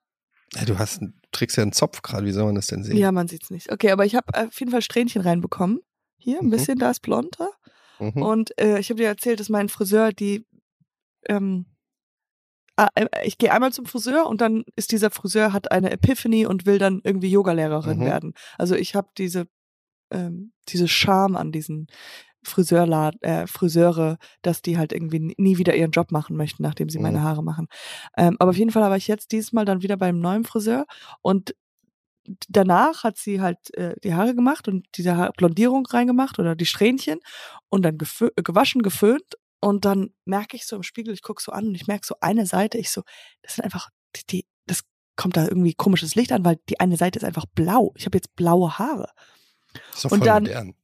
ja, 0.54 0.64
du 0.64 0.78
hast, 0.78 1.00
trägst 1.30 1.56
ja 1.58 1.62
einen 1.62 1.72
Zopf 1.72 2.00
gerade. 2.02 2.24
Wie 2.26 2.32
soll 2.32 2.44
man 2.46 2.54
das 2.54 2.68
denn 2.68 2.82
sehen? 2.84 2.96
Ja, 2.96 3.12
man 3.12 3.28
sieht's 3.28 3.50
nicht. 3.50 3.70
Okay, 3.70 3.90
aber 3.90 4.06
ich 4.06 4.14
habe 4.14 4.26
auf 4.34 4.58
jeden 4.58 4.72
Fall 4.72 4.82
Strähnchen 4.82 5.20
reinbekommen. 5.22 5.80
Hier, 6.16 6.38
ein 6.40 6.46
Mhm. 6.46 6.50
bisschen, 6.50 6.78
da 6.78 6.90
ist 6.90 7.00
blonder. 7.00 7.50
Mhm. 7.98 8.22
Und 8.22 8.58
äh, 8.58 8.78
ich 8.78 8.88
habe 8.90 8.98
dir 9.00 9.08
erzählt, 9.08 9.40
dass 9.40 9.48
mein 9.50 9.68
Friseur 9.68 10.12
die 10.12 10.46
ähm, 11.28 11.66
äh, 11.66 11.71
ich 13.24 13.38
gehe 13.38 13.52
einmal 13.52 13.72
zum 13.72 13.86
Friseur 13.86 14.26
und 14.26 14.40
dann 14.40 14.64
ist 14.76 14.92
dieser 14.92 15.10
Friseur 15.10 15.52
hat 15.52 15.70
eine 15.70 15.90
Epiphany 15.90 16.46
und 16.46 16.66
will 16.66 16.78
dann 16.78 17.00
irgendwie 17.04 17.30
Yogalehrerin 17.30 17.98
Mhm. 17.98 18.04
werden. 18.04 18.34
Also 18.58 18.74
ich 18.74 18.94
habe 18.94 19.08
diese 19.18 19.46
ähm, 20.10 20.52
diese 20.68 20.88
Charme 20.88 21.36
an 21.36 21.52
diesen 21.52 21.86
Friseurlad, 22.44 23.16
äh, 23.22 23.46
Friseure, 23.46 24.18
dass 24.42 24.62
die 24.62 24.76
halt 24.78 24.92
irgendwie 24.92 25.34
nie- 25.38 25.58
wieder 25.58 25.74
ihren 25.76 25.90
Job 25.92 26.12
machen 26.12 26.36
möchten, 26.36 26.62
nachdem 26.64 26.88
sie 26.90 26.98
meine 26.98 27.18
Mhm. 27.20 27.22
Haare 27.24 27.42
machen. 27.44 27.66
Ähm, 28.16 28.36
aber 28.40 28.50
auf 28.50 28.56
jeden 28.58 28.70
Fall 28.72 28.82
war 28.82 28.96
ich 28.96 29.08
jetzt 29.08 29.32
dieses 29.32 29.52
Mal 29.52 29.64
dann 29.64 29.82
wieder 29.82 29.96
beim 29.96 30.18
neuen 30.20 30.44
Friseur 30.44 30.86
und 31.22 31.54
danach 32.48 33.04
hat 33.04 33.16
sie 33.18 33.40
halt 33.40 33.74
äh, 33.76 33.94
die 34.04 34.14
Haare 34.14 34.34
gemacht 34.34 34.68
und 34.68 34.86
diese 34.96 35.16
Haar 35.16 35.32
Blondierung 35.36 35.86
reingemacht 35.86 36.38
oder 36.38 36.54
die 36.54 36.66
Strähnchen 36.66 37.18
und 37.68 37.82
dann 37.84 37.98
gefö 37.98 38.28
äh, 38.36 38.42
gewaschen, 38.42 38.82
geföhnt 38.82 39.36
und 39.62 39.84
dann 39.84 40.10
merke 40.24 40.56
ich 40.56 40.66
so 40.66 40.76
im 40.76 40.82
Spiegel, 40.82 41.14
ich 41.14 41.22
gucke 41.22 41.42
so 41.42 41.52
an 41.52 41.68
und 41.68 41.74
ich 41.74 41.86
merke 41.86 42.06
so 42.06 42.16
eine 42.20 42.44
Seite, 42.46 42.76
ich 42.78 42.90
so, 42.90 43.02
das 43.42 43.54
sind 43.54 43.64
einfach, 43.64 43.88
die, 44.16 44.26
die, 44.26 44.46
das 44.66 44.82
kommt 45.16 45.36
da 45.36 45.44
irgendwie 45.44 45.72
komisches 45.74 46.14
Licht 46.14 46.32
an, 46.32 46.44
weil 46.44 46.58
die 46.68 46.80
eine 46.80 46.96
Seite 46.96 47.18
ist 47.18 47.24
einfach 47.24 47.46
blau. 47.54 47.92
Ich 47.96 48.04
habe 48.06 48.18
jetzt 48.18 48.34
blaue 48.36 48.78
Haare. 48.78 49.08
Ist 49.94 50.04
doch 50.04 50.10
Und 50.10 50.18
voll 50.18 50.26
dann- 50.26 50.42
modern. 50.44 50.74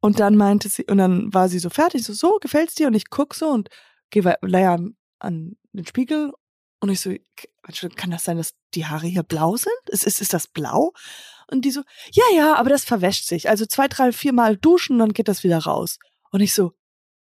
Und 0.00 0.20
dann 0.20 0.36
meinte 0.36 0.68
sie, 0.68 0.84
und 0.84 0.98
dann 0.98 1.34
war 1.34 1.48
sie 1.48 1.58
so 1.58 1.70
fertig, 1.70 2.04
so, 2.04 2.12
so, 2.12 2.38
gefällt's 2.40 2.74
dir? 2.76 2.86
Und 2.86 2.94
ich 2.94 3.10
guck 3.10 3.34
so 3.34 3.48
und 3.48 3.68
gehe 4.10 4.22
leider 4.42 4.70
an, 4.72 4.96
an 5.18 5.56
den 5.72 5.86
Spiegel 5.86 6.32
und 6.80 6.88
ich 6.90 7.00
so, 7.00 7.10
"K- 7.36 7.88
kann 7.96 8.12
das 8.12 8.22
sein, 8.24 8.36
dass 8.36 8.54
die 8.74 8.86
Haare 8.86 9.08
hier 9.08 9.24
blau 9.24 9.56
sind? 9.56 9.72
Ist, 9.88 10.04
ist, 10.04 10.20
ist 10.20 10.32
das 10.32 10.46
blau? 10.46 10.92
Und 11.50 11.64
die 11.64 11.72
so, 11.72 11.82
ja, 12.12 12.22
ja, 12.36 12.54
aber 12.54 12.70
das 12.70 12.84
verwäscht 12.84 13.26
sich. 13.26 13.48
Also 13.48 13.66
zwei, 13.66 13.88
drei, 13.88 14.12
vier 14.12 14.32
Mal 14.32 14.56
duschen, 14.56 14.98
dann 15.00 15.12
geht 15.12 15.26
das 15.26 15.42
wieder 15.42 15.58
raus. 15.58 15.98
Und 16.30 16.40
ich 16.42 16.54
so, 16.54 16.74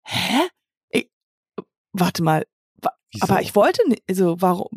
hä? 0.05 0.47
Ich, 0.89 1.09
warte 1.93 2.23
mal, 2.23 2.45
wa- 2.81 2.93
aber 3.21 3.41
ich 3.41 3.55
wollte 3.55 3.87
nicht, 3.89 4.03
also 4.09 4.35
warum, 4.39 4.67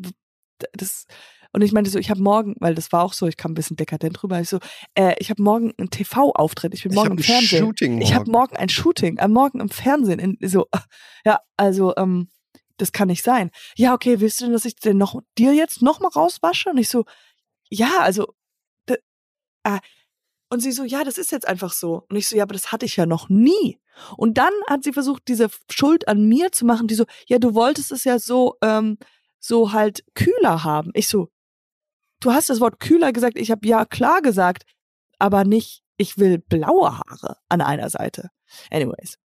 das, 0.72 1.06
und 1.52 1.62
ich 1.62 1.72
meinte 1.72 1.90
so, 1.90 1.98
ich 1.98 2.08
habe 2.10 2.22
morgen, 2.22 2.54
weil 2.60 2.74
das 2.74 2.92
war 2.92 3.02
auch 3.04 3.12
so, 3.12 3.26
ich 3.26 3.36
kam 3.36 3.50
ein 3.52 3.54
bisschen 3.54 3.76
dekadent 3.76 4.22
rüber, 4.22 4.40
ich 4.40 4.48
so, 4.48 4.58
äh, 4.94 5.14
ich 5.18 5.28
habe 5.30 5.42
morgen 5.42 5.72
einen 5.78 5.90
TV-Auftritt, 5.90 6.72
ich 6.74 6.82
bin 6.82 6.92
Ich 6.92 6.96
morgen 6.96 7.10
hab 7.10 7.18
im 7.18 7.24
Fernsehen. 7.24 7.66
Shooting 7.66 8.00
Ich 8.00 8.14
habe 8.14 8.30
morgen. 8.30 8.32
morgen 8.52 8.56
ein 8.56 8.68
Shooting, 8.68 9.18
am 9.20 9.32
Morgen 9.32 9.60
im 9.60 9.68
Fernsehen. 9.68 10.18
In, 10.18 10.38
so, 10.48 10.66
ja, 11.24 11.40
also, 11.56 11.94
ähm, 11.96 12.28
das 12.78 12.90
kann 12.92 13.08
nicht 13.08 13.22
sein. 13.22 13.50
Ja, 13.76 13.92
okay, 13.94 14.18
willst 14.20 14.40
du 14.40 14.44
denn, 14.46 14.54
dass 14.54 14.64
ich 14.64 14.76
denn 14.76 14.96
noch 14.98 15.20
dir 15.38 15.52
jetzt 15.54 15.82
noch 15.82 16.00
mal 16.00 16.08
rauswasche? 16.08 16.70
Und 16.70 16.78
ich 16.78 16.88
so, 16.88 17.04
ja, 17.70 18.00
also, 18.00 18.34
äh, 19.64 19.78
und 20.52 20.60
sie 20.60 20.70
so, 20.72 20.84
ja, 20.84 21.02
das 21.02 21.16
ist 21.16 21.32
jetzt 21.32 21.48
einfach 21.48 21.72
so. 21.72 22.04
Und 22.10 22.16
ich 22.16 22.28
so, 22.28 22.36
ja, 22.36 22.42
aber 22.42 22.52
das 22.52 22.72
hatte 22.72 22.84
ich 22.84 22.96
ja 22.96 23.06
noch 23.06 23.30
nie. 23.30 23.80
Und 24.18 24.36
dann 24.36 24.52
hat 24.68 24.84
sie 24.84 24.92
versucht, 24.92 25.22
diese 25.26 25.48
Schuld 25.70 26.06
an 26.08 26.26
mir 26.26 26.52
zu 26.52 26.66
machen, 26.66 26.88
die 26.88 26.94
so, 26.94 27.06
ja, 27.26 27.38
du 27.38 27.54
wolltest 27.54 27.90
es 27.90 28.04
ja 28.04 28.18
so, 28.18 28.56
ähm, 28.60 28.98
so 29.38 29.72
halt 29.72 30.04
kühler 30.14 30.62
haben. 30.62 30.90
Ich 30.92 31.08
so, 31.08 31.30
du 32.20 32.32
hast 32.32 32.50
das 32.50 32.60
Wort 32.60 32.80
kühler 32.80 33.12
gesagt, 33.14 33.38
ich 33.38 33.50
habe 33.50 33.66
ja 33.66 33.86
klar 33.86 34.20
gesagt, 34.20 34.64
aber 35.18 35.44
nicht, 35.44 35.82
ich 35.96 36.18
will 36.18 36.38
blaue 36.38 36.98
Haare 36.98 37.38
an 37.48 37.62
einer 37.62 37.88
Seite. 37.88 38.28
Anyways, 38.70 39.16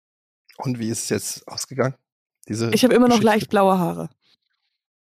Und 0.56 0.78
wie 0.78 0.88
ist 0.88 1.04
es 1.04 1.08
jetzt 1.10 1.48
ausgegangen? 1.48 1.94
Diese 2.48 2.70
ich 2.72 2.84
habe 2.84 2.94
immer 2.94 3.08
noch 3.08 3.16
Geschichte? 3.16 3.26
leicht 3.26 3.50
blaue 3.50 3.78
Haare. 3.78 4.08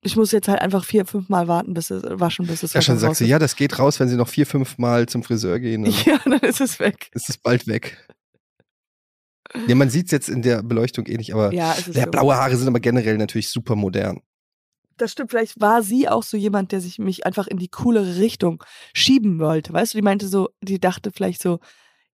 Ich 0.04 0.16
muss 0.16 0.32
jetzt 0.32 0.48
halt 0.48 0.60
einfach 0.60 0.84
vier, 0.84 1.06
fünf 1.06 1.28
Mal 1.28 1.46
warten, 1.46 1.74
bis 1.74 1.90
es 1.90 2.02
waschen, 2.04 2.46
bis 2.48 2.64
es 2.64 2.72
Ja, 2.72 2.82
schon 2.82 2.96
Wasser 2.96 3.06
sagt 3.06 3.16
sie, 3.16 3.26
ja, 3.26 3.38
das 3.38 3.54
geht 3.54 3.78
raus, 3.78 4.00
wenn 4.00 4.08
sie 4.08 4.16
noch 4.16 4.28
vier, 4.28 4.46
fünf 4.46 4.76
Mal 4.76 5.08
zum 5.08 5.22
Friseur 5.22 5.60
gehen. 5.60 5.86
Ja, 6.04 6.18
dann 6.24 6.40
ist 6.40 6.60
es 6.60 6.80
weg. 6.80 7.08
ist 7.12 7.28
es 7.28 7.38
bald 7.38 7.68
weg. 7.68 7.96
Ja, 9.68 9.74
man 9.74 9.90
sieht 9.90 10.06
es 10.06 10.12
jetzt 10.12 10.28
in 10.28 10.42
der 10.42 10.62
Beleuchtung 10.62 11.06
eh 11.06 11.16
nicht, 11.16 11.32
aber 11.32 11.52
Ja, 11.52 11.76
ja, 11.92 12.06
blaue 12.06 12.34
Haare 12.34 12.56
sind 12.56 12.66
aber 12.68 12.80
generell 12.80 13.16
natürlich 13.18 13.48
super 13.50 13.76
modern. 13.76 14.20
Das 14.96 15.12
stimmt, 15.12 15.30
vielleicht 15.30 15.60
war 15.60 15.82
sie 15.82 16.08
auch 16.08 16.22
so 16.22 16.36
jemand, 16.36 16.72
der 16.72 16.80
sich 16.80 16.98
mich 16.98 17.24
einfach 17.26 17.46
in 17.46 17.58
die 17.58 17.68
coolere 17.68 18.16
Richtung 18.16 18.62
schieben 18.94 19.38
wollte. 19.38 19.72
Weißt 19.72 19.94
du, 19.94 19.98
die 19.98 20.02
meinte 20.02 20.26
so, 20.28 20.50
die 20.62 20.80
dachte 20.80 21.12
vielleicht 21.12 21.42
so, 21.42 21.60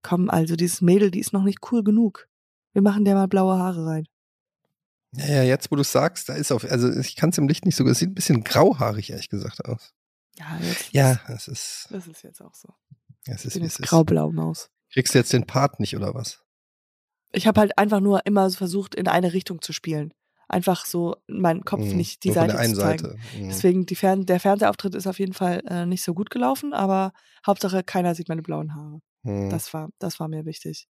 komm, 0.02 0.30
also 0.30 0.56
dieses 0.56 0.82
Mädel, 0.82 1.12
die 1.12 1.19
ist 1.19 1.34
noch 1.34 1.43
nicht 1.43 1.60
cool 1.71 1.84
genug. 1.84 2.28
Wir 2.74 2.82
machen 2.82 3.06
der 3.06 3.15
mal 3.15 3.28
blaue 3.28 3.58
Haare 3.58 3.86
rein. 3.86 4.08
Ja, 5.17 5.25
ja, 5.28 5.43
jetzt, 5.43 5.71
wo 5.71 5.75
du 5.75 5.84
sagst, 5.84 6.30
da 6.30 6.34
ist 6.34 6.51
auf, 6.51 6.63
also 6.65 6.91
ich 6.91 7.15
kann 7.15 7.30
es 7.30 7.38
im 7.38 7.47
Licht 7.47 7.65
nicht 7.65 7.75
so, 7.75 7.86
es 7.88 7.99
sieht 7.99 8.10
ein 8.10 8.15
bisschen 8.15 8.43
grauhaarig, 8.43 9.10
ehrlich 9.12 9.30
gesagt, 9.30 9.65
aus. 9.65 9.93
Ja, 10.38 10.58
jetzt 10.62 10.93
Ja, 10.93 11.19
es 11.30 11.47
ist, 11.47 11.88
Das 11.91 12.08
ist 12.08 12.21
jetzt 12.23 12.41
auch 12.41 12.54
so. 12.54 12.69
es 13.25 13.39
Ich 13.41 13.45
ist, 13.45 13.54
bin 13.54 13.62
wie 13.62 13.65
jetzt 13.65 13.73
es 13.75 13.80
ist. 13.82 13.89
graublau 13.89 14.32
Maus. 14.32 14.69
Kriegst 14.91 15.13
du 15.13 15.17
jetzt 15.19 15.34
den 15.34 15.45
Part 15.45 15.80
nicht, 15.80 15.95
oder 15.95 16.13
was? 16.13 16.41
Ich 17.32 17.47
habe 17.47 17.60
halt 17.60 17.78
einfach 17.78 17.99
nur 17.99 18.25
immer 18.25 18.49
so 18.49 18.58
versucht, 18.58 18.95
in 18.95 19.08
eine 19.08 19.34
Richtung 19.34 19.62
zu 19.62 19.73
spielen. 19.73 20.13
Einfach 20.47 20.86
so 20.86 21.15
meinen 21.28 21.65
Kopf 21.65 21.82
Mhm. 21.82 21.97
nicht 21.97 22.23
die 22.23 22.30
Nur 22.30 22.36
Seite 22.36 22.51
der 22.54 22.60
einen 22.60 22.75
zu 22.75 22.82
zeigen. 22.82 23.04
Seite. 23.06 23.17
Mhm. 23.38 23.47
Deswegen, 23.49 23.88
Fern 23.88 24.25
der 24.25 24.39
Fernsehauftritt 24.39 24.93
ist 24.95 25.08
auf 25.08 25.19
jeden 25.19 25.34
Fall 25.34 25.63
äh, 25.67 25.86
nicht 25.86 26.04
so 26.04 26.13
gut 26.13 26.30
gelaufen, 26.30 26.73
aber 26.73 27.13
Hauptsache 27.45 27.84
keiner 27.84 28.13
sieht 28.15 28.30
meine 28.30 28.43
blauen 28.43 28.75
Haare. 28.75 28.99
Mhm. 29.23 29.49
Das 29.49 29.73
war, 29.73 29.89
das 29.99 30.19
war 30.19 30.28
mir 30.28 30.45
wichtig. 30.45 30.88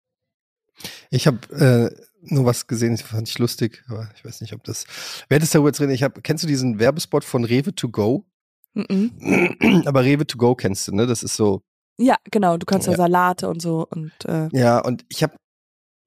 Ich 1.09 1.27
habe 1.27 1.39
äh, 1.55 1.95
nur 2.21 2.45
was 2.45 2.67
gesehen, 2.67 2.91
das 2.91 3.01
fand 3.01 3.27
ich 3.27 3.39
lustig, 3.39 3.83
aber 3.87 4.09
ich 4.15 4.23
weiß 4.23 4.41
nicht, 4.41 4.53
ob 4.53 4.63
das. 4.63 4.85
Wer 5.29 5.39
das 5.39 5.51
darüber 5.51 5.69
jetzt 5.69 5.81
reden? 5.81 5.91
Ich 5.91 6.03
hab, 6.03 6.23
kennst 6.23 6.43
du 6.43 6.47
diesen 6.47 6.79
Werbespot 6.79 7.23
von 7.23 7.43
Rewe 7.43 7.73
to 7.73 7.89
go? 7.89 8.25
Mhm. 8.73 9.83
aber 9.85 10.03
Rewe 10.03 10.25
to 10.25 10.37
go 10.37 10.55
kennst 10.55 10.87
du, 10.87 10.95
ne? 10.95 11.07
Das 11.07 11.23
ist 11.23 11.35
so. 11.35 11.63
Ja, 11.97 12.15
genau. 12.31 12.57
Du 12.57 12.65
kannst 12.65 12.87
da 12.87 12.91
Ja. 12.91 12.97
Salate 12.97 13.49
und 13.49 13.61
so 13.61 13.85
und 13.89 14.11
äh, 14.25 14.49
Ja, 14.53 14.79
und 14.79 15.05
ich 15.09 15.23
habe 15.23 15.35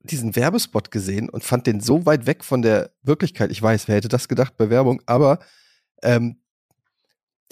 diesen 0.01 0.37
Werbespot 0.37 0.91
gesehen 0.91 1.29
und 1.29 1.45
fand 1.45 1.67
den 1.67 1.81
so 1.81 2.07
weit 2.07 2.27
weg 2.27 2.45
von 2.45 2.63
der 2.63 2.91
Wirklichkeit. 3.03 3.51
Ich 3.51 3.63
weiß, 3.63 3.89
wer 3.89 3.97
hätte 3.97 4.09
das 4.09 4.29
gedacht 4.29 4.57
bei 4.57 4.71
Werbung, 4.71 5.03
aber 5.07 5.39
ähm, 6.03 6.43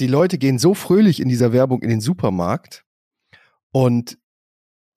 die 0.00 0.06
Leute 0.06 0.38
gehen 0.38 0.58
so 0.58 0.74
fröhlich 0.74 1.20
in 1.20 1.28
dieser 1.28 1.52
Werbung 1.52 1.82
in 1.82 1.88
den 1.88 2.00
Supermarkt 2.00 2.84
und 3.70 4.18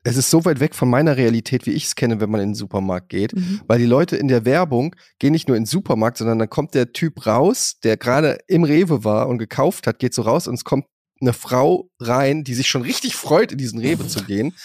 es 0.06 0.18
ist 0.18 0.30
so 0.30 0.46
weit 0.46 0.60
weg 0.60 0.76
von 0.76 0.88
meiner 0.88 1.18
Realität, 1.18 1.66
wie 1.66 1.72
ich 1.72 1.86
es 1.86 1.96
kenne, 1.96 2.22
wenn 2.22 2.30
man 2.30 2.40
in 2.40 2.50
den 2.50 2.56
Supermarkt 2.56 3.10
geht. 3.10 3.36
mhm. 3.36 3.62
Weil 3.68 3.80
die 3.80 3.86
Leute 3.86 4.16
in 4.16 4.28
der 4.28 4.46
Werbung 4.46 4.96
gehen 5.18 5.32
nicht 5.32 5.48
nur 5.48 5.58
in 5.58 5.64
den 5.64 5.68
Supermarkt, 5.68 6.20
sondern 6.20 6.38
dann 6.38 6.50
kommt 6.50 6.76
der 6.76 6.94
Typ 6.94 7.26
raus, 7.26 7.80
der 7.84 7.98
gerade 7.98 8.38
im 8.48 8.64
Rewe 8.64 9.04
war 9.04 9.28
und 9.28 9.40
gekauft 9.40 9.88
hat, 9.88 9.98
geht 9.98 10.14
so 10.14 10.22
raus 10.22 10.48
und 10.48 10.54
es 10.54 10.64
kommt 10.64 10.86
eine 11.22 11.34
Frau 11.34 11.90
rein, 12.00 12.44
die 12.44 12.54
sich 12.54 12.68
schon 12.68 12.84
richtig 12.84 13.16
freut, 13.16 13.52
in 13.52 13.58
diesen 13.58 13.80
Rewe 13.80 14.08
zu 14.08 14.24
gehen. 14.24 14.56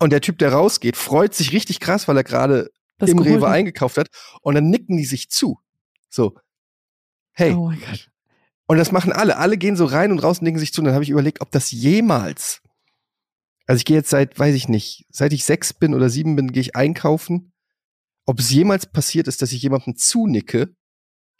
Und 0.00 0.10
der 0.10 0.20
Typ, 0.20 0.38
der 0.38 0.52
rausgeht, 0.52 0.96
freut 0.96 1.32
sich 1.32 1.52
richtig 1.52 1.78
krass, 1.78 2.08
weil 2.08 2.16
er 2.16 2.24
gerade 2.24 2.70
im 3.00 3.18
geholt 3.18 3.36
Rewe 3.36 3.48
eingekauft 3.48 3.98
hat. 3.98 4.08
Und 4.42 4.56
dann 4.56 4.68
nicken 4.68 4.96
die 4.96 5.04
sich 5.04 5.30
zu. 5.30 5.58
So. 6.08 6.34
Hey. 7.32 7.52
Oh 7.52 7.68
mein 7.68 7.80
Gott. 7.80 8.08
Und 8.66 8.78
das 8.78 8.90
machen 8.90 9.12
alle. 9.12 9.36
Alle 9.36 9.56
gehen 9.56 9.76
so 9.76 9.84
rein 9.84 10.10
und 10.10 10.18
raus 10.18 10.40
und 10.40 10.44
nicken 10.44 10.58
sich 10.58 10.72
zu. 10.72 10.80
Und 10.80 10.86
dann 10.86 10.94
habe 10.94 11.04
ich 11.04 11.10
überlegt, 11.10 11.40
ob 11.40 11.52
das 11.52 11.70
jemals. 11.70 12.62
Also 13.66 13.78
ich 13.78 13.84
gehe 13.84 13.96
jetzt 13.96 14.10
seit, 14.10 14.38
weiß 14.38 14.54
ich 14.54 14.68
nicht, 14.68 15.06
seit 15.10 15.32
ich 15.32 15.44
sechs 15.44 15.72
bin 15.74 15.94
oder 15.94 16.08
sieben 16.08 16.36
bin, 16.36 16.52
gehe 16.52 16.60
ich 16.60 16.76
einkaufen. 16.76 17.52
Ob 18.24 18.40
es 18.40 18.50
jemals 18.50 18.86
passiert 18.86 19.28
ist, 19.28 19.42
dass 19.42 19.52
ich 19.52 19.62
jemandem 19.62 19.96
zunicke. 19.96 20.74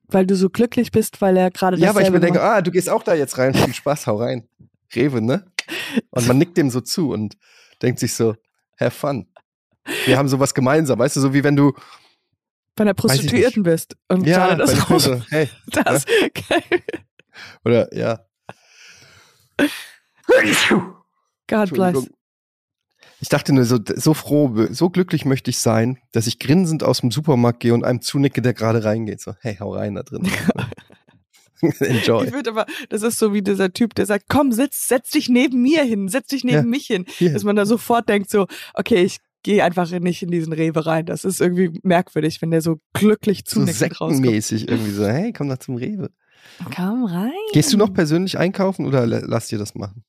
Weil 0.08 0.26
du 0.26 0.36
so 0.36 0.50
glücklich 0.50 0.92
bist, 0.92 1.20
weil 1.20 1.36
er 1.36 1.50
gerade 1.50 1.76
Ja, 1.78 1.94
weil 1.94 2.04
ich 2.04 2.10
mir 2.10 2.20
denke, 2.20 2.38
macht. 2.38 2.48
ah, 2.48 2.62
du 2.62 2.70
gehst 2.70 2.88
auch 2.88 3.02
da 3.02 3.14
jetzt 3.14 3.38
rein. 3.38 3.54
Viel 3.54 3.74
Spaß, 3.74 4.06
hau 4.06 4.16
rein. 4.16 4.48
Rewe, 4.94 5.20
ne? 5.20 5.50
Und 6.10 6.28
man 6.28 6.38
nickt 6.38 6.56
dem 6.56 6.70
so 6.70 6.80
zu 6.80 7.10
und 7.10 7.36
denkt 7.82 7.98
sich 7.98 8.14
so, 8.14 8.36
have 8.78 8.92
fun. 8.92 9.26
Wir 10.04 10.16
haben 10.16 10.28
sowas 10.28 10.54
gemeinsam, 10.54 10.98
weißt 10.98 11.16
du, 11.16 11.20
so 11.20 11.34
wie 11.34 11.42
wenn 11.42 11.56
du, 11.56 11.72
bei 12.76 12.82
einer. 12.82 12.94
Prostituierten 12.94 13.62
bist. 13.62 13.96
Und 14.08 14.26
ja, 14.26 14.48
gerade 14.48 14.58
das 14.58 14.90
raus, 14.90 15.08
hey, 15.30 15.48
das, 15.66 16.04
oder, 17.64 17.92
ja. 17.96 18.20
God 21.48 21.70
bless. 21.72 22.10
Ich 23.20 23.28
dachte 23.30 23.52
nur, 23.54 23.64
so, 23.64 23.78
so 23.94 24.12
froh, 24.12 24.66
so 24.70 24.90
glücklich 24.90 25.24
möchte 25.24 25.50
ich 25.50 25.58
sein, 25.58 25.98
dass 26.12 26.26
ich 26.26 26.38
grinsend 26.38 26.82
aus 26.82 27.00
dem 27.00 27.10
Supermarkt 27.10 27.60
gehe 27.60 27.72
und 27.72 27.82
einem 27.84 28.02
zunicke, 28.02 28.42
der 28.42 28.52
gerade 28.52 28.84
reingeht. 28.84 29.20
So, 29.22 29.32
hey, 29.40 29.56
hau 29.58 29.72
rein 29.74 29.94
da 29.94 30.02
drin. 30.02 30.28
Enjoy. 31.80 32.26
Ich 32.26 32.32
würde 32.32 32.50
aber, 32.50 32.66
das 32.90 33.02
ist 33.02 33.18
so 33.18 33.32
wie 33.32 33.40
dieser 33.40 33.72
Typ, 33.72 33.94
der 33.94 34.04
sagt, 34.04 34.26
komm, 34.28 34.52
sitz, 34.52 34.88
setz 34.88 35.10
dich 35.10 35.30
neben 35.30 35.62
mir 35.62 35.82
hin, 35.84 36.08
setz 36.08 36.26
dich 36.28 36.44
neben 36.44 36.56
Ja. 36.56 36.62
mich 36.64 36.86
hin. 36.86 37.06
Hier. 37.08 37.32
Dass 37.32 37.44
man 37.44 37.56
da 37.56 37.64
sofort 37.64 38.08
denkt 38.10 38.28
so, 38.30 38.46
okay, 38.74 39.02
ich 39.02 39.18
gehe 39.42 39.64
einfach 39.64 39.90
nicht 39.90 40.22
in 40.22 40.30
diesen 40.30 40.52
Rewe 40.52 40.84
rein. 40.84 41.06
Das 41.06 41.24
ist 41.24 41.40
irgendwie 41.40 41.80
merkwürdig, 41.82 42.42
wenn 42.42 42.50
der 42.50 42.60
so 42.60 42.76
glücklich 42.92 43.44
So 43.46 43.60
zunickend 43.60 43.92
rauskommt. 44.00 44.16
sektenmäßig 44.16 44.68
irgendwie 44.68 44.90
so, 44.90 45.06
hey, 45.06 45.32
komm 45.32 45.48
doch 45.48 45.58
zum 45.58 45.76
Rewe. 45.76 46.10
Komm 46.74 47.04
rein. 47.06 47.30
Gehst 47.54 47.72
du 47.72 47.78
noch 47.78 47.92
persönlich 47.94 48.36
einkaufen 48.38 48.84
oder 48.86 49.06
la- 49.06 49.22
lass 49.24 49.48
dir 49.48 49.58
das 49.58 49.74
machen? 49.74 50.04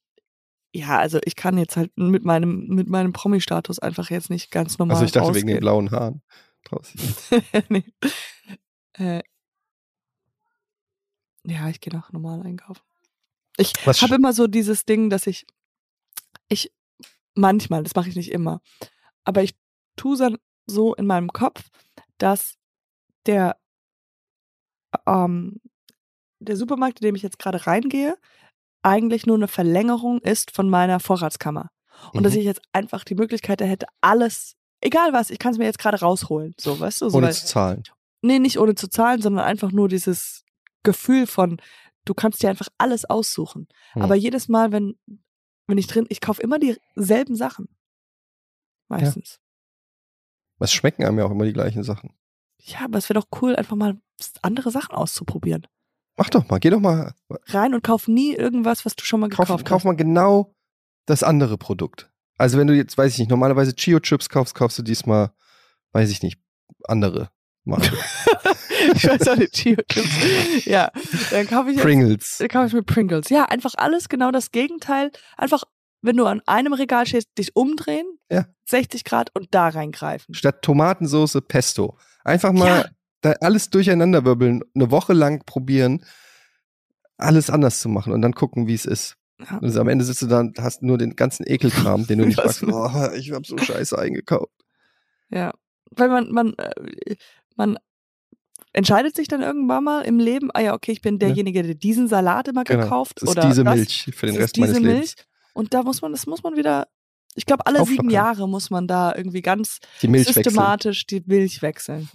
Ja, 0.74 1.00
also 1.00 1.20
ich 1.24 1.36
kann 1.36 1.58
jetzt 1.58 1.78
halt 1.78 1.92
mit 1.98 2.24
meinem, 2.24 2.68
mit 2.68 2.88
meinem 2.88 3.14
Promi-Status 3.14 3.80
einfach 3.80 4.10
jetzt 4.10 4.30
nicht 4.30 4.52
ganz 4.52 4.78
normal 4.78 4.96
Also 4.96 5.06
ich 5.06 5.12
dachte 5.12 5.34
wegen 5.34 5.48
den 5.48 5.58
rausgehen. 5.58 5.60
blauen 5.60 5.92
Haaren 5.92 6.22
draußen. 6.66 7.00
nee. 7.70 7.84
äh, 8.94 9.24
ja, 11.46 11.70
ich 11.70 11.80
gehe 11.80 11.94
noch 11.94 12.12
normal 12.12 12.42
einkaufen. 12.44 12.82
Ich 13.58 13.74
habe 13.86 14.16
immer 14.16 14.34
so 14.34 14.48
dieses 14.48 14.86
Ding, 14.86 15.10
dass 15.10 15.26
ich, 15.26 15.48
ich 16.48 16.72
manchmal, 17.34 17.84
das 17.84 17.96
mache 17.96 18.10
ich 18.10 18.16
nicht 18.16 18.32
immer, 18.32 18.62
aber 19.24 19.44
ich 19.44 19.56
tue 19.96 20.18
dann 20.18 20.38
so 20.66 20.94
in 20.94 21.08
meinem 21.08 21.32
Kopf, 21.32 21.70
dass 22.18 22.58
der, 23.26 23.58
ähm, 25.08 25.60
der 26.40 26.58
Supermarkt, 26.58 27.00
in 27.00 27.06
dem 27.06 27.16
ich 27.16 27.24
jetzt 27.24 27.40
gerade 27.40 27.66
reingehe, 27.66 28.18
eigentlich 28.84 29.26
nur 29.26 29.36
eine 29.36 29.48
Verlängerung 29.48 30.20
ist 30.22 30.52
von 30.52 30.70
meiner 30.70 31.00
Vorratskammer. 31.00 31.70
Und 32.14 32.24
dass 32.24 32.34
Mhm. 32.34 32.40
ich 32.40 32.46
jetzt 32.46 32.62
einfach 32.74 33.04
die 33.04 33.16
Möglichkeit 33.16 33.62
hätte, 33.62 33.88
alles 34.02 34.56
egal 34.82 35.12
was, 35.14 35.30
ich 35.32 35.40
kann 35.40 35.52
es 35.54 35.58
mir 35.58 35.66
jetzt 35.66 35.80
gerade 35.80 36.00
rausholen. 36.00 36.54
So, 36.60 36.80
weißt 36.80 37.02
du? 37.02 37.10
So, 37.10 37.18
Ohne 37.18 37.28
weil, 37.28 37.34
zu 37.34 37.46
zahlen. 37.48 37.84
nee, 38.22 38.38
nicht 38.40 38.60
ohne 38.60 38.76
zu 38.76 38.88
zahlen, 38.90 39.22
sondern 39.22 39.44
einfach 39.46 39.72
nur 39.72 39.88
dieses 39.90 40.44
Gefühl 40.84 41.26
von, 41.28 41.60
du 42.06 42.14
kannst 42.14 42.44
dir 42.44 42.50
einfach 42.50 42.68
alles 42.78 43.06
aussuchen. 43.06 43.68
Hm. 43.94 44.04
Aber 44.04 44.16
jedes 44.16 44.48
Mal, 44.48 44.72
wenn, 44.72 44.96
wenn 45.66 45.78
ich 45.80 45.88
drin, 45.88 46.06
ich 46.10 46.22
kaufe 46.22 46.42
immer 46.42 46.60
dieselben 46.60 47.36
Sachen. 47.36 47.68
Meistens. 48.88 49.40
Es 50.60 50.72
schmecken 50.74 51.04
einem 51.06 51.20
ja 51.20 51.26
auch 51.26 51.32
immer 51.32 51.46
die 51.46 51.54
gleichen 51.54 51.84
Sachen. 51.84 52.14
Ja, 52.60 52.82
aber 52.86 52.98
es 52.98 53.10
wäre 53.10 53.20
doch 53.20 53.28
cool, 53.42 53.56
einfach 53.56 53.76
mal 53.76 54.00
andere 54.42 54.72
Sachen 54.72 54.96
auszuprobieren. 54.96 55.68
Mach 56.18 56.30
doch 56.30 56.50
mal, 56.50 56.60
geh 56.60 56.70
doch 56.72 56.80
mal, 56.80 57.14
Rein 57.48 57.74
und 57.74 57.84
kauf 57.84 58.08
nie 58.08 58.34
irgendwas, 58.34 58.86
was 58.86 58.96
du 58.96 59.04
schon 59.06 59.20
mal 59.20 59.30
kauf, 59.30 59.46
gekauft 59.48 59.66
kauf 59.66 59.80
hast. 59.82 59.86
mal 59.86 59.96
genau 59.96 60.54
das 61.06 61.24
andere 61.24 61.58
Produkt. 61.58 62.10
Also 62.38 62.58
wenn 62.58 62.68
du 62.68 62.74
jetzt, 62.76 62.98
weiß 62.98 63.14
ich 63.14 63.20
nicht, 63.20 63.30
normalerweise 63.30 63.74
Chio-Chips 63.76 64.30
kaufst, 64.30 64.56
kaufst 64.56 64.78
du 64.80 64.84
diesmal, 64.84 65.32
weiß 65.94 66.10
ich 66.10 66.22
nicht, 66.24 66.40
andere 66.86 67.30
Marke. 67.66 67.92
ich 68.96 69.08
weiß 69.08 69.28
auch 69.28 69.36
nicht, 69.36 69.54
Chio 69.54 69.78
Chips. 69.90 70.66
Ja, 70.66 70.92
dann 71.32 71.48
kaufe 71.48 71.70
ich 71.70 71.76
jetzt 71.76 71.84
Pringles. 71.84 72.38
Dann 72.40 72.48
kaufe 72.48 72.68
ich 72.68 72.74
mir 72.74 72.84
Pringles. 72.84 73.30
Ja, 73.30 73.46
einfach 73.46 73.74
alles 73.78 74.10
genau 74.10 74.32
das 74.32 74.52
Gegenteil. 74.52 75.12
Einfach, 75.36 75.64
wenn 76.02 76.18
du 76.18 76.26
an 76.26 76.42
einem 76.46 76.74
Regal 76.74 77.06
stehst, 77.06 77.30
dich 77.38 77.56
umdrehen, 77.56 78.06
Ja. 78.32 78.46
60 78.70 79.04
Grad 79.04 79.30
und 79.36 79.48
da 79.54 79.70
reingreifen. 79.70 80.34
Statt 80.34 80.62
Tomatensoße 80.62 81.42
Pesto. 81.42 81.98
Einfach 82.24 82.52
mal 82.52 82.68
Ja. 82.68 82.86
Da 83.22 83.32
alles 83.42 83.70
durcheinander 83.70 84.26
wirbeln, 84.26 84.62
eine 84.76 84.92
Woche 84.92 85.14
lang 85.14 85.44
probieren, 85.46 86.04
alles 87.18 87.50
anders 87.50 87.80
zu 87.80 87.90
machen 87.90 88.14
und 88.14 88.22
dann 88.22 88.34
gucken, 88.34 88.68
wie 88.68 88.74
es 88.76 88.86
ist. 88.86 89.16
Ja. 89.40 89.58
Und 89.58 89.76
am 89.78 89.88
Ende 89.88 90.04
sitzt 90.06 90.22
du 90.24 90.28
da 90.28 90.40
und 90.40 90.60
hast 90.60 90.82
nur 90.84 90.98
den 90.98 91.16
ganzen 91.16 91.46
Ekelkram, 91.48 92.08
den 92.08 92.20
du 92.20 92.26
nicht 92.26 92.38
magst. 92.44 92.64
Oh, 92.64 93.10
ich 93.16 93.32
habe 93.32 93.46
so 93.46 93.58
scheiße 93.58 93.98
eingekauft. 93.98 94.52
Ja. 95.30 95.54
Weil 95.92 96.10
man, 96.10 96.32
man, 96.32 96.54
äh, 96.58 97.16
man 97.56 97.78
entscheidet 98.74 99.16
sich 99.16 99.28
dann 99.28 99.42
irgendwann 99.42 99.84
mal 99.84 100.02
im 100.02 100.20
Leben, 100.20 100.50
ah 100.54 100.60
ja, 100.62 100.74
okay, 100.74 100.92
ich 100.92 101.02
bin 101.02 101.18
derjenige, 101.20 101.64
der 101.64 101.76
diesen 101.76 102.08
Salat 102.08 102.48
immer 102.48 102.64
Genau. 102.64 102.84
gekauft 102.84 103.22
ist 103.22 103.30
oder 103.30 103.48
diese 103.48 103.64
das. 103.64 103.76
Milch 103.76 104.10
für 104.16 104.26
den 104.28 104.36
Rest 104.36 104.56
diese 104.56 104.68
meines 104.68 104.82
Milch. 104.82 104.94
Lebens. 104.96 105.16
Und 105.54 105.74
da 105.74 105.82
muss 105.84 106.02
man, 106.02 106.12
das 106.12 106.28
muss 106.28 106.44
man 106.44 106.56
wieder, 106.56 106.88
ich 107.36 107.46
glaube, 107.46 107.66
alle 107.66 107.84
sieben. 107.86 108.10
Jahre 108.10 108.48
muss 108.48 108.70
man 108.70 108.88
da 108.88 109.14
irgendwie 109.16 109.42
ganz 109.42 109.80
Die 110.02 110.08
Milch 110.08 110.28
wechseln. 110.28 110.44
systematisch 110.44 111.06
die 111.08 111.24
Milch 111.26 111.62
wechseln. 111.62 112.10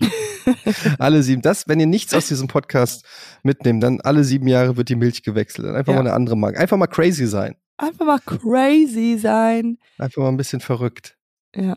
Alle 0.98 1.22
sieben. 1.22 1.42
Das, 1.42 1.68
wenn 1.68 1.80
ihr 1.80 1.86
nichts 1.86 2.12
aus 2.14 2.28
diesem 2.28 2.48
Podcast 2.48 3.04
mitnehmt, 3.42 3.82
dann 3.82 4.00
alle 4.00 4.24
sieben 4.24 4.46
Jahre 4.48 4.76
wird 4.76 4.88
die 4.88 4.96
Milch 4.96 5.22
gewechselt. 5.22 5.66
Einfach 5.68 5.92
Ja. 5.92 5.98
mal 5.98 6.06
eine 6.08 6.12
andere 6.14 6.36
Marke. 6.36 6.58
Einfach 6.58 6.76
mal 6.76 6.86
crazy 6.86 7.26
sein. 7.26 7.56
Einfach 7.76 8.04
mal 8.06 8.20
crazy 8.20 9.18
sein. 9.18 9.78
Einfach 9.98 10.22
mal 10.22 10.28
ein 10.28 10.36
bisschen 10.36 10.60
verrückt. 10.60 11.16
Ja. 11.54 11.76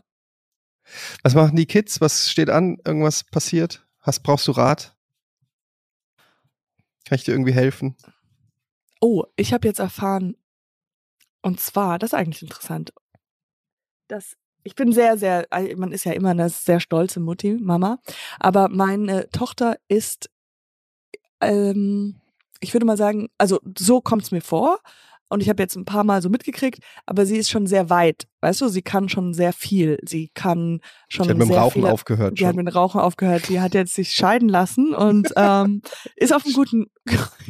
Was 1.22 1.34
machen 1.34 1.56
die 1.56 1.66
Kids? 1.66 2.00
Was 2.00 2.30
steht 2.30 2.50
an? 2.50 2.78
Irgendwas 2.84 3.24
passiert? 3.24 3.86
Hast, 4.00 4.22
brauchst 4.22 4.46
du 4.48 4.52
Rat? 4.52 4.96
Kann 7.06 7.16
ich 7.16 7.24
dir 7.24 7.32
irgendwie 7.32 7.52
helfen? 7.52 7.96
Oh, 9.00 9.24
ich 9.36 9.52
habe 9.52 9.66
jetzt 9.68 9.78
erfahren, 9.78 10.36
und 11.42 11.60
zwar, 11.60 11.98
das 11.98 12.10
ist 12.10 12.14
eigentlich 12.14 12.42
interessant, 12.42 12.92
dass 14.08 14.36
ich 14.64 14.74
bin 14.74 14.92
sehr, 14.92 15.16
sehr, 15.18 15.46
äh, 15.52 15.74
man 15.76 15.92
ist 15.92 16.04
ja 16.04 16.12
immer 16.12 16.30
eine 16.30 16.48
sehr 16.50 16.80
stolze 16.80 17.20
Mutti, 17.20 17.56
Mama, 17.60 17.98
aber 18.38 18.68
meine 18.68 19.28
Tochter 19.30 19.76
ist, 19.88 20.28
ähm, 21.40 22.16
ich 22.60 22.72
würde 22.74 22.86
mal 22.86 22.96
sagen, 22.96 23.28
also 23.38 23.60
so 23.78 24.00
kommt 24.00 24.22
es 24.24 24.30
mir 24.30 24.40
vor. 24.42 24.78
Und 25.30 25.42
ich 25.42 25.50
habe 25.50 25.62
jetzt 25.62 25.76
ein 25.76 25.84
paar 25.84 26.04
Mal 26.04 26.22
so 26.22 26.30
mitgekriegt, 26.30 26.78
aber 27.04 27.26
sie 27.26 27.36
ist 27.36 27.50
schon 27.50 27.66
sehr 27.66 27.90
weit. 27.90 28.26
Weißt 28.40 28.62
du, 28.62 28.68
sie 28.68 28.80
kann 28.80 29.10
schon 29.10 29.34
sehr 29.34 29.52
viel. 29.52 29.98
Sie 30.02 30.30
kann 30.32 30.80
schon 31.10 31.24
Ich 31.26 31.28
habe 31.28 31.38
mit 31.40 31.48
dem 31.50 31.54
Rauchen 31.54 31.72
viele, 31.82 31.92
aufgehört 31.92 32.40
die 32.40 32.46
hat 32.46 32.56
mit 32.56 32.66
dem 32.66 32.72
Rauchen 32.72 32.98
aufgehört. 32.98 33.46
Die 33.50 33.60
hat 33.60 33.74
jetzt 33.74 33.94
sich 33.94 34.12
scheiden 34.14 34.48
lassen 34.48 34.94
und 34.94 35.28
ähm, 35.36 35.82
ist 36.16 36.32
auf 36.34 36.46
einem 36.46 36.54
guten 36.54 36.86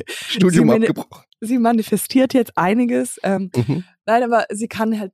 Studium 0.08 0.70
sie 0.70 0.74
abgebrochen. 0.88 1.22
sie 1.40 1.58
manifestiert 1.58 2.34
jetzt 2.34 2.58
einiges. 2.58 3.20
Ähm, 3.22 3.52
Mhm. 3.54 3.84
nein, 4.06 4.24
aber 4.24 4.46
sie 4.50 4.66
kann 4.66 4.98
halt 4.98 5.12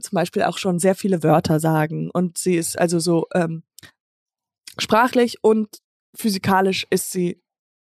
zum 0.00 0.14
Beispiel 0.16 0.42
auch 0.42 0.58
schon 0.58 0.78
sehr 0.78 0.94
viele 0.94 1.22
Wörter 1.22 1.60
sagen 1.60 2.10
und 2.10 2.38
sie 2.38 2.56
ist 2.56 2.78
also 2.78 2.98
so 2.98 3.26
ähm, 3.34 3.62
sprachlich 4.78 5.42
und 5.42 5.68
physikalisch 6.14 6.86
ist 6.90 7.12
sie 7.12 7.42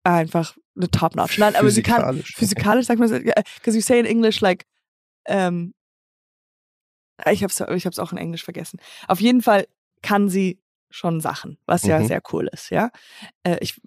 einfach 0.04 0.56
eine 0.76 0.90
Top-Notch. 0.90 1.38
Nein, 1.38 1.54
aber 1.54 1.70
sie 1.70 1.82
kann 1.82 1.96
Physikalisch. 2.02 2.34
physikalisch, 2.36 2.86
sagt 2.86 2.98
man 2.98 3.08
so, 3.08 3.18
because 3.18 3.74
you 3.76 3.80
say 3.80 3.98
in 4.00 4.06
English 4.06 4.40
like, 4.40 4.66
ähm, 5.26 5.74
ich 7.30 7.44
hab's, 7.44 7.60
ich 7.60 7.86
hab's 7.86 7.98
auch 7.98 8.12
in 8.12 8.18
Englisch 8.18 8.42
vergessen. 8.42 8.80
Auf 9.06 9.20
jeden 9.20 9.42
Fall 9.42 9.66
kann 10.02 10.28
sie 10.28 10.60
schon 10.90 11.20
Sachen, 11.20 11.58
was 11.66 11.84
ja 11.84 12.00
Mhm. 12.00 12.06
sehr 12.06 12.22
cool 12.32 12.48
ist, 12.52 12.70
ja. 12.70 12.90
Äh, 13.44 13.58
ich, 13.60 13.80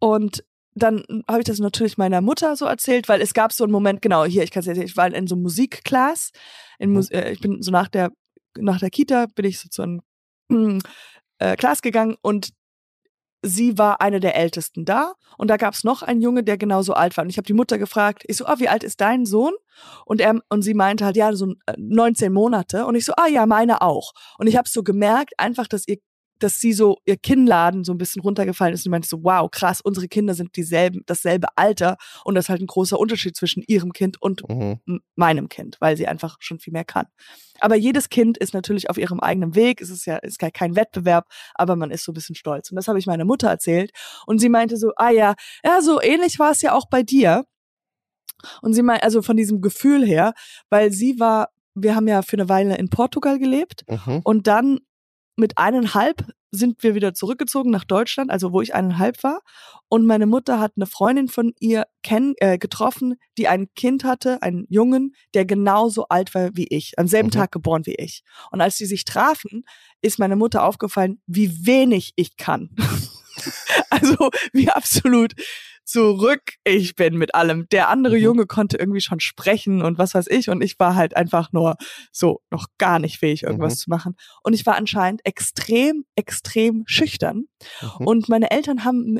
und 0.00 0.44
dann 0.74 1.04
habe 1.28 1.40
ich 1.40 1.44
das 1.44 1.58
natürlich 1.58 1.98
meiner 1.98 2.20
Mutter 2.20 2.56
so 2.56 2.64
erzählt, 2.64 3.08
weil 3.08 3.20
es 3.20 3.34
gab 3.34 3.52
so 3.52 3.64
einen 3.64 3.72
Moment, 3.72 4.00
genau, 4.00 4.24
hier, 4.24 4.42
ich 4.42 4.50
kann 4.50 4.60
es 4.60 4.66
erzählen, 4.66 4.86
ich 4.86 4.96
war 4.96 5.12
in 5.12 5.26
so 5.26 5.36
Musikclass, 5.36 6.32
in 6.78 6.92
Mus 6.92 7.10
äh, 7.10 7.32
ich 7.32 7.40
bin 7.40 7.62
so 7.62 7.70
nach 7.70 7.88
der, 7.88 8.10
nach 8.58 8.80
der 8.80 8.90
Kita, 8.90 9.26
bin 9.34 9.44
ich 9.44 9.58
so 9.60 9.68
zu 9.68 9.82
einem 9.82 10.80
äh, 11.38 11.56
Class 11.56 11.82
gegangen 11.82 12.16
und 12.22 12.50
sie 13.42 13.76
war 13.76 14.00
eine 14.00 14.20
der 14.20 14.36
Ältesten 14.36 14.84
da 14.84 15.14
und 15.36 15.48
da 15.48 15.56
gab 15.56 15.74
es 15.74 15.84
noch 15.84 16.02
einen 16.02 16.22
Junge, 16.22 16.44
der 16.44 16.56
genauso 16.56 16.94
alt 16.94 17.16
war. 17.16 17.24
Und 17.24 17.30
ich 17.30 17.36
habe 17.36 17.46
die 17.46 17.52
Mutter 17.52 17.76
gefragt, 17.76 18.22
ich 18.26 18.36
so, 18.36 18.46
ah, 18.46 18.58
wie 18.58 18.68
alt 18.68 18.84
ist 18.84 19.00
dein 19.00 19.26
Sohn? 19.26 19.52
Und 20.06 20.20
er 20.20 20.40
und 20.48 20.62
sie 20.62 20.74
meinte 20.74 21.04
halt, 21.04 21.16
ja, 21.16 21.34
so 21.34 21.54
äh, 21.66 21.74
19 21.76 22.32
Monate. 22.32 22.86
Und 22.86 22.94
ich 22.94 23.04
so, 23.04 23.12
ah 23.16 23.26
ja, 23.26 23.46
meine 23.46 23.82
auch. 23.82 24.12
Und 24.38 24.46
ich 24.46 24.56
habe 24.56 24.68
so 24.68 24.82
gemerkt, 24.82 25.32
einfach, 25.38 25.66
dass 25.66 25.88
ihr 25.88 25.98
dass 26.42 26.58
sie 26.60 26.72
so 26.72 26.98
ihr 27.04 27.16
Kinnladen 27.16 27.84
so 27.84 27.92
ein 27.92 27.98
bisschen 27.98 28.22
runtergefallen 28.22 28.74
ist 28.74 28.84
und 28.86 28.90
meinte 28.90 29.08
so, 29.08 29.22
wow, 29.22 29.48
krass, 29.50 29.80
unsere 29.80 30.08
Kinder 30.08 30.34
sind 30.34 30.56
dieselben, 30.56 31.02
dasselbe 31.06 31.48
Alter 31.56 31.96
und 32.24 32.34
das 32.34 32.46
ist 32.46 32.48
halt 32.48 32.60
ein 32.60 32.66
großer 32.66 32.98
Unterschied 32.98 33.36
zwischen 33.36 33.62
ihrem 33.66 33.92
Kind 33.92 34.20
und 34.20 34.42
Mhm. 34.48 34.80
meinem 35.14 35.48
Kind, 35.48 35.76
weil 35.80 35.96
sie 35.96 36.06
einfach 36.06 36.36
schon 36.40 36.58
viel 36.58 36.72
mehr 36.72 36.84
kann. 36.84 37.06
Aber 37.60 37.76
jedes 37.76 38.08
Kind 38.08 38.38
ist 38.38 38.54
natürlich 38.54 38.90
auf 38.90 38.98
ihrem 38.98 39.20
eigenen 39.20 39.54
Weg. 39.54 39.80
Es 39.80 39.90
ist 39.90 40.04
ja 40.06 40.16
ist 40.16 40.38
gar 40.38 40.50
kein 40.50 40.74
Wettbewerb, 40.74 41.26
aber 41.54 41.76
man 41.76 41.90
ist 41.90 42.04
so 42.04 42.10
ein 42.12 42.14
bisschen 42.14 42.34
stolz. 42.34 42.70
Und 42.70 42.76
das 42.76 42.88
habe 42.88 42.98
ich 42.98 43.06
meiner 43.06 43.24
Mutter 43.24 43.48
erzählt. 43.48 43.92
Und 44.26 44.38
sie 44.40 44.48
meinte 44.48 44.76
so, 44.76 44.90
ah 44.96 45.10
ja, 45.10 45.34
ja, 45.64 45.80
so 45.80 46.00
ähnlich 46.00 46.38
war 46.38 46.50
es 46.50 46.62
ja 46.62 46.74
auch 46.74 46.86
bei 46.90 47.02
dir. 47.02 47.44
Und 48.60 48.74
sie 48.74 48.82
meinte, 48.82 49.04
also 49.04 49.22
von 49.22 49.36
diesem 49.36 49.60
Gefühl 49.60 50.04
her, 50.04 50.32
weil 50.70 50.92
sie 50.92 51.20
war, 51.20 51.48
wir 51.74 51.94
haben 51.94 52.08
ja 52.08 52.22
für 52.22 52.36
eine 52.36 52.48
Weile 52.48 52.76
in 52.76 52.88
Portugal 52.90 53.38
gelebt 53.38 53.84
Mhm. 53.88 54.20
und 54.24 54.46
dann 54.46 54.80
mit 55.36 55.58
eineinhalb 55.58 56.26
sind 56.54 56.82
wir 56.82 56.94
wieder 56.94 57.14
zurückgezogen 57.14 57.70
nach 57.70 57.84
Deutschland, 57.84 58.30
also 58.30 58.52
wo 58.52 58.60
ich 58.60 58.74
eineinhalb 58.74 59.22
war. 59.22 59.40
Und 59.88 60.04
meine 60.04 60.26
Mutter 60.26 60.60
hat 60.60 60.72
eine 60.76 60.86
Freundin 60.86 61.28
von 61.28 61.54
ihr 61.60 61.86
kenn, 62.02 62.34
äh, 62.38 62.58
getroffen, 62.58 63.16
die 63.38 63.48
ein 63.48 63.68
Kind 63.74 64.04
hatte, 64.04 64.42
einen 64.42 64.66
Jungen, 64.68 65.14
der 65.32 65.46
genauso 65.46 66.08
alt 66.08 66.34
war 66.34 66.50
wie 66.54 66.66
ich, 66.68 66.98
am 66.98 67.06
selben 67.06 67.28
Mhm. 67.28 67.32
Tag 67.32 67.52
geboren 67.52 67.86
wie 67.86 67.94
ich. 67.94 68.22
Und 68.50 68.60
als 68.60 68.76
sie 68.76 68.86
sich 68.86 69.04
trafen, 69.04 69.64
ist 70.02 70.18
meine 70.18 70.36
Mutter 70.36 70.64
aufgefallen, 70.64 71.22
wie 71.26 71.66
wenig 71.66 72.12
ich 72.16 72.36
kann. 72.36 72.70
also 73.90 74.30
wie 74.52 74.68
absolut 74.70 75.32
zurück 75.84 76.42
ich 76.64 76.94
bin 76.94 77.16
mit 77.18 77.34
allem. 77.34 77.68
Der 77.70 77.88
andere 77.88 78.16
Mhm. 78.16 78.22
Junge 78.22 78.46
konnte 78.46 78.76
irgendwie 78.76 79.00
schon 79.00 79.20
sprechen 79.20 79.82
und 79.82 79.98
was 79.98 80.14
weiß 80.14 80.26
ich. 80.28 80.48
Und 80.48 80.62
ich 80.62 80.78
war 80.78 80.94
halt 80.94 81.16
einfach 81.16 81.52
nur 81.52 81.76
so 82.12 82.40
noch 82.50 82.66
gar 82.78 82.98
nicht 82.98 83.18
fähig, 83.18 83.42
irgendwas 83.42 83.74
Mhm. 83.74 83.78
zu 83.78 83.90
machen. 83.90 84.16
Und 84.42 84.52
ich 84.54 84.64
war 84.66 84.76
anscheinend 84.76 85.20
extrem, 85.24 86.04
extrem 86.16 86.84
schüchtern. 86.86 87.44
Mhm. 87.98 88.06
Und 88.06 88.28
meine 88.28 88.50
Eltern 88.50 88.84
haben 88.84 89.18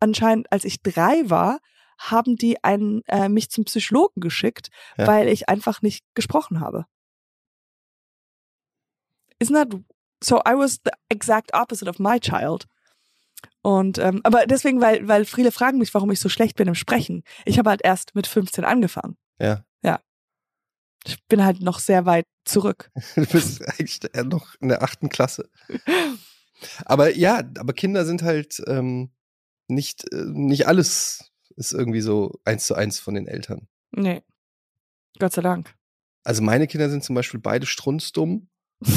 anscheinend, 0.00 0.50
als 0.52 0.64
ich 0.64 0.82
drei 0.82 1.28
war, 1.28 1.58
haben 1.98 2.36
die 2.36 2.62
einen, 2.64 3.02
äh, 3.08 3.28
mich 3.28 3.50
zum 3.50 3.64
Psychologen 3.64 4.20
geschickt, 4.20 4.68
Ja. 4.96 5.06
weil 5.06 5.28
ich 5.28 5.48
einfach 5.50 5.82
nicht 5.82 6.04
gesprochen 6.14 6.60
habe. 6.60 6.86
Isn't 9.42 9.54
that 9.54 9.68
so? 10.22 10.38
I 10.46 10.54
was 10.56 10.80
the 10.84 10.90
exact 11.10 11.52
opposite 11.54 11.88
of 11.88 11.98
my 11.98 12.18
child. 12.20 12.66
Und 13.62 13.98
ähm, 13.98 14.20
aber 14.24 14.46
deswegen, 14.46 14.80
weil 14.80 15.06
weil 15.06 15.24
viele 15.24 15.52
fragen 15.52 15.78
mich, 15.78 15.92
warum 15.92 16.10
ich 16.10 16.20
so 16.20 16.28
schlecht 16.28 16.56
bin 16.56 16.68
im 16.68 16.74
Sprechen. 16.74 17.24
Ich 17.44 17.58
habe 17.58 17.70
halt 17.70 17.82
erst 17.84 18.14
mit 18.14 18.26
15 18.26 18.64
angefangen. 18.64 19.16
Ja. 19.38 19.64
Ich 21.06 21.22
bin 21.28 21.44
halt 21.44 21.60
noch 21.60 21.78
sehr 21.78 22.06
weit 22.06 22.26
zurück. 22.44 22.90
Du 23.14 23.26
bist 23.26 23.62
eigentlich 23.66 24.00
noch 24.24 24.54
in 24.60 24.68
der 24.68 24.82
achten 24.82 25.08
Klasse. 25.08 25.48
Aber 26.84 27.14
ja, 27.16 27.38
aber 27.58 27.72
Kinder 27.72 28.04
sind 28.04 28.22
halt 28.22 28.62
ähm, 28.66 29.10
nicht, 29.68 30.12
äh, 30.12 30.24
nicht 30.26 30.66
alles 30.66 31.32
ist 31.56 31.72
irgendwie 31.72 32.02
so 32.02 32.38
eins 32.44 32.66
zu 32.66 32.74
eins 32.74 32.98
von 32.98 33.14
den 33.14 33.26
Eltern. 33.26 33.66
Nee. 33.92 34.22
Gott 35.18 35.32
sei 35.32 35.40
Dank. 35.42 35.74
Also 36.22 36.42
meine 36.42 36.66
Kinder 36.66 36.90
sind 36.90 37.02
zum 37.02 37.14
Beispiel 37.14 37.40
beide 37.40 37.64
strunzdumm. 37.66 38.48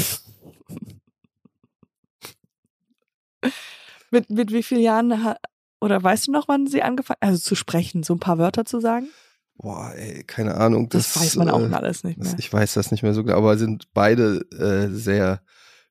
mit, 4.14 4.30
mit 4.30 4.52
wie 4.52 4.62
vielen 4.62 4.80
Jahren 4.80 5.36
oder 5.80 6.02
weißt 6.02 6.28
du 6.28 6.32
noch, 6.32 6.48
wann 6.48 6.66
sie 6.66 6.82
angefangen 6.82 7.18
also 7.20 7.38
zu 7.38 7.54
sprechen, 7.54 8.02
so 8.02 8.14
ein 8.14 8.20
paar 8.20 8.38
Wörter 8.38 8.64
zu 8.64 8.80
sagen? 8.80 9.08
boah, 9.56 9.92
ey, 9.94 10.24
keine 10.24 10.54
Ahnung. 10.54 10.88
Das, 10.88 11.12
Das, 11.12 11.22
weiß 11.22 11.36
man 11.36 11.50
auch 11.50 11.60
äh, 11.60 11.74
alles 11.74 12.04
nicht 12.04 12.20
das, 12.20 12.28
mehr. 12.28 12.38
ich 12.38 12.52
weiß 12.52 12.74
das 12.74 12.90
nicht 12.90 13.02
mehr 13.02 13.14
so 13.14 13.24
genau, 13.24 13.38
aber 13.38 13.56
sind 13.56 13.92
beide 13.92 14.40
äh, 14.52 14.88
sehr 14.94 15.42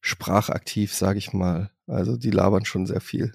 sprachaktiv, 0.01 0.93
sage 0.93 1.19
ich 1.19 1.33
mal. 1.33 1.71
Also 1.87 2.17
die 2.17 2.31
labern 2.31 2.65
schon 2.65 2.85
sehr 2.85 3.01
viel. 3.01 3.33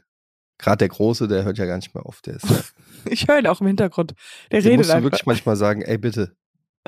Gerade 0.59 0.79
der 0.79 0.89
Große, 0.89 1.29
der 1.29 1.45
hört 1.45 1.59
ja 1.59 1.67
gar 1.67 1.77
nicht 1.77 1.95
mehr 1.95 2.05
auf. 2.05 2.21
Der 2.23 2.37
ist 2.37 2.51
ja, 2.51 2.61
Ich 3.11 3.29
höre 3.29 3.39
ihn 3.39 3.47
auch 3.47 3.61
im 3.61 3.69
Hintergrund. 3.69 4.15
Der 4.51 4.65
redet 4.65 4.79
musst 4.79 4.91
du 4.91 4.95
einfach. 4.95 5.05
wirklich 5.05 5.27
manchmal 5.27 5.57
sagen, 5.57 5.83
ey, 5.83 5.99
bitte, 5.99 6.37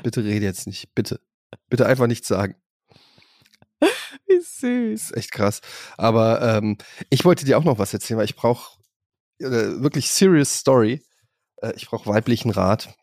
bitte 0.03 0.23
rede 0.23 0.45
jetzt 0.45 0.67
nicht, 0.67 0.93
bitte. 0.93 1.19
Bitte 1.69 1.85
einfach 1.85 2.07
nichts 2.07 2.27
sagen. 2.27 2.55
Wie 4.31 4.37
Das 4.39 4.59
süß. 4.59 5.01
ist 5.11 5.17
echt 5.17 5.31
krass. 5.31 5.61
Aber 5.97 6.41
ähm, 6.41 6.77
ich 7.09 7.25
wollte 7.25 7.45
dir 7.45 7.57
auch 7.57 7.63
noch 7.63 7.79
was 7.79 7.93
erzählen, 7.93 8.17
weil 8.17 8.25
ich 8.25 8.35
brauche 8.35 8.77
äh, 9.39 9.45
wirklich 9.81 10.09
serious 10.11 10.53
Story. 10.59 11.03
Äh, 11.57 11.73
ich 11.75 11.87
brauche 11.87 12.09
weiblichen 12.09 12.51
Rat. 12.51 12.93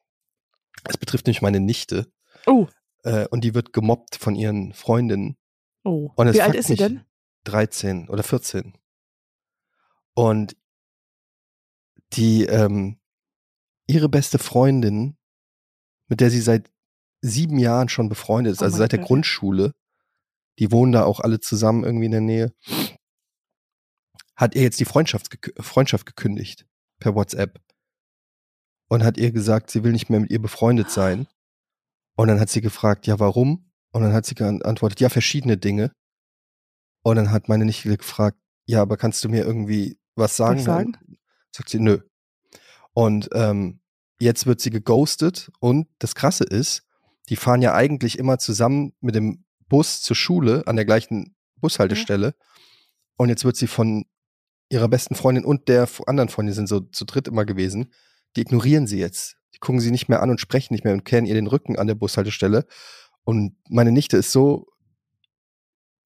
Es 0.85 0.97
betrifft 0.97 1.27
nämlich 1.27 1.43
meine 1.43 1.61
Nichte. 1.61 2.11
Oh, 2.47 2.67
Äh, 3.05 3.27
und 3.29 3.43
die 3.45 3.55
wird 3.55 3.73
gemobbt 3.73 4.17
von 4.17 4.35
ihren 4.35 4.73
Freundinnen. 4.73 5.37
oh. 5.85 6.11
Und 6.17 6.29
es 6.29 6.37
Wie 6.37 6.43
alt 6.43 6.55
ist 6.55 6.67
sie 6.69 6.77
denn? 6.77 7.05
13 7.45 8.09
oder 8.09 8.23
14. 8.23 8.75
Und 10.15 10.57
die, 12.15 12.45
ähm, 12.45 12.99
ihre 13.87 14.09
beste 14.09 14.39
Freundin, 14.39 15.17
mit 16.09 16.21
der 16.21 16.31
sie 16.31 16.41
seit 16.41 16.71
sieben 17.21 17.59
Jahren 17.59 17.89
schon 17.89 18.09
befreundet 18.09 18.53
ist, 18.55 18.63
Oh 18.63 18.65
also 18.65 18.79
seit 18.79 18.93
der 18.93 18.99
Gott. 19.01 19.09
Grundschule, 19.09 19.75
die 20.59 20.73
wohnen 20.73 20.93
da 20.93 21.05
auch 21.05 21.21
alle 21.21 21.41
zusammen 21.41 21.85
irgendwie 21.85 22.07
in 22.07 22.13
der 22.13 22.21
Nähe, 22.21 22.53
hat 24.37 24.55
ihr 24.55 24.63
jetzt 24.63 24.81
die 24.81 24.85
Freundschaft, 24.85 25.37
Freundschaft 25.59 26.07
gekündigt 26.07 26.67
per 27.01 27.15
WhatsApp 27.15 27.61
und 28.89 29.05
hat 29.05 29.19
ihr 29.19 29.33
gesagt, 29.33 29.71
sie 29.71 29.83
will 29.85 29.93
nicht 29.93 30.11
mehr 30.11 30.21
mit 30.21 30.31
ihr 30.31 30.41
befreundet 30.41 30.91
sein. 30.91 31.27
Und 32.17 32.29
dann 32.29 32.41
hat 32.41 32.49
sie 32.49 32.61
gefragt, 32.61 33.07
ja, 33.07 33.19
warum? 33.21 33.71
Und 33.93 34.03
dann 34.03 34.13
hat 34.13 34.27
sie 34.27 34.35
geantwortet, 34.35 35.01
ja, 35.01 35.09
verschiedene 35.09 35.57
Dinge. 35.57 35.93
Und 37.03 37.17
dann 37.17 37.31
hat 37.31 37.49
meine 37.49 37.65
Nichte 37.65 37.97
gefragt, 37.97 38.39
ja, 38.67 38.83
aber 38.83 38.97
kannst 38.97 39.23
du 39.25 39.29
mir 39.29 39.45
irgendwie 39.45 39.99
was 40.15 40.37
sagen? 40.37 40.59
Was 40.59 40.65
sagen? 40.65 40.93
Dann 40.93 41.19
sagt 41.53 41.69
sie, 41.69 41.81
nö. 41.81 42.01
Und 42.93 43.29
ähm, 43.33 43.81
jetzt 44.19 44.47
wird 44.47 44.61
sie 44.61 44.71
geghostet 44.71 45.51
und 45.61 45.89
das 45.99 46.15
Krasse 46.15 46.45
ist, 46.45 46.83
die 47.29 47.37
fahren 47.37 47.63
ja 47.63 47.75
eigentlich 47.75 48.19
immer 48.19 48.39
zusammen 48.39 48.95
mit 49.01 49.15
dem 49.15 49.45
Bus 49.69 50.01
zur 50.03 50.17
Schule 50.17 50.63
an 50.67 50.77
der 50.77 50.85
gleichen 50.85 51.37
Bushaltestelle. 51.57 52.35
Und 53.17 53.29
jetzt 53.29 53.45
wird 53.45 53.57
sie 53.57 53.67
von 53.67 54.05
ihrer 54.71 54.89
besten 54.89 55.15
Freundin 55.15 55.45
und 55.45 55.69
der 55.69 55.89
anderen 56.07 56.29
Freundin 56.29 56.55
sind 56.55 56.69
so 56.69 56.81
zu 56.81 57.05
dritt 57.05 57.29
immer 57.29 57.45
gewesen. 57.45 57.93
Die 58.37 58.43
ignorieren 58.43 58.87
sie 58.87 58.99
jetzt. 58.99 59.37
Die 59.55 59.59
gucken 59.59 59.81
sie 59.81 59.91
nicht 59.91 60.09
mehr 60.09 60.23
an 60.23 60.31
und 60.31 60.41
sprechen 60.41 60.75
nicht 60.75 60.85
mehr 60.85 60.93
und 60.93 61.05
kehren 61.05 61.27
ihr 61.27 61.35
den 61.35 61.47
Rücken 61.47 61.79
an 61.79 61.87
der 61.87 61.95
Bushaltestelle. 61.95 62.67
Und 63.25 63.57
meine 63.69 63.93
Nichte 63.93 64.17
ist 64.17 64.33
so, 64.33 64.67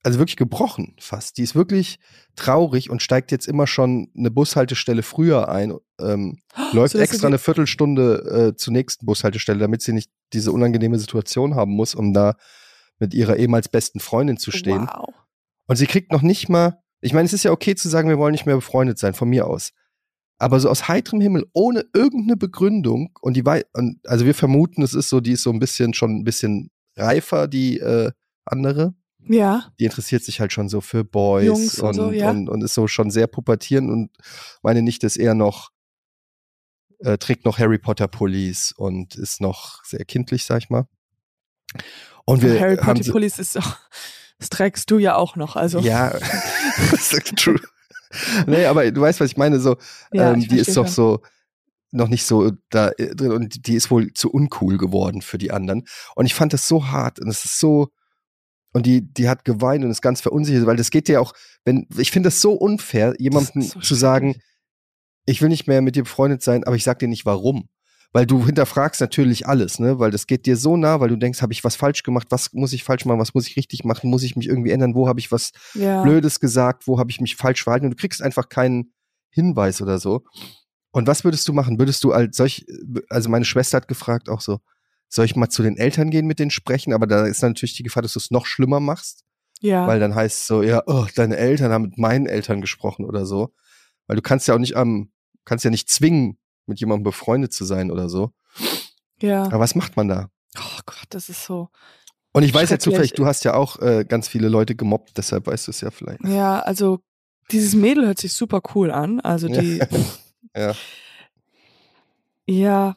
also 0.02 0.18
wirklich 0.18 0.36
gebrochen 0.36 0.96
fast. 0.98 1.38
Die 1.38 1.42
ist 1.42 1.54
wirklich 1.54 1.98
traurig 2.34 2.90
und 2.90 3.02
steigt 3.02 3.30
jetzt 3.30 3.46
immer 3.46 3.66
schon 3.66 4.10
eine 4.16 4.30
Bushaltestelle 4.30 5.02
früher 5.02 5.48
ein, 5.48 5.74
ähm, 6.00 6.40
läuft 6.72 6.92
So, 6.92 6.98
extra 6.98 7.28
eine 7.28 7.38
Viertelstunde 7.38 8.52
äh, 8.52 8.56
zur 8.56 8.72
nächsten 8.72 9.06
Bushaltestelle, 9.06 9.60
damit 9.60 9.82
sie 9.82 9.92
nicht 9.92 10.10
diese 10.32 10.50
unangenehme 10.50 10.98
Situation 10.98 11.54
haben 11.54 11.72
muss, 11.72 11.94
um 11.94 12.12
da 12.12 12.36
mit 13.03 13.14
ihrer 13.14 13.36
ehemals 13.36 13.68
besten 13.68 13.98
Freundin 13.98 14.36
zu 14.36 14.53
stehen. 14.53 14.86
Wow. 14.86 15.12
Und 15.66 15.74
sie 15.74 15.86
kriegt 15.86 16.12
noch 16.12 16.22
nicht 16.22 16.48
mal, 16.48 16.78
ich 17.00 17.12
meine, 17.12 17.26
es 17.26 17.32
ist 17.32 17.42
ja 17.42 17.50
okay 17.50 17.74
zu 17.74 17.88
sagen, 17.88 18.09
wir 18.09 18.16
wollen 18.16 18.30
nicht 18.30 18.46
mehr 18.46 18.55
befreundet 18.55 18.96
sein, 18.96 19.12
von 19.12 19.28
mir 19.28 19.48
aus. 19.48 19.72
Aber 20.38 20.61
so 20.61 20.70
aus 20.70 20.86
heiterem 20.86 21.20
Himmel, 21.20 21.46
ohne 21.53 21.84
irgendeine 21.92 22.36
Begründung, 22.36 23.11
und 23.20 23.36
die 23.36 23.44
wei 23.44 23.64
und 23.72 23.98
also 24.07 24.24
wir 24.24 24.34
vermuten, 24.34 24.82
es 24.82 24.94
ist 24.94 25.09
so, 25.09 25.20
die 25.20 25.32
ist 25.32 25.42
so 25.42 25.50
ein 25.50 25.59
bisschen 25.59 25.94
schon 25.94 26.16
ein 26.16 26.24
bisschen 26.24 26.70
reifer, 26.96 27.48
die 27.48 27.80
äh, 27.80 28.12
andere. 28.44 28.94
Ja. 29.18 29.72
Die 29.80 29.84
interessiert 29.84 30.22
sich 30.22 30.40
halt 30.40 30.53
schon 30.53 30.68
so 30.68 30.80
für 30.80 31.03
Boys 31.03 31.46
Jungs 31.46 31.80
und 31.80 31.88
und, 31.88 31.94
so, 31.94 32.12
ja. 32.12 32.30
und, 32.30 32.48
und 32.48 32.62
ist 32.62 32.74
so 32.74 32.86
schon 32.86 33.11
sehr 33.11 33.26
pubertierend 33.26 33.90
und 33.90 34.11
meine 34.62 34.82
Nichte 34.82 35.09
ist 35.09 35.16
eher 35.16 35.34
noch, 35.34 35.70
äh, 37.00 37.18
trägt 37.18 37.44
noch 37.46 37.59
Harry 37.59 37.78
Potter 37.78 38.07
Pullis 38.07 38.72
und 38.76 39.16
ist 39.16 39.40
noch 39.40 39.82
sehr 39.84 40.05
kindlich, 40.05 40.44
sag 40.44 40.59
ich 40.62 40.70
mal. 40.70 40.86
Und 42.24 42.42
wir 42.42 42.60
Harry 42.60 42.76
Potter 42.76 43.10
Pullis 43.10 43.38
ist 43.38 43.58
auch, 43.58 43.76
das 44.38 44.48
trägst 44.48 44.90
du 44.90 44.98
ja 44.98 45.16
auch 45.16 45.36
noch. 45.36 45.56
Also 45.56 45.80
Ja, 45.80 46.10
true. 47.36 47.60
Nee, 48.46 48.66
aber 48.66 48.90
du 48.90 49.00
weißt, 49.00 49.20
was 49.20 49.30
ich 49.30 49.36
meine, 49.36 49.58
so, 49.60 49.76
Ja, 50.12 50.32
ähm, 50.32 50.40
die 50.40 50.58
ist 50.58 50.76
doch 50.76 50.86
so 50.86 51.20
noch 51.92 52.08
nicht 52.08 52.24
so 52.24 52.52
da 52.70 52.88
äh, 52.98 53.14
drin 53.14 53.32
und 53.32 53.66
die 53.66 53.74
ist 53.74 53.90
wohl 53.90 54.12
zu 54.14 54.30
uncool 54.30 54.78
geworden 54.78 55.22
für 55.22 55.38
die 55.38 55.52
anderen. 55.52 55.86
Und 56.16 56.26
ich 56.26 56.34
fand 56.34 56.52
das 56.52 56.66
so 56.66 56.88
hart 56.88 57.20
und 57.20 57.28
es 57.28 57.44
ist 57.44 57.60
so, 57.60 57.88
und 58.72 58.86
die, 58.86 59.02
die 59.02 59.28
hat 59.28 59.44
geweint 59.44 59.84
und 59.84 59.90
ist 59.90 60.02
ganz 60.02 60.20
verunsichert, 60.20 60.66
weil 60.66 60.76
das 60.76 60.90
geht 60.90 61.08
ja 61.08 61.20
auch, 61.20 61.34
wenn, 61.64 61.86
ich 61.98 62.10
finde 62.10 62.28
das 62.28 62.40
so 62.40 62.52
unfair, 62.52 63.14
jemandem 63.18 63.62
so 63.62 63.80
zu 63.80 63.94
sagen, 63.94 64.36
ich 65.26 65.42
will 65.42 65.50
nicht 65.50 65.68
mehr 65.68 65.82
mit 65.82 65.94
dir 65.94 66.04
befreundet 66.04 66.42
sein, 66.42 66.64
aber 66.64 66.76
ich 66.76 66.84
sag 66.84 66.98
dir 66.98 67.08
nicht 67.08 67.26
warum. 67.26 67.68
Weil 68.14 68.26
du 68.26 68.44
hinterfragst 68.44 69.00
natürlich 69.00 69.46
alles, 69.46 69.78
ne? 69.78 69.98
Weil 69.98 70.10
das 70.10 70.26
geht 70.26 70.44
dir 70.44 70.56
so 70.58 70.76
nah, 70.76 71.00
weil 71.00 71.08
du 71.08 71.16
denkst, 71.16 71.40
habe 71.40 71.52
ich 71.54 71.64
was 71.64 71.76
falsch 71.76 72.02
gemacht, 72.02 72.26
was 72.30 72.52
muss 72.52 72.74
ich 72.74 72.84
falsch 72.84 73.06
machen, 73.06 73.18
was 73.18 73.32
muss 73.32 73.46
ich 73.48 73.56
richtig 73.56 73.84
machen, 73.84 74.10
muss 74.10 74.22
ich 74.22 74.36
mich 74.36 74.48
irgendwie 74.48 74.70
ändern, 74.70 74.94
wo 74.94 75.08
habe 75.08 75.18
ich 75.18 75.32
was 75.32 75.52
ja. 75.74 76.02
Blödes 76.02 76.38
gesagt, 76.38 76.86
wo 76.86 76.98
habe 76.98 77.10
ich 77.10 77.20
mich 77.22 77.36
falsch 77.36 77.62
verhalten 77.64 77.86
und 77.86 77.92
du 77.92 77.96
kriegst 77.96 78.20
einfach 78.22 78.48
keinen 78.50 78.92
Hinweis 79.30 79.80
oder 79.80 79.98
so. 79.98 80.24
Und 80.90 81.06
was 81.06 81.24
würdest 81.24 81.48
du 81.48 81.54
machen? 81.54 81.78
Würdest 81.78 82.04
du 82.04 82.12
als 82.12 82.36
solch, 82.36 82.66
also 83.08 83.30
meine 83.30 83.46
Schwester 83.46 83.78
hat 83.78 83.88
gefragt 83.88 84.28
auch 84.28 84.42
so, 84.42 84.58
soll 85.08 85.24
ich 85.24 85.34
mal 85.36 85.48
zu 85.48 85.62
den 85.62 85.78
Eltern 85.78 86.10
gehen 86.10 86.26
mit 86.26 86.38
denen 86.38 86.50
sprechen? 86.50 86.92
Aber 86.92 87.06
da 87.06 87.24
ist 87.26 87.42
natürlich 87.42 87.76
die 87.76 87.82
Gefahr, 87.82 88.02
dass 88.02 88.12
du 88.12 88.18
es 88.18 88.30
noch 88.30 88.44
schlimmer 88.44 88.78
machst, 88.80 89.24
Ja. 89.60 89.86
weil 89.86 90.00
dann 90.00 90.14
heißt 90.14 90.40
es 90.40 90.46
so, 90.46 90.62
ja, 90.62 90.82
oh, 90.86 91.06
deine 91.14 91.38
Eltern 91.38 91.72
haben 91.72 91.82
mit 91.84 91.96
meinen 91.96 92.26
Eltern 92.26 92.60
gesprochen 92.60 93.06
oder 93.06 93.24
so. 93.24 93.54
Weil 94.06 94.16
du 94.16 94.22
kannst 94.22 94.48
ja 94.48 94.54
auch 94.54 94.58
nicht 94.58 94.76
am, 94.76 95.10
kannst 95.46 95.64
ja 95.64 95.70
nicht 95.70 95.88
zwingen, 95.88 96.36
mit 96.66 96.80
jemandem 96.80 97.04
befreundet 97.04 97.52
zu 97.52 97.64
sein 97.64 97.90
oder 97.90 98.08
so. 98.08 98.30
ja. 99.20 99.44
Aber 99.44 99.60
was 99.60 99.74
macht 99.74 99.96
man 99.96 100.08
da? 100.08 100.28
Oh 100.58 100.80
Gott, 100.86 101.06
das 101.10 101.28
ist 101.28 101.44
so. 101.44 101.68
Und 102.32 102.42
ich 102.44 102.54
weiß 102.54 102.70
ja 102.70 102.78
zufällig, 102.78 103.12
du 103.12 103.26
hast 103.26 103.44
ja 103.44 103.54
auch 103.54 103.78
äh, 103.80 104.04
ganz 104.08 104.28
viele 104.28 104.48
Leute 104.48 104.74
gemobbt, 104.74 105.16
deshalb 105.16 105.46
weißt 105.46 105.66
du 105.66 105.70
es 105.70 105.80
ja 105.80 105.90
vielleicht. 105.90 106.24
Ja, 106.24 106.60
also 106.60 107.00
dieses 107.50 107.74
Mädel 107.74 108.06
hört 108.06 108.18
sich 108.18 108.32
super 108.32 108.62
cool 108.74 108.90
an. 108.90 109.20
Also 109.20 109.48
die, 109.48 109.80
Ja. 110.56 110.74
ja. 112.46 112.94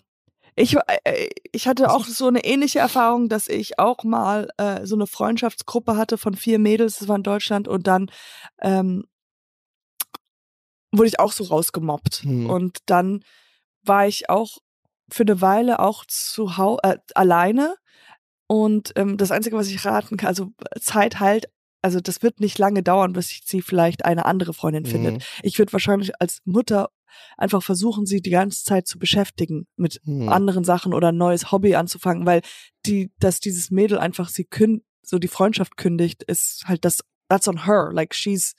Ich, 0.57 0.77
äh, 1.03 1.29
ich 1.51 1.67
hatte 1.67 1.91
auch 1.91 2.05
so 2.05 2.27
eine 2.27 2.45
ähnliche 2.45 2.79
Erfahrung, 2.79 3.27
dass 3.27 3.47
ich 3.47 3.77
auch 3.77 4.03
mal 4.03 4.49
äh, 4.57 4.85
so 4.85 4.95
eine 4.95 5.07
Freundschaftsgruppe 5.07 5.97
hatte 5.97 6.17
von 6.17 6.35
vier 6.35 6.59
Mädels, 6.59 6.99
das 6.99 7.09
war 7.09 7.17
in 7.17 7.23
Deutschland, 7.23 7.67
und 7.67 7.87
dann 7.87 8.09
ähm, 8.61 9.03
wurde 10.93 11.07
ich 11.07 11.19
auch 11.19 11.33
so 11.33 11.43
rausgemobbt. 11.43 12.23
Hm. 12.23 12.49
Und 12.49 12.77
dann 12.85 13.23
war 13.87 14.07
ich 14.07 14.29
auch 14.29 14.57
für 15.09 15.23
eine 15.23 15.41
Weile 15.41 15.79
auch 15.79 16.05
zu 16.05 16.57
Hau 16.57 16.79
äh, 16.83 16.97
alleine. 17.13 17.75
Und 18.47 18.93
ähm, 18.95 19.17
das 19.17 19.31
Einzige, 19.31 19.55
was 19.57 19.67
ich 19.67 19.85
raten 19.85 20.17
kann, 20.17 20.27
also 20.27 20.51
Zeit 20.79 21.19
halt, 21.19 21.47
also 21.81 21.99
das 21.99 22.21
wird 22.21 22.39
nicht 22.39 22.57
lange 22.57 22.83
dauern, 22.83 23.13
bis 23.13 23.41
sie 23.43 23.61
vielleicht 23.61 24.05
eine 24.05 24.25
andere 24.25 24.53
Freundin 24.53 24.85
findet. 24.85 25.15
Mhm. 25.15 25.21
Ich 25.43 25.57
würde 25.59 25.73
wahrscheinlich 25.73 26.19
als 26.19 26.41
Mutter 26.45 26.89
einfach 27.37 27.63
versuchen, 27.63 28.05
sie 28.05 28.21
die 28.21 28.29
ganze 28.29 28.63
Zeit 28.63 28.87
zu 28.87 28.99
beschäftigen 28.99 29.67
mit 29.77 30.01
Mhm. 30.05 30.29
anderen 30.29 30.63
Sachen 30.63 30.93
oder 30.93 31.09
ein 31.09 31.17
neues 31.17 31.51
Hobby 31.51 31.75
anzufangen, 31.75 32.25
weil 32.25 32.41
die, 32.85 33.11
dass 33.19 33.39
dieses 33.39 33.71
Mädel 33.71 33.97
einfach 33.97 34.29
sie 34.29 34.45
kün 34.45 34.83
so 35.01 35.19
die 35.19 35.27
Freundschaft 35.27 35.77
kündigt, 35.77 36.23
ist 36.23 36.63
halt 36.65 36.83
das, 36.83 37.01
that's 37.29 37.47
on 37.47 37.65
her. 37.65 37.89
Like 37.93 38.13
she's 38.15 38.53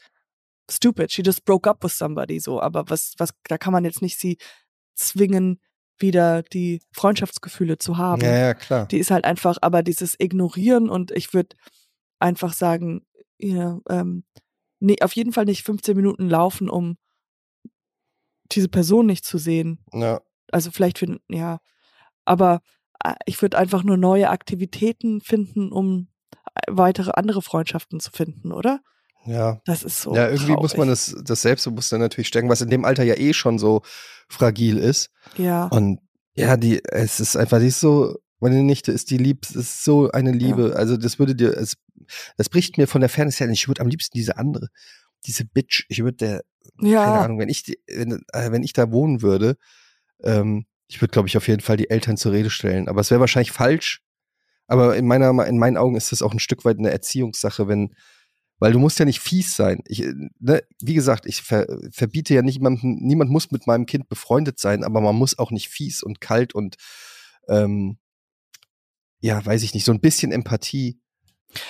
stupid. 0.70 1.12
She 1.12 1.22
just 1.22 1.45
broke 1.45 1.68
up 1.68 1.83
with 1.83 1.93
somebody 1.93 2.39
so. 2.39 2.61
Aber 2.61 2.89
was, 2.89 3.14
was, 3.18 3.31
da 3.45 3.59
kann 3.59 3.72
man 3.72 3.85
jetzt 3.85 4.03
nicht 4.03 4.18
sie 4.18 4.39
zwingen, 4.97 5.61
wieder 5.99 6.42
die 6.42 6.82
Freundschaftsgefühle 6.92 7.78
zu 7.78 7.97
haben. 7.97 8.22
Ja, 8.22 8.36
ja, 8.36 8.55
klar. 8.55 8.86
Die 8.86 8.99
ist 8.99 9.11
halt 9.11 9.24
einfach, 9.24 9.57
aber 9.62 9.82
dieses 9.82 10.16
Ignorieren 10.18 10.90
und 10.90 11.11
ich 11.11 11.32
würde 11.32 11.57
einfach 12.18 12.53
sagen, 12.53 13.07
ja, 13.38 13.78
ähm, 13.88 14.24
nee, 14.80 14.97
auf 15.01 15.14
jeden 15.14 15.32
Fall 15.32 15.44
nicht 15.44 15.62
15 15.64 15.97
Minuten 15.97 16.28
laufen, 16.28 16.68
um 16.68 16.97
diese 18.53 18.68
Person 18.68 19.07
nicht 19.07 19.24
zu 19.24 19.38
sehen. 19.38 19.84
Ja. 19.92 20.20
Also 20.51 20.70
vielleicht 20.70 20.99
finden, 20.99 21.20
ja, 21.28 21.59
aber 22.24 22.61
äh, 23.03 23.14
ich 23.26 23.40
würde 23.42 23.59
einfach 23.59 23.82
nur 23.82 23.97
neue 23.97 24.30
Aktivitäten 24.30 25.20
finden, 25.20 25.72
um 25.72 26.09
äh, 26.55 26.62
weitere 26.68 27.12
andere 27.12 27.42
Freundschaften 27.42 28.01
zu 28.01 28.11
finden, 28.11 28.53
oder? 28.53 28.80
Ja. 29.27 29.61
Das 29.64 29.83
ist 29.83 30.01
so. 30.01 30.14
ja, 30.14 30.29
irgendwie 30.29 30.53
muss 30.53 30.77
man 30.77 30.89
traurig. 30.89 31.12
das, 31.14 31.24
das 31.24 31.43
Selbstbewusstsein 31.43 32.01
natürlich 32.01 32.29
stärken, 32.29 32.49
was 32.49 32.61
in 32.61 32.70
dem 32.70 32.85
Alter 32.85 33.03
ja 33.03 33.16
eh 33.16 33.33
schon 33.33 33.59
so 33.59 33.83
fragil 34.29 34.79
ist. 34.79 35.11
Ja, 35.37 35.66
Und 35.66 36.01
ja, 36.35 36.57
die, 36.57 36.83
es 36.85 37.20
ist 37.20 37.37
einfach, 37.37 37.59
die 37.61 37.68
ist 37.68 37.81
so, 37.81 38.16
meine 38.41 38.62
Nichte 38.62 38.93
ist 38.93 39.11
die 39.11 39.18
lieb, 39.18 39.47
es 39.49 39.57
ist 39.57 39.85
so 39.85 40.11
eine 40.11 40.33
Liebe. 40.33 40.74
Also 40.77 40.97
das 40.97 41.18
würde 41.18 41.35
dir, 41.35 41.57
es, 41.57 41.77
das 42.37 42.49
bricht 42.49 42.79
mir 42.79 42.87
von 42.87 43.01
der 43.01 43.11
Fairness 43.11 43.41
her. 43.41 43.49
Ich 43.49 43.68
würde 43.68 43.81
am 43.81 43.89
liebsten 43.89 44.16
diese 44.16 44.37
andere, 44.37 44.68
diese 45.27 45.45
Bitch, 45.45 45.87
ich 45.89 46.03
würde 46.03 46.16
der, 46.16 46.43
keine 46.79 46.93
ja, 46.93 47.20
Ahnung, 47.22 47.39
wenn 47.39 47.49
ich, 47.49 47.62
die, 47.62 47.79
wenn, 47.89 48.22
äh, 48.33 48.51
wenn 48.51 48.62
ich 48.62 48.72
da 48.72 48.91
wohnen 48.91 49.22
würde, 49.22 49.57
ähm, 50.22 50.66
Ich 50.89 51.01
würde, 51.01 51.12
glaube 51.12 51.29
ich, 51.29 51.37
auf 51.37 51.49
jeden 51.49 51.62
Fall 51.62 51.77
die 51.77 51.91
Eltern 51.91 52.16
zur 52.16 52.33
Rede 52.33 52.51
stellen. 52.51 52.89
Aber 52.89 53.01
es 53.01 53.11
wäre 53.11 53.20
wahrscheinlich 53.20 53.53
falsch. 53.53 54.03
Aber 54.68 54.97
in, 54.97 55.07
meiner, 55.07 55.47
in 55.47 55.59
meinen 55.59 55.77
Augen 55.77 55.97
ist 55.97 56.12
das 56.12 56.22
auch 56.22 56.33
ein 56.33 56.39
Stück 56.39 56.64
weit 56.64 56.79
eine 56.79 56.91
Erziehungssache, 56.91 57.68
wenn, 57.68 57.95
weil 58.59 58.72
du 58.72 58.78
musst 58.78 58.98
ja 58.98 59.04
nicht 59.04 59.20
fies 59.20 59.54
sein. 59.57 59.82
Ich, 59.86 60.04
ne, 60.38 60.62
wie 60.80 60.94
gesagt, 60.94 61.26
ich 61.26 61.42
ver, 61.42 61.66
verbiete 61.90 62.34
ja 62.34 62.42
nicht 62.42 62.57
jemandem, 62.57 62.96
niemand 63.00 63.30
muss 63.30 63.50
mit 63.50 63.66
meinem 63.66 63.86
Kind 63.86 64.09
befreundet 64.09 64.59
sein, 64.59 64.84
aber 64.84 65.00
man 65.00 65.16
muss 65.16 65.38
auch 65.38 65.50
nicht 65.50 65.68
fies 65.68 66.02
und 66.02 66.20
kalt 66.20 66.54
und 66.54 66.76
ähm, 67.48 67.98
ja, 69.20 69.44
weiß 69.44 69.62
ich 69.62 69.74
nicht, 69.74 69.84
so 69.84 69.92
ein 69.92 70.00
bisschen 70.00 70.32
Empathie. 70.32 71.00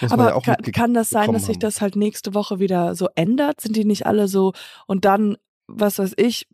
Aber 0.09 0.31
ja 0.31 0.41
kann, 0.41 0.73
kann 0.73 0.95
das 0.95 1.11
sein, 1.11 1.33
dass 1.33 1.47
sich 1.47 1.59
das 1.59 1.81
halt 1.81 1.97
nächste 1.97 2.35
Woche 2.35 2.59
wieder 2.59 2.95
so 2.95 3.09
ändert? 3.15 3.61
Sind 3.61 3.77
die 3.77 3.85
nicht 3.85 4.07
alle 4.07 4.27
so 4.27 4.53
und 4.87 5.05
dann, 5.05 5.37
was 5.67 5.99
weiß 5.99 6.15
ich, 6.17 6.49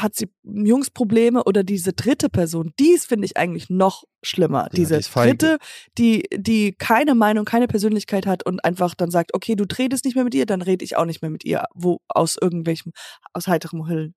hat 0.00 0.14
sie 0.14 0.30
Jungsprobleme 0.44 1.44
oder 1.44 1.64
diese 1.64 1.92
dritte 1.92 2.28
Person, 2.28 2.72
dies 2.78 3.04
finde 3.06 3.26
ich 3.26 3.36
eigentlich 3.36 3.68
noch 3.70 4.04
schlimmer. 4.22 4.68
die 4.72 4.76
diese 4.76 5.02
feige. 5.02 5.36
dritte, 5.36 5.58
die, 5.98 6.24
die 6.34 6.72
keine 6.72 7.14
Meinung, 7.14 7.44
keine 7.44 7.66
Persönlichkeit 7.68 8.26
hat 8.26 8.44
und 8.46 8.64
einfach 8.64 8.94
dann 8.94 9.10
sagt, 9.10 9.34
okay, 9.34 9.54
du 9.56 9.64
redest 9.78 10.04
nicht 10.04 10.14
mehr 10.14 10.24
mit 10.24 10.34
ihr, 10.34 10.46
dann 10.46 10.62
rede 10.62 10.84
ich 10.84 10.96
auch 10.96 11.04
nicht 11.04 11.22
mehr 11.22 11.30
mit 11.30 11.44
ihr, 11.44 11.64
wo 11.74 12.00
aus 12.08 12.36
irgendwelchem, 12.40 12.92
aus 13.32 13.46
heiterem 13.48 13.86
Himmel, 13.86 14.14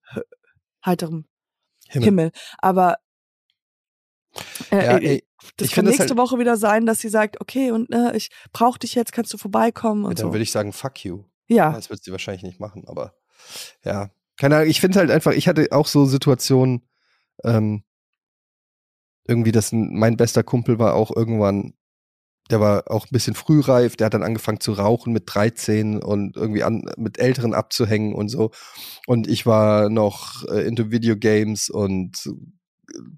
heiterem 0.86 1.26
Himmel. 1.90 2.06
Himmel. 2.06 2.32
Aber 2.60 2.98
äh, 4.72 4.86
Ja, 4.86 4.98
äh, 4.98 5.06
ey, 5.08 5.24
das 5.58 5.68
ich 5.70 5.74
kann 5.74 5.86
das 5.86 5.98
nächste 5.98 6.10
halt- 6.16 6.18
Woche 6.18 6.40
wieder 6.40 6.58
sein, 6.58 6.86
dass 6.86 7.00
sie 7.00 7.10
sagt, 7.10 7.40
okay, 7.42 7.72
und 7.72 7.92
äh, 7.94 8.16
ich 8.16 8.30
brauche 8.52 8.80
dich 8.80 8.96
jetzt, 8.96 9.12
kannst 9.12 9.34
du 9.34 9.38
vorbeikommen 9.38 10.04
Ja, 10.04 10.10
und 10.10 10.20
dann 10.20 10.28
so. 10.28 10.34
würde 10.34 10.44
ich 10.44 10.52
sagen, 10.52 10.74
fuck 10.74 11.04
you. 11.06 11.24
Ja, 11.48 11.72
Das 11.74 11.90
wird 11.90 12.04
sie 12.04 12.12
wahrscheinlich 12.12 12.44
nicht 12.44 12.60
machen, 12.60 12.84
aber 12.88 13.14
ja. 13.84 14.10
Keine 14.38 14.58
Ahnung, 14.58 14.70
ich 14.70 14.82
finde 14.82 15.00
halt 15.00 15.12
einfach, 15.12 15.32
ich 15.32 15.48
hatte 15.48 15.68
auch 15.72 15.88
so 15.88 16.06
Situationen, 16.06 16.88
ähm, 17.44 17.84
irgendwie, 19.28 19.52
dass 19.52 19.72
ein, 19.72 19.98
mein 19.98 20.18
bester 20.18 20.44
Kumpel 20.44 20.80
war 20.80 20.94
auch 20.94 21.16
irgendwann, 21.16 21.74
der 22.52 22.60
war 22.60 22.92
auch 22.92 23.06
ein 23.06 23.12
bisschen 23.12 23.34
frühreif, 23.34 23.96
der 23.96 24.06
hat 24.06 24.14
dann 24.14 24.24
angefangen 24.24 24.60
zu 24.60 24.74
rauchen 24.74 25.14
mit 25.14 25.24
13 25.26 26.02
und 26.02 26.36
irgendwie 26.36 26.64
an, 26.64 26.84
mit 26.98 27.18
Älteren 27.18 27.54
abzuhängen 27.54 28.14
und 28.14 28.30
so. 28.30 28.52
Und 29.08 29.28
ich 29.28 29.46
war 29.46 29.90
noch 29.90 30.44
äh, 30.48 30.68
into 30.68 30.92
Videogames 30.92 31.70
und 31.70 32.30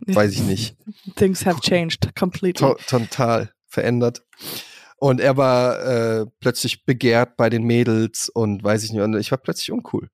äh, 0.08 0.16
weiß 0.16 0.32
ich 0.32 0.44
nicht. 0.44 0.78
things 1.16 1.46
have 1.46 1.60
changed 1.60 2.16
completely. 2.16 2.54
to 2.60 2.76
total 2.88 3.52
verändert. 3.66 4.26
Und 5.00 5.20
er 5.20 5.36
war 5.38 5.80
äh, 5.84 6.26
plötzlich 6.40 6.86
begehrt 6.86 7.36
bei 7.38 7.50
den 7.50 7.64
Mädels 7.64 8.30
und 8.30 8.64
weiß 8.64 8.84
ich 8.84 8.94
nicht, 8.94 9.02
und 9.02 9.16
ich 9.16 9.30
war 9.30 9.38
plötzlich 9.38 9.72
uncool. 9.72 10.10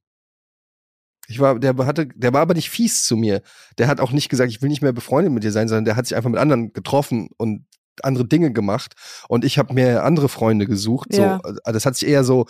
Ich 1.27 1.39
war, 1.39 1.57
der 1.59 1.75
hatte, 1.77 2.07
der 2.07 2.33
war 2.33 2.41
aber 2.41 2.53
nicht 2.53 2.69
fies 2.69 3.03
zu 3.03 3.15
mir. 3.15 3.41
Der 3.77 3.87
hat 3.87 3.99
auch 3.99 4.11
nicht 4.11 4.29
gesagt, 4.29 4.51
ich 4.51 4.61
will 4.61 4.69
nicht 4.69 4.81
mehr 4.81 4.91
befreundet 4.93 5.33
mit 5.33 5.43
dir 5.43 5.51
sein, 5.51 5.67
sondern 5.67 5.85
der 5.85 5.95
hat 5.95 6.05
sich 6.05 6.15
einfach 6.17 6.29
mit 6.29 6.39
anderen 6.39 6.73
getroffen 6.73 7.29
und 7.37 7.65
andere 8.01 8.25
Dinge 8.27 8.51
gemacht. 8.51 8.93
Und 9.29 9.45
ich 9.45 9.57
habe 9.57 9.73
mir 9.73 10.03
andere 10.03 10.27
Freunde 10.29 10.65
gesucht. 10.65 11.13
Ja. 11.13 11.37
So, 11.37 11.43
also 11.43 11.61
das 11.71 11.85
hat 11.85 11.95
sich 11.95 12.09
eher 12.09 12.23
so 12.23 12.45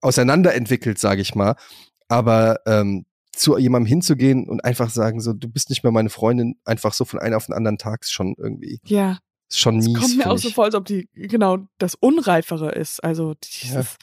auseinanderentwickelt, 0.00 0.98
sage 0.98 1.22
ich 1.22 1.34
mal. 1.34 1.54
Aber 2.08 2.60
ähm, 2.66 3.06
zu 3.34 3.56
jemandem 3.56 3.86
hinzugehen 3.86 4.48
und 4.48 4.64
einfach 4.64 4.90
sagen, 4.90 5.20
so, 5.20 5.32
du 5.32 5.48
bist 5.48 5.70
nicht 5.70 5.82
mehr 5.82 5.92
meine 5.92 6.10
Freundin, 6.10 6.56
einfach 6.64 6.92
so 6.92 7.04
von 7.04 7.18
einem 7.18 7.36
auf 7.36 7.46
den 7.46 7.54
anderen 7.54 7.78
Tag 7.78 8.02
ist 8.02 8.12
schon 8.12 8.34
irgendwie, 8.36 8.80
Ja, 8.84 9.18
ist 9.48 9.58
schon 9.58 9.78
es 9.78 9.86
mies. 9.86 9.98
kommt 9.98 10.16
mir 10.18 10.30
auch 10.30 10.38
so 10.38 10.50
vor, 10.50 10.64
als 10.64 10.74
ob 10.74 10.84
die 10.84 11.08
genau 11.14 11.58
das 11.78 11.94
Unreifere 11.94 12.72
ist. 12.72 13.02
Also 13.02 13.34
dieses. 13.42 13.96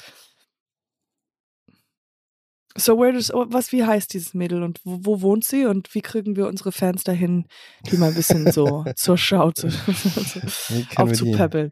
So, 2.78 2.98
where 2.98 3.12
does, 3.12 3.32
was, 3.34 3.72
wie 3.72 3.84
heißt 3.84 4.14
dieses 4.14 4.34
Mädel 4.34 4.62
und 4.64 4.80
wo, 4.84 5.00
wo 5.02 5.22
wohnt 5.22 5.44
sie 5.44 5.66
und 5.66 5.94
wie 5.96 6.02
kriegen 6.02 6.36
wir 6.36 6.48
unsere 6.48 6.72
Fans 6.72 7.04
dahin, 7.04 7.48
die 7.90 7.98
mal 7.98 8.10
ein 8.10 8.16
bisschen 8.16 8.52
so 8.52 8.86
zur 8.96 9.18
Schau 9.18 9.52
zu, 9.52 9.68
aufzupäppeln? 10.96 11.72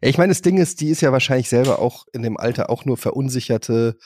Ich 0.00 0.18
meine, 0.18 0.30
das 0.30 0.42
Ding 0.42 0.58
ist, 0.58 0.80
die 0.80 0.88
ist 0.88 1.02
ja 1.02 1.12
wahrscheinlich 1.12 1.48
selber 1.48 1.78
auch 1.78 2.06
in 2.12 2.22
dem 2.22 2.36
Alter 2.36 2.70
auch 2.70 2.84
nur 2.84 2.96
verunsicherte 2.96 3.96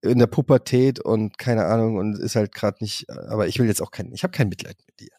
in 0.00 0.18
der 0.18 0.26
Pubertät 0.26 0.98
und 0.98 1.38
keine 1.38 1.66
Ahnung 1.66 1.96
und 1.96 2.18
ist 2.18 2.34
halt 2.34 2.52
gerade 2.52 2.78
nicht, 2.80 3.08
aber 3.08 3.46
ich 3.46 3.58
will 3.58 3.66
jetzt 3.66 3.80
auch 3.80 3.92
kein, 3.92 4.12
ich 4.12 4.24
habe 4.24 4.32
kein 4.32 4.48
Mitleid 4.48 4.76
mit 4.86 4.98
dir. 4.98 5.16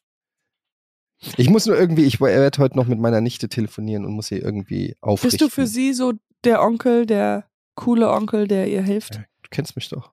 Ich 1.37 1.49
muss 1.49 1.65
nur 1.65 1.77
irgendwie, 1.77 2.03
ich 2.03 2.19
werde 2.19 2.61
heute 2.61 2.75
noch 2.75 2.87
mit 2.87 2.99
meiner 2.99 3.21
Nichte 3.21 3.47
telefonieren 3.47 4.03
und 4.03 4.11
muss 4.11 4.27
sie 4.27 4.39
irgendwie 4.39 4.97
aufrichten. 4.99 5.37
Bist 5.37 5.41
du 5.41 5.49
für 5.49 5.67
sie 5.67 5.93
so 5.93 6.13
der 6.43 6.61
Onkel, 6.61 7.05
der 7.05 7.45
coole 7.75 8.11
Onkel, 8.11 8.49
der 8.49 8.67
ihr 8.67 8.81
hilft? 8.81 9.15
Ja, 9.15 9.23
kennst 9.53 9.75
mich 9.75 9.89
doch. 9.89 10.11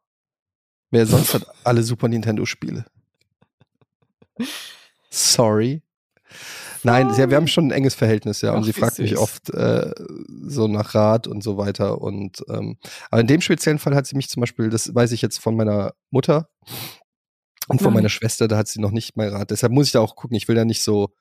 Wer 0.91 1.07
sonst 1.07 1.35
hat 1.35 1.47
alle 1.65 1.83
Super 1.83 2.09
Nintendo 2.09 2.45
Spiele? 2.45 2.85
Sorry. 5.11 5.83
Nein, 6.83 7.13
sie, 7.13 7.29
wir 7.29 7.37
haben 7.37 7.49
schon 7.49 7.69
ein 7.69 7.73
enges 7.73 7.95
Verhältnis, 7.95 8.41
ja. 8.41 8.53
Und 8.53 8.61
Ach, 8.61 8.65
sie 8.65 8.73
fragt 8.73 8.99
mich 8.99 9.19
oft 9.19 9.51
äh, 9.51 9.93
so 10.47 10.67
nach 10.67 10.95
Rat 10.95 11.27
und 11.27 11.43
so 11.43 11.59
weiter. 11.59 12.01
Und 12.01 12.43
ähm, 12.49 12.79
aber 13.11 13.21
in 13.21 13.27
dem 13.27 13.41
speziellen 13.41 13.79
Fall 13.79 13.95
hat 13.95 14.07
sie 14.07 14.17
mich 14.17 14.31
zum 14.31 14.41
Beispiel, 14.41 14.71
das 14.71 14.95
weiß 14.95 15.13
ich 15.13 15.21
jetzt 15.21 15.39
von 15.39 15.57
meiner 15.57 15.95
Mutter 16.11 16.49
und 17.69 17.79
von 17.79 17.89
Nein. 17.89 17.95
meiner 17.95 18.09
Schwester, 18.09 18.49
da 18.49 18.57
hat 18.57 18.69
sie 18.69 18.81
noch 18.81 18.93
nicht 18.93 19.17
mein 19.17 19.29
Rat. 19.29 19.51
Deshalb 19.51 19.73
muss 19.73 19.87
ich 19.87 19.93
da 19.93 20.01
auch 20.01 20.17
gucken. 20.17 20.37
Ich 20.37 20.49
will 20.49 20.57
da 20.57 20.65
nicht 20.65 20.83
so 20.83 21.13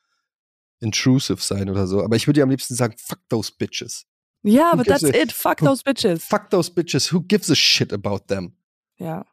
intrusive 0.79 1.41
sein 1.41 1.69
oder 1.69 1.87
so. 1.87 2.03
Aber 2.03 2.15
ich 2.15 2.27
würde 2.27 2.39
ihr 2.39 2.43
am 2.43 2.49
liebsten 2.49 2.75
sagen, 2.75 2.95
fuck 2.97 3.19
those 3.27 3.51
bitches. 3.57 4.05
Ja, 4.43 4.71
Who 4.73 4.77
but 4.77 4.87
that's 4.87 5.03
a- 5.03 5.09
it. 5.21 5.31
Fuck 5.31 5.61
who- 5.61 5.65
those 5.65 5.83
bitches. 5.83 6.21
Fuck 6.23 6.49
those 6.49 6.71
bitches. 6.71 7.11
Who 7.11 7.21
gives 7.21 7.49
a 7.49 7.55
shit 7.55 7.91
about 7.91 8.27
them? 8.27 8.55
Ja. 8.97 9.25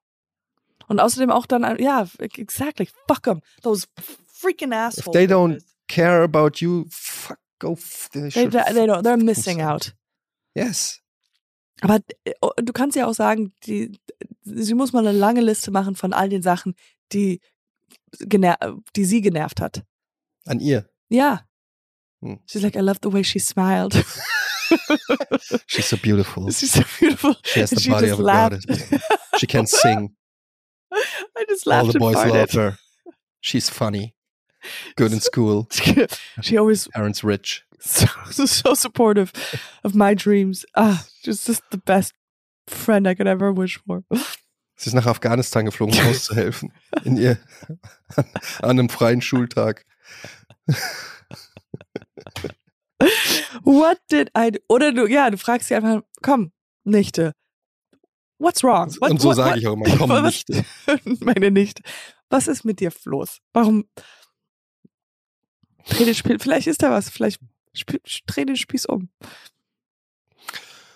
Und 0.88 1.00
außerdem 1.00 1.30
auch 1.30 1.46
dann, 1.46 1.78
ja, 1.78 2.06
exactly. 2.18 2.88
Fuck 3.08 3.24
them. 3.24 3.40
Those 3.62 3.86
freaking 4.26 4.72
assholes. 4.72 5.06
If 5.06 5.12
they 5.12 5.26
don't 5.26 5.62
care 5.88 6.22
about 6.22 6.58
you, 6.60 6.86
fuck, 6.90 7.38
go. 7.58 7.76
They, 8.12 8.28
They, 8.30 8.48
they, 8.48 8.86
don't, 8.86 9.02
they're 9.02 9.16
missing 9.16 9.62
out. 9.62 9.94
Yes. 10.54 11.00
Aber 11.80 11.98
oh, 12.40 12.52
du 12.56 12.72
kannst 12.72 12.96
ja 12.96 13.06
auch 13.06 13.14
sagen, 13.14 13.52
die, 13.64 13.98
sie 14.42 14.74
muss 14.74 14.92
mal 14.92 15.06
eine 15.06 15.16
lange 15.16 15.40
Liste 15.40 15.70
machen 15.70 15.94
von 15.96 16.12
all 16.12 16.28
den 16.28 16.42
Sachen, 16.42 16.74
die, 17.12 17.40
gener 18.20 18.56
die 18.94 19.04
sie 19.04 19.20
genervt 19.20 19.60
hat. 19.60 19.84
An 20.46 20.60
ihr. 20.60 20.88
Ja. 21.08 21.46
Hm. 22.22 22.40
She's 22.46 22.62
like, 22.62 22.76
I 22.76 22.80
love 22.80 23.00
the 23.02 23.12
way 23.12 23.22
she 23.24 23.38
smiled. 23.38 23.94
She's 25.66 25.86
so 25.86 25.96
beautiful. 25.96 26.50
She's 26.50 26.72
so 26.72 26.82
beautiful. 26.98 27.34
She 27.44 27.60
has 27.60 27.70
the 27.70 27.80
she 27.80 27.90
body 27.90 28.08
of 28.08 28.18
a 28.18 28.22
laughed. 28.22 28.66
goddess. 28.66 29.02
She 29.38 29.46
can 29.46 29.66
sing. 29.82 30.14
I 30.92 31.44
just 31.48 31.66
laughed. 31.66 31.86
All 31.86 31.92
the 31.92 31.98
boys 31.98 32.14
love 32.16 32.50
her. 32.52 32.78
She's 33.40 33.68
funny. 33.68 34.14
Good 34.96 35.12
in 35.12 35.20
school. 35.20 35.68
she 36.42 36.56
always 36.56 36.88
Parents 36.88 37.22
rich. 37.22 37.62
so, 37.80 38.06
so 38.30 38.74
supportive 38.74 39.32
of 39.84 39.94
my 39.94 40.14
dreams. 40.14 40.64
Ah, 40.74 41.06
she's 41.22 41.44
just 41.44 41.62
the 41.70 41.78
best 41.78 42.12
friend 42.66 43.06
I 43.06 43.14
could 43.14 43.28
ever 43.28 43.52
wish 43.52 43.78
for. 43.86 44.02
Sie 44.78 44.88
ist 44.88 44.94
nach 44.94 45.06
Afghanistan 45.06 45.64
geflogen, 45.64 45.98
um 45.98 46.06
auszuhelfen. 46.08 46.70
In 47.04 47.16
ihr, 47.16 47.38
an 48.16 48.70
einem 48.70 48.88
freien 48.90 49.22
Schultag. 49.22 49.86
What 53.66 53.98
did 54.10 54.30
I 54.38 54.52
do? 54.52 54.58
Oder 54.68 54.92
du, 54.92 55.06
ja, 55.06 55.28
du 55.30 55.36
fragst 55.38 55.68
sie 55.68 55.74
einfach, 55.74 56.02
komm, 56.22 56.52
Nichte. 56.84 57.32
What's 58.38 58.62
wrong? 58.62 58.94
What, 59.00 59.10
Und 59.10 59.20
so 59.20 59.32
sage 59.32 59.58
ich 59.58 59.66
auch 59.66 59.72
immer, 59.74 59.86
komm 59.96 60.08
was- 60.10 60.44
nicht. 60.48 60.64
Meine 61.24 61.50
Nichte. 61.50 61.82
Was 62.30 62.48
ist 62.48 62.64
mit 62.64 62.80
dir 62.80 62.92
los? 63.04 63.38
Warum? 63.52 63.84
Dreh 65.88 66.04
den 66.04 66.14
Spiel, 66.14 66.38
vielleicht 66.38 66.66
ist 66.66 66.82
da 66.82 66.90
was, 66.90 67.10
vielleicht 67.10 67.40
spiel, 67.72 68.00
dreh 68.26 68.44
den 68.44 68.56
Spieß 68.56 68.86
um. 68.86 69.08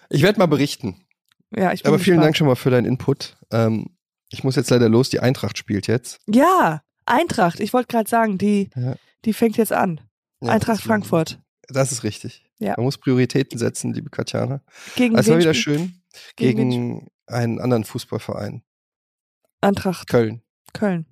Ich 0.09 0.23
werde 0.23 0.39
mal 0.39 0.47
berichten. 0.47 1.07
Ja, 1.55 1.73
ich 1.73 1.83
bin 1.83 1.89
Aber 1.91 1.99
vielen 1.99 2.17
gespannt. 2.17 2.25
Dank 2.25 2.37
schon 2.37 2.47
mal 2.49 2.57
für 2.57 2.71
deinen 2.71 2.87
Input. 2.87 3.37
Ähm, 3.53 3.97
ich 4.31 4.45
muss 4.45 4.57
jetzt 4.57 4.71
leider 4.71 4.89
los. 4.89 5.11
Die 5.11 5.21
Eintracht 5.21 5.59
spielt 5.59 5.87
jetzt. 5.87 6.21
Ja, 6.29 6.83
Eintracht, 7.07 7.61
ich 7.61 7.73
wollte 7.73 7.89
gerade 7.89 8.09
sagen, 8.09 8.39
die, 8.39 8.71
Ja. 8.77 8.95
die 9.25 9.33
fängt 9.33 9.57
jetzt 9.57 9.73
an. 9.73 10.01
Ja, 10.41 10.51
Eintracht 10.53 10.81
Frankfurt. 10.83 11.41
Das 11.73 11.93
ist 11.93 12.03
richtig. 12.03 12.45
Ja. 12.59 12.75
Man 12.77 12.85
muss 12.85 12.99
Prioritäten 12.99 13.59
setzen, 13.59 13.93
liebe 13.93 14.11
Katjana. 14.11 14.61
Gegen 14.97 15.17
Es 15.17 15.29
war 15.29 15.39
wieder 15.39 15.55
schön. 15.55 16.01
Gegen, 16.37 16.71
Gegen 16.71 17.09
einen 17.27 17.61
anderen 17.61 17.85
Fußballverein. 17.85 18.63
Eintracht 19.61 20.09
Köln. 20.09 20.43
Köln. 20.73 21.07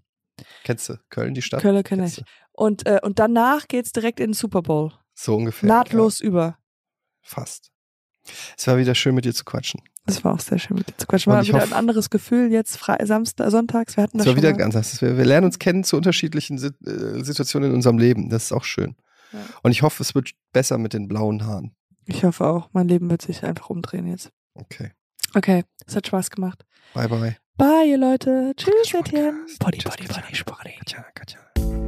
Kennst 0.64 0.88
du? 0.88 0.98
Köln, 1.11 1.34
die 1.34 1.42
Stadt? 1.42 1.62
Köln 1.62 1.82
kenne 1.82 2.06
ich. 2.06 2.22
Und, 2.52 2.86
äh, 2.86 3.00
und 3.02 3.18
danach 3.18 3.68
geht's 3.68 3.92
direkt 3.92 4.20
in 4.20 4.28
den 4.30 4.34
Super 4.34 4.62
Bowl. 4.62 4.92
So 5.14 5.36
ungefähr. 5.36 5.68
Nahtlos 5.68 6.20
über. 6.20 6.42
Ja, 6.42 6.59
fast. 7.22 7.70
Es 8.56 8.66
war 8.66 8.76
wieder 8.78 8.94
schön, 8.94 9.14
mit 9.14 9.24
dir 9.24 9.34
zu 9.34 9.44
quatschen. 9.44 9.80
Das 10.06 10.24
war 10.24 10.34
auch 10.34 10.40
sehr 10.40 10.59
schön 10.59 10.76
mit 10.76 10.88
dir 10.88 10.96
zu 10.96 11.06
quatschen. 11.06 11.32
War 11.32 11.42
wieder 11.44 11.54
hoffe- 11.61 11.66
ein 11.66 11.72
anderes 11.72 12.11
Gefühl 12.11 12.50
jetzt 12.52 12.76
Fre 12.76 12.96
Samstag, 13.04 13.50
Sonntags. 13.50 13.96
Wir 13.96 14.02
hatten 14.04 14.18
das 14.18 14.26
Es 14.26 14.30
war 14.32 14.36
wieder 14.36 14.50
mal. 14.52 14.56
ganz 14.59 14.74
anders. 14.76 15.00
Wir, 15.02 15.16
wir 15.16 15.24
lernen 15.24 15.46
uns 15.46 15.59
kennen 15.59 15.84
zu 15.84 15.96
unterschiedlichen 15.96 16.59
Sit 16.59 16.74
äh, 16.86 17.22
Situationen 17.22 17.70
in 17.70 17.74
unserem 17.76 17.98
Leben. 17.98 18.28
Das 18.30 18.44
ist 18.44 18.52
auch 18.52 18.64
schön. 18.64 18.96
Ja. 19.33 19.39
Und 19.62 19.70
ich 19.72 19.83
hoffe, 19.83 20.03
es 20.03 20.14
wird 20.14 20.31
besser 20.53 20.79
mit 20.79 20.93
den 20.93 21.09
blauen 21.09 21.47
Haaren. 21.47 21.74
Ich 22.07 22.24
hoffe 22.24 22.47
auch. 22.47 22.68
Mein 22.72 22.89
Leben 22.89 23.11
wird 23.11 23.22
sich 23.22 23.45
einfach 23.45 23.70
umdrehen 23.70 24.07
jetzt. 24.07 24.31
Okay. 24.55 24.93
Okay, 25.35 25.64
es 25.87 25.95
hat 25.95 26.07
Spaß 26.07 26.31
gemacht. 26.31 26.64
Bye, 26.95 27.09
bye. 27.09 27.37
Bye, 27.57 27.91
ihr 27.91 27.99
Leute. 27.99 28.55
Tschüss, 28.57 28.72
Katja, 28.93 29.01
Etienne. 29.01 29.47
Body, 29.59 29.79
Tschüss, 29.79 29.91
body, 29.91 30.07
Katja. 30.07 30.22
body, 30.22 30.43
body. 30.45 30.74
Katja, 30.79 31.07
Katja. 31.14 31.88